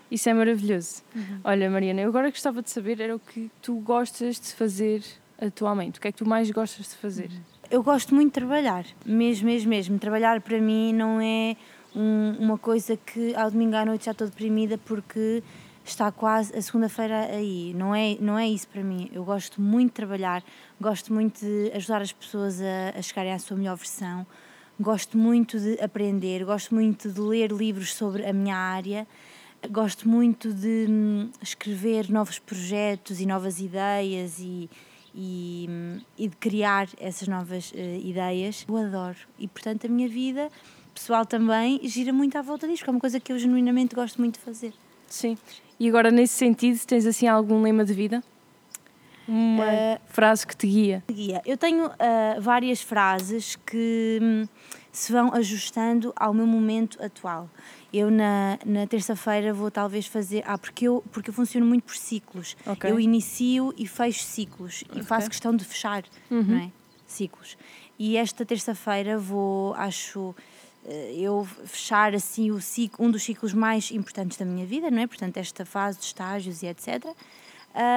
Isso 0.09 0.29
é 0.29 0.33
maravilhoso. 0.33 1.03
Uhum. 1.13 1.41
Olha, 1.43 1.69
Mariana, 1.69 1.99
eu 1.99 2.07
agora 2.07 2.29
gostava 2.29 2.61
de 2.61 2.69
saber 2.69 3.01
era 3.01 3.13
o 3.13 3.19
que 3.19 3.51
tu 3.61 3.75
gostas 3.81 4.39
de 4.39 4.53
fazer 4.53 5.03
atualmente. 5.37 5.99
O 5.99 6.01
que 6.01 6.07
é 6.07 6.11
que 6.13 6.19
tu 6.19 6.25
mais 6.25 6.49
gostas 6.49 6.91
de 6.91 6.95
fazer? 6.95 7.29
Uhum. 7.29 7.55
Eu 7.69 7.83
gosto 7.83 8.15
muito 8.15 8.27
de 8.27 8.35
trabalhar, 8.35 8.85
mesmo, 9.05 9.47
mesmo, 9.47 9.69
mesmo. 9.69 9.99
Trabalhar 9.99 10.39
para 10.39 10.61
mim 10.61 10.93
não 10.93 11.19
é 11.19 11.57
um, 11.95 12.35
uma 12.39 12.57
coisa 12.57 12.97
que 12.97 13.33
ao 13.35 13.49
domingo 13.49 13.75
à 13.75 13.85
noite 13.85 14.05
já 14.05 14.11
estou 14.11 14.27
deprimida 14.27 14.77
porque 14.77 15.41
está 15.85 16.11
quase 16.11 16.55
a 16.55 16.61
segunda-feira 16.61 17.27
aí. 17.31 17.73
Não 17.73 17.95
é, 17.95 18.17
não 18.19 18.37
é 18.37 18.47
isso 18.47 18.67
para 18.67 18.83
mim. 18.83 19.09
Eu 19.13 19.23
gosto 19.23 19.61
muito 19.61 19.89
de 19.89 19.95
trabalhar, 19.95 20.43
gosto 20.81 21.13
muito 21.13 21.39
de 21.39 21.71
ajudar 21.73 22.01
as 22.01 22.11
pessoas 22.11 22.59
a, 22.61 22.97
a 22.97 23.01
chegarem 23.01 23.31
à 23.31 23.39
sua 23.39 23.55
melhor 23.55 23.77
versão, 23.77 24.25
gosto 24.79 25.17
muito 25.17 25.59
de 25.59 25.79
aprender, 25.79 26.43
gosto 26.43 26.73
muito 26.73 27.09
de 27.09 27.21
ler 27.21 27.51
livros 27.51 27.93
sobre 27.93 28.25
a 28.25 28.33
minha 28.33 28.57
área, 28.57 29.07
gosto 29.71 30.09
muito 30.09 30.53
de 30.53 30.87
hum, 30.89 31.29
escrever 31.41 32.09
novos 32.09 32.39
projetos 32.39 33.21
e 33.21 33.25
novas 33.25 33.59
ideias 33.59 34.39
e, 34.39 34.69
e, 35.13 35.67
hum, 35.69 35.99
e 36.17 36.27
de 36.27 36.35
criar 36.35 36.89
essas 36.99 37.27
novas 37.27 37.71
uh, 37.71 37.77
ideias. 38.03 38.65
Eu 38.67 38.77
adoro. 38.77 39.17
E 39.39 39.47
portanto 39.47 39.85
a 39.85 39.89
minha 39.89 40.09
vida 40.09 40.49
pessoal 40.95 41.25
também 41.25 41.79
gira 41.83 42.11
muito 42.11 42.37
à 42.37 42.41
volta 42.41 42.67
disto, 42.67 42.83
que 42.83 42.89
é 42.89 42.93
uma 42.93 42.99
coisa 42.99 43.19
que 43.19 43.31
eu 43.31 43.37
genuinamente 43.37 43.93
gosto 43.93 44.19
muito 44.19 44.35
de 44.35 44.39
fazer. 44.39 44.73
Sim. 45.07 45.37
E 45.79 45.87
agora, 45.87 46.09
nesse 46.09 46.33
sentido, 46.33 46.79
tens 46.85 47.05
assim 47.05 47.27
algum 47.27 47.61
lema 47.61 47.83
de 47.83 47.93
vida? 47.93 48.23
Uma 49.27 49.65
uh, 49.65 49.99
frase 50.07 50.47
que 50.47 50.55
te 50.55 50.67
guia? 50.67 51.03
guia. 51.11 51.41
Eu 51.45 51.57
tenho 51.57 51.87
uh, 51.87 51.91
várias 52.39 52.81
frases 52.81 53.55
que 53.55 54.19
hum, 54.21 54.47
se 54.91 55.11
vão 55.11 55.33
ajustando 55.33 56.13
ao 56.15 56.33
meu 56.33 56.47
momento 56.47 57.03
atual. 57.03 57.49
Eu 57.91 58.11
na, 58.11 58.57
na 58.65 58.85
terça-feira 58.87 59.53
vou 59.53 59.71
talvez 59.71 60.05
fazer. 60.05 60.43
Ah, 60.45 60.57
porque 60.57 60.87
eu, 60.87 61.03
porque 61.11 61.29
eu 61.29 61.33
funciono 61.33 61.65
muito 61.65 61.83
por 61.83 61.95
ciclos. 61.95 62.55
Okay. 62.65 62.91
Eu 62.91 62.99
inicio 62.99 63.73
e 63.77 63.87
fecho 63.87 64.23
ciclos 64.23 64.83
okay. 64.89 65.01
e 65.01 65.03
faço 65.03 65.29
questão 65.29 65.55
de 65.55 65.65
fechar 65.65 66.03
uhum. 66.29 66.43
não 66.43 66.57
é? 66.57 66.71
ciclos. 67.07 67.57
E 67.97 68.17
esta 68.17 68.45
terça-feira 68.45 69.17
vou, 69.17 69.73
acho 69.73 70.35
eu 71.15 71.45
fechar 71.65 72.13
assim 72.13 72.51
o 72.51 72.61
ciclo, 72.61 73.05
um 73.05 73.11
dos 73.11 73.23
ciclos 73.23 73.53
mais 73.53 73.91
importantes 73.91 74.37
da 74.37 74.45
minha 74.45 74.65
vida, 74.65 74.91
não 74.91 74.99
é? 74.99 75.07
Portanto, 75.07 75.37
esta 75.37 75.65
fase 75.65 75.99
de 75.99 76.05
estágios 76.05 76.61
e 76.61 76.67
etc. 76.67 77.05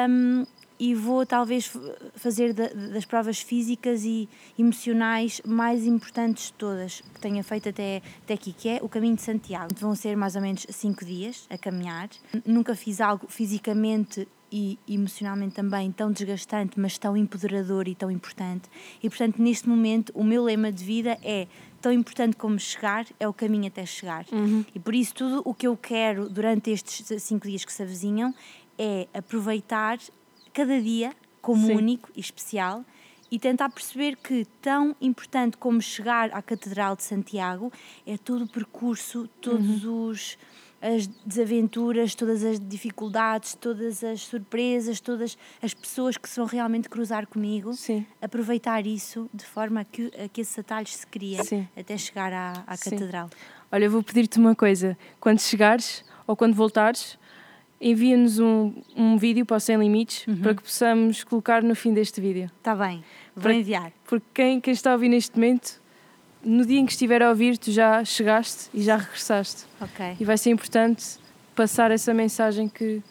Um, 0.09 0.46
e 0.81 0.94
vou 0.94 1.27
talvez 1.27 1.72
fazer 2.14 2.53
das 2.53 3.05
provas 3.05 3.40
físicas 3.40 4.05
e 4.05 4.29
emocionais 4.57 5.42
mais 5.44 5.85
importantes 5.85 6.46
de 6.46 6.53
todas 6.53 7.01
que 7.01 7.20
tenha 7.20 7.42
feito 7.42 7.68
até, 7.68 8.01
até 8.22 8.35
aqui, 8.35 8.53
que 8.53 8.68
é 8.68 8.79
o 8.81 8.88
caminho 8.88 9.16
de 9.16 9.22
Santiago. 9.22 9.74
Vão 9.77 9.94
ser 9.96 10.16
mais 10.16 10.37
ou 10.37 10.42
menos 10.42 10.64
cinco 10.70 11.05
dias 11.05 11.46
a 11.51 11.59
caminhar. 11.59 12.09
Nunca 12.46 12.77
fiz 12.77 13.01
algo 13.01 13.27
fisicamente 13.29 14.29
e 14.51 14.79
emocionalmente 14.88 15.55
também 15.55 15.90
tão 15.92 16.11
desgastante, 16.11 16.79
mas 16.79 16.96
tão 16.96 17.16
empoderador 17.16 17.88
e 17.88 17.94
tão 17.94 18.11
importante. 18.11 18.68
E 19.03 19.09
portanto, 19.09 19.42
neste 19.42 19.68
momento, 19.68 20.12
o 20.14 20.24
meu 20.24 20.44
lema 20.44 20.72
de 20.72 20.85
vida 20.85 21.18
é 21.22 21.46
tão 21.80 21.92
importante 21.92 22.36
como 22.36 22.58
chegar 22.58 23.06
é 23.18 23.26
o 23.28 23.32
caminho 23.32 23.66
até 23.66 23.84
chegar. 23.86 24.26
Uhum. 24.32 24.64
E 24.74 24.78
por 24.78 24.94
isso, 24.94 25.14
tudo 25.14 25.42
o 25.44 25.54
que 25.54 25.66
eu 25.66 25.76
quero 25.76 26.28
durante 26.28 26.70
estes 26.70 27.22
cinco 27.22 27.46
dias 27.46 27.64
que 27.64 27.72
se 27.72 27.82
avizinham 27.82 28.34
é 28.78 29.08
aproveitar 29.12 29.98
cada 30.52 30.80
dia 30.80 31.12
como 31.40 31.66
Sim. 31.66 31.74
único 31.74 32.10
e 32.16 32.20
especial 32.20 32.84
e 33.30 33.38
tentar 33.38 33.68
perceber 33.68 34.16
que 34.16 34.46
tão 34.60 34.96
importante 35.00 35.56
como 35.56 35.80
chegar 35.80 36.30
à 36.32 36.40
Catedral 36.40 36.96
de 36.96 37.02
Santiago 37.02 37.72
é 38.06 38.16
todo 38.16 38.44
o 38.44 38.48
percurso, 38.48 39.28
todos 39.40 39.84
uhum. 39.84 40.08
os 40.08 40.38
as 40.80 41.06
desaventuras, 41.24 42.14
todas 42.14 42.44
as 42.44 42.60
dificuldades, 42.60 43.54
todas 43.54 44.04
as 44.04 44.20
surpresas, 44.22 45.00
todas 45.00 45.36
as 45.62 45.74
pessoas 45.74 46.16
que 46.16 46.28
se 46.28 46.36
vão 46.36 46.46
realmente 46.46 46.88
cruzar 46.88 47.26
comigo, 47.26 47.72
Sim. 47.74 48.06
aproveitar 48.22 48.86
isso 48.86 49.28
de 49.34 49.44
forma 49.44 49.80
a 49.80 49.84
que, 49.84 50.10
a 50.24 50.28
que 50.28 50.40
esses 50.40 50.58
atalhos 50.58 50.94
se 50.94 51.06
criem 51.06 51.42
Sim. 51.42 51.68
até 51.76 51.96
chegar 51.96 52.32
à, 52.32 52.64
à 52.66 52.78
catedral. 52.78 53.28
Olha, 53.70 53.84
eu 53.84 53.90
vou 53.90 54.02
pedir-te 54.02 54.38
uma 54.38 54.54
coisa: 54.54 54.96
quando 55.20 55.40
chegares 55.40 56.04
ou 56.26 56.36
quando 56.36 56.54
voltares, 56.54 57.18
envia-nos 57.80 58.38
um, 58.38 58.72
um 58.96 59.16
vídeo 59.16 59.44
para 59.44 59.56
o 59.56 59.60
Sem 59.60 59.76
Limites 59.76 60.26
uhum. 60.26 60.36
para 60.40 60.54
que 60.54 60.62
possamos 60.62 61.24
colocar 61.24 61.62
no 61.62 61.74
fim 61.74 61.92
deste 61.92 62.20
vídeo. 62.20 62.50
Está 62.58 62.74
bem, 62.74 63.04
vou 63.34 63.42
para, 63.42 63.54
enviar. 63.54 63.92
Porque 64.04 64.26
quem, 64.34 64.60
quem 64.60 64.72
está 64.72 64.90
a 64.90 64.94
ouvir 64.94 65.08
neste 65.08 65.36
momento, 65.36 65.80
no 66.48 66.64
dia 66.64 66.80
em 66.80 66.87
que 66.87 66.92
estiver 66.92 67.22
a 67.22 67.28
ouvir, 67.28 67.58
tu 67.58 67.70
já 67.70 68.04
chegaste 68.04 68.70
e 68.72 68.82
já 68.82 68.96
regressaste. 68.96 69.64
Ok. 69.80 70.16
E 70.18 70.24
vai 70.24 70.38
ser 70.38 70.50
importante 70.50 71.18
passar 71.54 71.90
essa 71.90 72.14
mensagem 72.14 72.68
que. 72.68 73.02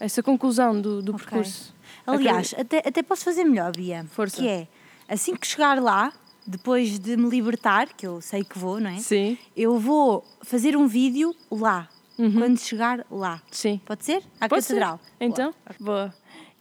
essa 0.00 0.22
conclusão 0.22 0.80
do, 0.80 1.02
do 1.02 1.14
okay. 1.14 1.26
percurso. 1.26 1.74
Aliás, 2.06 2.54
até, 2.56 2.78
até 2.78 3.02
posso 3.02 3.24
fazer 3.24 3.44
melhor, 3.44 3.76
Bia. 3.76 4.06
Força. 4.10 4.36
Que 4.36 4.48
é, 4.48 4.68
assim 5.08 5.34
que 5.34 5.46
chegar 5.46 5.80
lá, 5.82 6.12
depois 6.46 6.98
de 6.98 7.16
me 7.16 7.28
libertar, 7.28 7.88
que 7.88 8.06
eu 8.06 8.20
sei 8.20 8.44
que 8.44 8.58
vou, 8.58 8.80
não 8.80 8.90
é? 8.90 8.98
Sim. 8.98 9.36
Eu 9.56 9.78
vou 9.78 10.24
fazer 10.42 10.76
um 10.76 10.86
vídeo 10.86 11.34
lá 11.50 11.88
uhum. 12.18 12.32
quando 12.32 12.58
chegar 12.58 13.04
lá. 13.10 13.42
Sim. 13.50 13.80
Pode 13.84 14.04
ser? 14.04 14.22
À 14.40 14.48
Pode 14.48 14.62
catedral. 14.62 15.00
Ser. 15.02 15.24
Então, 15.24 15.54
boa. 15.78 15.96
boa. 15.96 16.14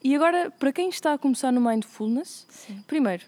E 0.03 0.15
agora, 0.15 0.51
para 0.51 0.71
quem 0.71 0.89
está 0.89 1.13
a 1.13 1.17
começar 1.17 1.51
no 1.51 1.61
Mindfulness, 1.61 2.45
Sim. 2.49 2.83
primeiro, 2.85 3.23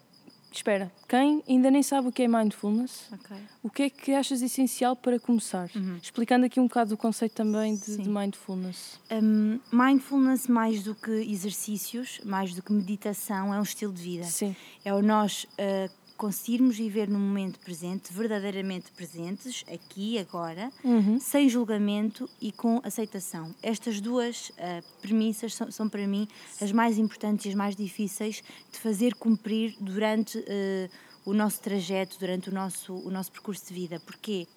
espera, 0.51 0.91
quem 1.07 1.43
ainda 1.47 1.69
nem 1.69 1.83
sabe 1.83 2.07
o 2.07 2.11
que 2.11 2.23
é 2.23 2.27
Mindfulness, 2.27 3.09
okay. 3.13 3.37
o 3.63 3.69
que 3.69 3.83
é 3.83 3.89
que 3.89 4.13
achas 4.13 4.41
essencial 4.41 4.95
para 4.95 5.19
começar? 5.19 5.69
Uhum. 5.75 5.97
Explicando 6.01 6.45
aqui 6.45 6.59
um 6.59 6.67
bocado 6.67 6.93
o 6.93 6.97
conceito 6.97 7.33
também 7.33 7.75
de, 7.75 7.97
de 7.97 8.09
Mindfulness. 8.09 8.99
Um, 9.11 9.59
mindfulness, 9.71 10.47
mais 10.47 10.83
do 10.83 10.95
que 10.95 11.11
exercícios, 11.11 12.19
mais 12.23 12.53
do 12.53 12.61
que 12.61 12.71
meditação, 12.71 13.53
é 13.53 13.59
um 13.59 13.63
estilo 13.63 13.93
de 13.93 14.01
vida. 14.01 14.23
Sim. 14.23 14.55
É 14.83 14.93
o 14.93 15.01
nós 15.01 15.43
uh, 15.43 16.06
conseguirmos 16.17 16.75
viver 16.75 17.07
no 17.07 17.19
momento 17.19 17.59
presente, 17.59 18.11
verdadeiramente 18.11 18.91
presentes, 18.91 19.63
aqui, 19.71 20.17
agora, 20.17 20.71
uhum. 20.83 21.19
sem 21.19 21.47
julgamento 21.47 22.27
e 22.41 22.51
com 22.51 22.81
aceitação. 22.83 23.53
Estas 23.61 24.01
duas 24.01 24.49
uh, 24.49 24.83
premissas 25.01 25.53
são, 25.53 25.71
são, 25.71 25.87
para 25.87 26.05
mim 26.07 26.27
as 26.59 26.71
mais 26.71 26.97
importantes 26.97 27.45
e 27.45 27.49
as 27.49 27.55
mais 27.55 27.75
difíceis 27.75 28.43
de 28.71 28.79
fazer 28.79 29.13
cumprir 29.13 29.75
durante 29.79 30.39
uh, 30.39 30.89
o 31.23 31.33
nosso 31.33 31.61
trajeto, 31.61 32.17
durante 32.19 32.49
o 32.49 32.53
nosso, 32.53 32.93
o 32.93 33.11
nosso 33.11 33.31
percurso 33.31 33.67
de 33.67 33.73
vida. 33.73 33.99
Porquê? 33.99 34.47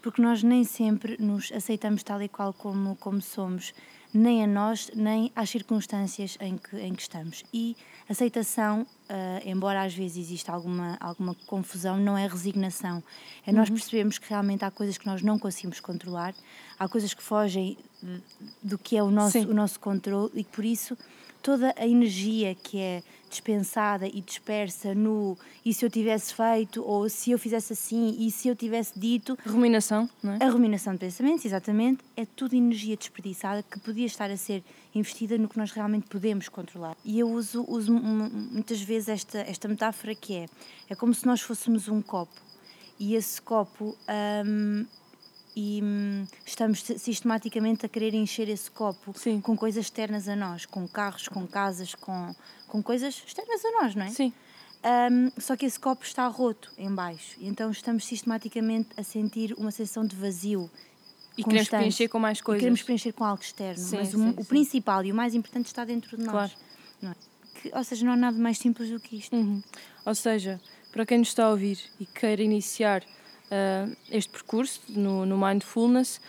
Porque 0.00 0.22
nós 0.22 0.42
nem 0.42 0.64
sempre 0.64 1.16
nos 1.20 1.52
aceitamos 1.52 2.02
tal 2.02 2.20
e 2.22 2.28
qual 2.28 2.52
como, 2.52 2.96
como 2.96 3.20
somos 3.20 3.74
nem 4.14 4.44
a 4.44 4.46
nós, 4.46 4.90
nem 4.94 5.32
às 5.34 5.50
circunstâncias 5.50 6.38
em 6.40 6.56
que, 6.56 6.76
em 6.76 6.94
que 6.94 7.02
estamos. 7.02 7.42
E 7.52 7.76
aceitação, 8.08 8.82
uh, 8.82 9.48
embora 9.48 9.82
às 9.82 9.92
vezes 9.92 10.16
exista 10.16 10.52
alguma, 10.52 10.96
alguma 11.00 11.34
confusão, 11.46 11.96
não 11.96 12.16
é 12.16 12.26
resignação. 12.26 13.02
É 13.44 13.52
nós 13.52 13.68
uhum. 13.68 13.74
percebemos 13.74 14.18
que 14.18 14.28
realmente 14.30 14.64
há 14.64 14.70
coisas 14.70 14.96
que 14.96 15.06
nós 15.06 15.20
não 15.20 15.38
conseguimos 15.38 15.80
controlar, 15.80 16.32
há 16.78 16.88
coisas 16.88 17.12
que 17.12 17.22
fogem 17.22 17.76
do 18.62 18.78
que 18.78 18.96
é 18.96 19.02
o 19.02 19.10
nosso, 19.10 19.38
o 19.38 19.54
nosso 19.54 19.80
controle 19.80 20.30
e 20.34 20.44
que 20.44 20.50
por 20.50 20.64
isso 20.64 20.96
toda 21.44 21.74
a 21.76 21.86
energia 21.86 22.54
que 22.54 22.80
é 22.80 23.02
dispensada 23.28 24.06
e 24.06 24.22
dispersa 24.22 24.94
no 24.94 25.36
e 25.62 25.74
se 25.74 25.84
eu 25.84 25.90
tivesse 25.90 26.32
feito, 26.32 26.82
ou 26.82 27.06
se 27.08 27.32
eu 27.32 27.38
fizesse 27.38 27.74
assim, 27.74 28.16
e 28.18 28.30
se 28.30 28.48
eu 28.48 28.56
tivesse 28.56 28.98
dito. 28.98 29.36
Ruminação, 29.46 30.08
não 30.22 30.32
é? 30.32 30.38
A 30.40 30.48
ruminação 30.48 30.94
de 30.94 31.00
pensamentos, 31.00 31.44
exatamente, 31.44 32.02
é 32.16 32.24
tudo 32.24 32.54
energia 32.56 32.96
desperdiçada 32.96 33.62
que 33.62 33.78
podia 33.78 34.06
estar 34.06 34.30
a 34.30 34.36
ser 34.38 34.64
investida 34.94 35.36
no 35.36 35.46
que 35.46 35.58
nós 35.58 35.70
realmente 35.70 36.06
podemos 36.06 36.48
controlar. 36.48 36.96
E 37.04 37.20
eu 37.20 37.28
uso, 37.28 37.62
uso 37.68 37.92
muitas 37.92 38.80
vezes 38.80 39.10
esta, 39.10 39.38
esta 39.40 39.68
metáfora 39.68 40.14
que 40.14 40.34
é: 40.36 40.46
é 40.88 40.94
como 40.94 41.12
se 41.12 41.26
nós 41.26 41.42
fôssemos 41.42 41.88
um 41.88 42.00
copo 42.00 42.40
e 42.98 43.14
esse 43.14 43.40
copo. 43.42 43.94
Hum, 44.46 44.86
e 45.56 45.80
hum, 45.82 46.26
estamos 46.44 46.82
sistematicamente 46.82 47.86
a 47.86 47.88
querer 47.88 48.14
encher 48.14 48.48
esse 48.48 48.70
copo 48.70 49.16
Sim. 49.16 49.40
com 49.40 49.56
coisas 49.56 49.84
externas 49.84 50.28
a 50.28 50.34
nós, 50.34 50.66
com 50.66 50.86
carros, 50.88 51.28
com 51.28 51.46
casas, 51.46 51.94
com, 51.94 52.34
com 52.66 52.82
coisas 52.82 53.22
externas 53.26 53.64
a 53.64 53.70
nós, 53.82 53.94
não 53.94 54.04
é? 54.04 54.10
Sim. 54.10 54.32
Um, 54.84 55.30
só 55.40 55.56
que 55.56 55.64
esse 55.64 55.80
copo 55.80 56.04
está 56.04 56.26
roto 56.26 56.70
em 56.76 56.94
baixo, 56.94 57.38
então 57.40 57.70
estamos 57.70 58.04
sistematicamente 58.04 58.90
a 58.96 59.02
sentir 59.02 59.54
uma 59.56 59.70
sensação 59.70 60.04
de 60.04 60.14
vazio. 60.14 60.70
E 61.36 61.42
constante. 61.42 61.68
queremos 61.68 61.68
preencher 61.68 62.08
com 62.08 62.18
mais 62.18 62.40
coisas. 62.40 62.58
E 62.58 62.60
queremos 62.60 62.82
preencher 62.82 63.12
com 63.12 63.24
algo 63.24 63.42
externo, 63.42 63.82
sim, 63.82 63.96
mas 63.96 64.08
sim, 64.08 64.16
o, 64.16 64.40
o, 64.40 64.44
principal 64.44 65.04
e 65.04 65.10
o 65.10 65.14
mais 65.14 65.34
importante 65.34 65.66
está 65.66 65.84
dentro 65.84 66.16
de 66.16 66.24
nós. 66.24 66.52
Claro. 67.00 67.14
É? 67.16 67.60
Que, 67.60 67.74
ou 67.74 67.82
seja, 67.82 68.04
não 68.04 68.12
há 68.12 68.16
nada 68.16 68.38
mais 68.38 68.58
simples 68.58 68.90
do 68.90 69.00
que 69.00 69.16
isto. 69.16 69.34
Uhum. 69.34 69.62
Ou 70.04 70.14
seja, 70.14 70.60
para 70.92 71.06
quem 71.06 71.18
nos 71.18 71.28
está 71.28 71.46
a 71.46 71.50
ouvir 71.50 71.78
e 71.98 72.04
queira 72.04 72.42
iniciar 72.42 73.02
uh, 73.50 73.96
este 74.10 74.30
percurso 74.30 74.80
no, 74.88 75.24
no 75.26 75.38
mindfulness. 75.38 76.20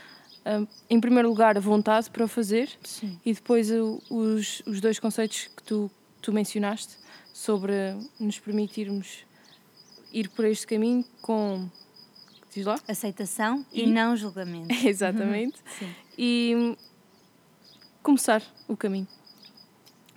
Uh, 0.45 0.67
em 0.89 0.99
primeiro 0.99 1.27
lugar, 1.29 1.57
a 1.57 1.59
vontade 1.59 2.09
para 2.09 2.23
o 2.23 2.27
fazer 2.27 2.69
Sim. 2.83 3.19
e 3.25 3.33
depois 3.33 3.71
uh, 3.71 4.01
os, 4.09 4.61
os 4.65 4.79
dois 4.79 4.99
conceitos 4.99 5.49
que 5.55 5.63
tu, 5.63 5.89
tu 6.21 6.31
mencionaste 6.31 6.97
sobre 7.33 7.73
nos 8.19 8.39
permitirmos 8.39 9.25
ir 10.13 10.29
por 10.29 10.45
este 10.45 10.65
caminho 10.67 11.03
com 11.21 11.67
diz 12.53 12.65
lá? 12.65 12.79
aceitação 12.87 13.65
e, 13.73 13.83
e 13.83 13.87
não 13.87 14.15
julgamento. 14.15 14.73
Exatamente. 14.85 15.57
e 16.17 16.77
começar 18.01 18.41
o 18.67 18.77
caminho 18.77 19.07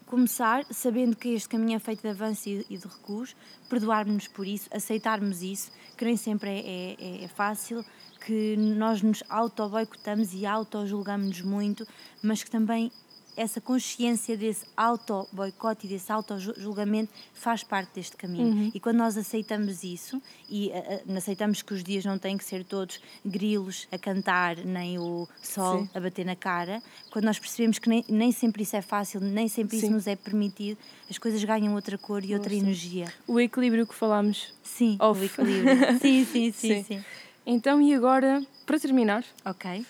começar 0.08 0.64
sabendo 0.70 1.14
que 1.14 1.28
este 1.28 1.50
caminho 1.50 1.76
é 1.76 1.78
feito 1.78 2.00
de 2.00 2.08
avanço 2.08 2.48
e 2.48 2.78
de 2.78 2.86
recuos, 2.86 3.36
perdoarmos-nos 3.68 4.26
por 4.26 4.46
isso, 4.46 4.68
aceitarmos 4.72 5.42
isso, 5.42 5.70
que 5.96 6.04
nem 6.04 6.16
sempre 6.16 6.48
é, 6.48 6.96
é, 6.98 7.24
é 7.24 7.28
fácil, 7.28 7.84
que 8.24 8.56
nós 8.56 9.02
nos 9.02 9.22
auto-boicotamos 9.28 10.32
e 10.32 10.46
auto-julgamos 10.46 11.42
muito, 11.42 11.86
mas 12.22 12.42
que 12.42 12.50
também 12.50 12.90
essa 13.38 13.60
consciência 13.60 14.36
desse 14.36 14.66
auto-boicote 14.76 15.86
e 15.86 15.90
desse 15.90 16.10
auto-julgamento 16.10 17.12
faz 17.32 17.62
parte 17.62 17.94
deste 17.94 18.16
caminho. 18.16 18.48
Uhum. 18.48 18.70
E 18.74 18.80
quando 18.80 18.96
nós 18.96 19.16
aceitamos 19.16 19.84
isso, 19.84 20.20
e 20.50 20.70
uh, 20.70 21.16
aceitamos 21.16 21.62
que 21.62 21.72
os 21.72 21.84
dias 21.84 22.04
não 22.04 22.18
têm 22.18 22.36
que 22.36 22.44
ser 22.44 22.64
todos 22.64 23.00
grilos 23.24 23.86
a 23.92 23.98
cantar, 23.98 24.56
nem 24.56 24.98
o 24.98 25.28
sol 25.40 25.82
Sim. 25.82 25.90
a 25.94 26.00
bater 26.00 26.26
na 26.26 26.34
cara, 26.34 26.82
quando 27.10 27.26
nós 27.26 27.38
percebemos 27.38 27.78
que 27.78 27.88
nem, 27.88 28.04
nem 28.08 28.32
sempre 28.32 28.64
isso 28.64 28.74
é 28.74 28.82
fácil, 28.82 29.20
nem 29.20 29.46
sempre 29.46 29.78
Sim. 29.78 29.86
isso 29.86 29.94
nos 29.94 30.06
é 30.08 30.16
permitido, 30.16 30.76
as 31.08 31.16
coisas 31.16 31.42
ganham 31.44 31.74
outra 31.74 31.96
cor 31.96 32.24
e 32.24 32.34
outra 32.34 32.52
energia. 32.52 33.06
O 33.26 33.38
equilíbrio 33.38 33.86
que 33.86 33.94
falámos. 33.94 34.52
Sim, 34.64 34.96
Off. 35.00 35.20
o 35.20 35.24
equilíbrio. 35.24 35.76
sim, 36.02 36.24
sim, 36.24 36.52
sim, 36.52 36.52
sim, 36.52 36.82
sim. 36.82 37.04
Então, 37.46 37.80
e 37.80 37.94
agora, 37.94 38.42
para 38.66 38.78
terminar, 38.80 39.24
ok. 39.44 39.86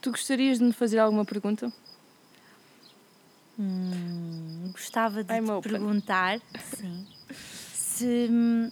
Tu 0.00 0.10
gostarias 0.10 0.58
de 0.58 0.64
me 0.64 0.72
fazer 0.72 0.98
alguma 0.98 1.24
pergunta? 1.24 1.72
Hum, 3.58 4.70
gostava 4.72 5.22
de 5.22 5.34
te 5.34 5.68
perguntar 5.68 6.40
sim, 6.74 7.06
se 7.74 8.28
hum, 8.30 8.70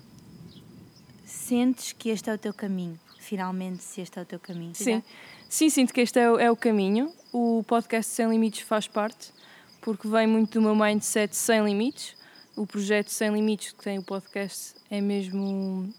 sentes 1.25 1.93
que 1.93 2.09
este 2.09 2.31
é 2.31 2.35
o 2.35 2.39
teu 2.39 2.55
caminho, 2.55 2.99
finalmente, 3.19 3.83
se 3.83 4.01
este 4.01 4.19
é 4.19 4.23
o 4.23 4.25
teu 4.25 4.41
caminho. 4.41 4.75
Sim, 4.75 5.03
sim 5.49 5.69
sinto 5.69 5.93
que 5.93 6.01
este 6.01 6.19
é 6.19 6.31
o, 6.31 6.39
é 6.39 6.51
o 6.51 6.57
caminho. 6.57 7.13
O 7.33 7.63
podcast 7.67 8.11
Sem 8.11 8.29
Limites 8.31 8.61
faz 8.61 8.89
parte, 8.89 9.33
porque 9.81 10.09
vem 10.09 10.27
muito 10.27 10.53
do 10.55 10.63
meu 10.63 10.75
mindset 10.75 11.37
sem 11.37 11.63
limites. 11.63 12.17
O 12.57 12.67
projeto 12.67 13.09
Sem 13.09 13.33
Limites, 13.33 13.73
que 13.73 13.83
tem 13.83 13.99
o 13.99 14.03
podcast, 14.03 14.75
é 14.91 15.01
mesmo 15.01 15.95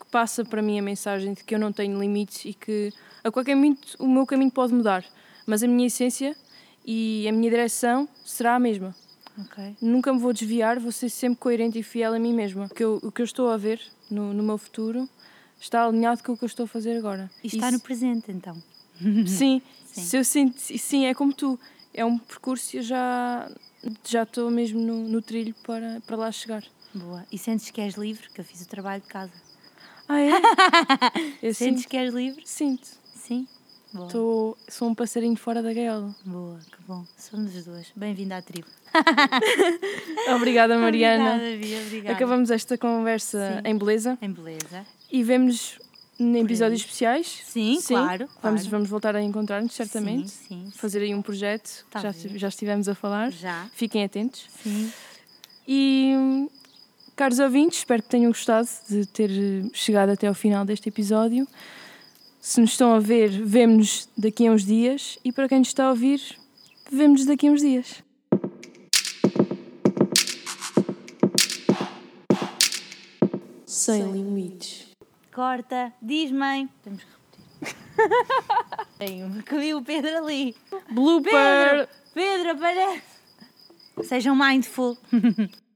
que 0.00 0.06
passa 0.10 0.44
para 0.44 0.60
mim 0.60 0.78
a 0.78 0.82
mensagem 0.82 1.32
de 1.32 1.44
que 1.44 1.54
eu 1.54 1.58
não 1.58 1.72
tenho 1.72 1.98
limites 1.98 2.44
e 2.44 2.52
que 2.52 2.92
a 3.22 3.30
qualquer 3.30 3.54
momento 3.54 3.96
o 3.98 4.08
meu 4.08 4.26
caminho 4.26 4.50
pode 4.50 4.74
mudar, 4.74 5.04
mas 5.46 5.62
a 5.62 5.68
minha 5.68 5.86
essência 5.86 6.36
e 6.84 7.26
a 7.28 7.32
minha 7.32 7.50
direção 7.50 8.08
será 8.24 8.54
a 8.56 8.58
mesma. 8.58 8.94
Ok. 9.38 9.76
Nunca 9.80 10.12
me 10.12 10.18
vou 10.18 10.32
desviar, 10.32 10.78
vou 10.78 10.92
ser 10.92 11.08
sempre 11.08 11.38
coerente 11.38 11.78
e 11.78 11.82
fiel 11.82 12.12
a 12.14 12.18
mim 12.18 12.34
mesma. 12.34 12.66
O 12.66 12.68
que 12.74 12.84
eu, 12.84 13.00
o 13.02 13.10
que 13.10 13.22
eu 13.22 13.24
estou 13.24 13.50
a 13.50 13.56
ver 13.56 13.80
no, 14.10 14.32
no 14.34 14.42
meu 14.42 14.58
futuro 14.58 15.08
está 15.60 15.84
alinhado 15.86 16.22
com 16.22 16.32
o 16.32 16.36
que 16.36 16.44
eu 16.44 16.46
estou 16.46 16.64
a 16.64 16.68
fazer 16.68 16.96
agora. 16.98 17.30
E 17.42 17.46
está 17.46 17.68
Isso- 17.68 17.76
no 17.78 17.80
presente, 17.80 18.30
então. 18.30 18.62
Sim, 19.26 19.62
Sim. 19.86 20.02
se 20.02 20.16
eu 20.16 20.24
sinto, 20.24 20.58
sim, 20.60 21.06
é 21.06 21.14
como 21.14 21.32
tu. 21.32 21.58
É 21.94 22.04
um 22.04 22.16
percurso 22.18 22.74
e 22.76 22.78
eu 22.78 22.82
já 22.82 23.50
já 24.08 24.22
estou 24.22 24.50
mesmo 24.50 24.80
no, 24.80 25.08
no 25.08 25.20
trilho 25.20 25.54
para, 25.66 26.00
para 26.06 26.16
lá 26.16 26.30
chegar. 26.32 26.62
Boa. 26.94 27.24
E 27.32 27.36
sentes 27.38 27.70
que 27.70 27.80
és 27.80 27.94
livre? 27.96 28.28
Que 28.30 28.40
eu 28.40 28.44
fiz 28.44 28.60
o 28.62 28.68
trabalho 28.68 29.02
de 29.02 29.08
casa. 29.08 29.32
Ah, 30.08 30.20
é? 30.20 30.30
eu 31.42 31.52
Sentes 31.54 31.82
sinto. 31.82 31.88
que 31.90 31.96
és 31.96 32.12
livre? 32.14 32.42
Sinto. 32.46 32.86
Sim. 33.14 33.46
Boa. 33.92 34.06
Estou, 34.06 34.56
sou 34.68 34.88
um 34.88 34.94
passarinho 34.94 35.36
fora 35.36 35.62
da 35.62 35.72
gaiola. 35.72 36.14
Boa, 36.24 36.58
que 36.60 36.82
bom. 36.88 37.04
Somos 37.18 37.54
os 37.54 37.64
dois. 37.66 37.88
Bem-vinda 37.94 38.38
à 38.38 38.42
tribo. 38.42 38.66
Obrigada, 40.34 40.78
Mariana. 40.78 41.34
Obrigada, 41.36 41.56
Bia, 41.58 41.80
obrigada. 41.86 42.16
Acabamos 42.16 42.50
esta 42.50 42.78
conversa 42.78 43.60
Sim. 43.62 43.70
em 43.70 43.78
beleza 43.78 44.18
Em 44.22 44.30
beleza. 44.32 44.86
e 45.10 45.22
vemos 45.22 45.78
em 46.18 46.38
episódios 46.38 46.80
especiais. 46.80 47.26
Sim, 47.44 47.78
claro, 47.86 48.28
Vamos, 48.42 48.62
claro. 48.62 48.70
vamos 48.70 48.88
voltar 48.88 49.16
a 49.16 49.22
encontrar-nos, 49.22 49.74
certamente. 49.74 50.30
Sim, 50.30 50.66
sim. 50.66 50.72
Fazer 50.74 51.00
aí 51.00 51.14
um 51.14 51.20
projeto 51.22 51.84
Tá 51.90 52.00
já, 52.00 52.12
bem. 52.12 52.38
já 52.38 52.48
estivemos 52.48 52.88
a 52.88 52.94
falar. 52.94 53.30
Já. 53.30 53.66
Fiquem 53.74 54.04
atentos. 54.04 54.46
Sim. 54.62 54.90
E, 55.68 56.48
caros 57.16 57.38
ouvintes, 57.38 57.78
espero 57.78 58.02
que 58.02 58.08
tenham 58.08 58.30
gostado 58.30 58.68
de 58.88 59.04
ter 59.06 59.30
chegado 59.74 60.10
até 60.10 60.26
ao 60.28 60.34
final 60.34 60.64
deste 60.64 60.88
episódio. 60.88 61.46
Se 62.44 62.60
nos 62.60 62.70
estão 62.70 62.92
a 62.92 62.98
ver, 62.98 63.30
vemo-nos 63.30 64.08
daqui 64.18 64.48
a 64.48 64.50
uns 64.50 64.64
dias. 64.64 65.16
E 65.24 65.30
para 65.30 65.48
quem 65.48 65.60
nos 65.60 65.68
está 65.68 65.84
a 65.84 65.90
ouvir, 65.90 66.20
vemo-nos 66.90 67.24
daqui 67.24 67.46
a 67.46 67.52
uns 67.52 67.60
dias. 67.60 68.02
Sem 73.64 74.10
limites. 74.10 74.88
Corta. 75.32 75.92
Diz, 76.02 76.32
mãe. 76.32 76.68
Temos 76.82 77.04
que 77.04 77.10
repetir. 77.60 78.86
Tenho. 78.98 79.42
Que 79.44 79.58
vi 79.58 79.74
o 79.74 79.82
Pedro 79.82 80.16
ali. 80.16 80.56
Blooper! 80.90 81.30
Pedro! 81.30 81.88
Pedro, 82.12 82.50
aparece! 82.50 83.02
Sejam 84.02 84.34
mindful. 84.34 84.98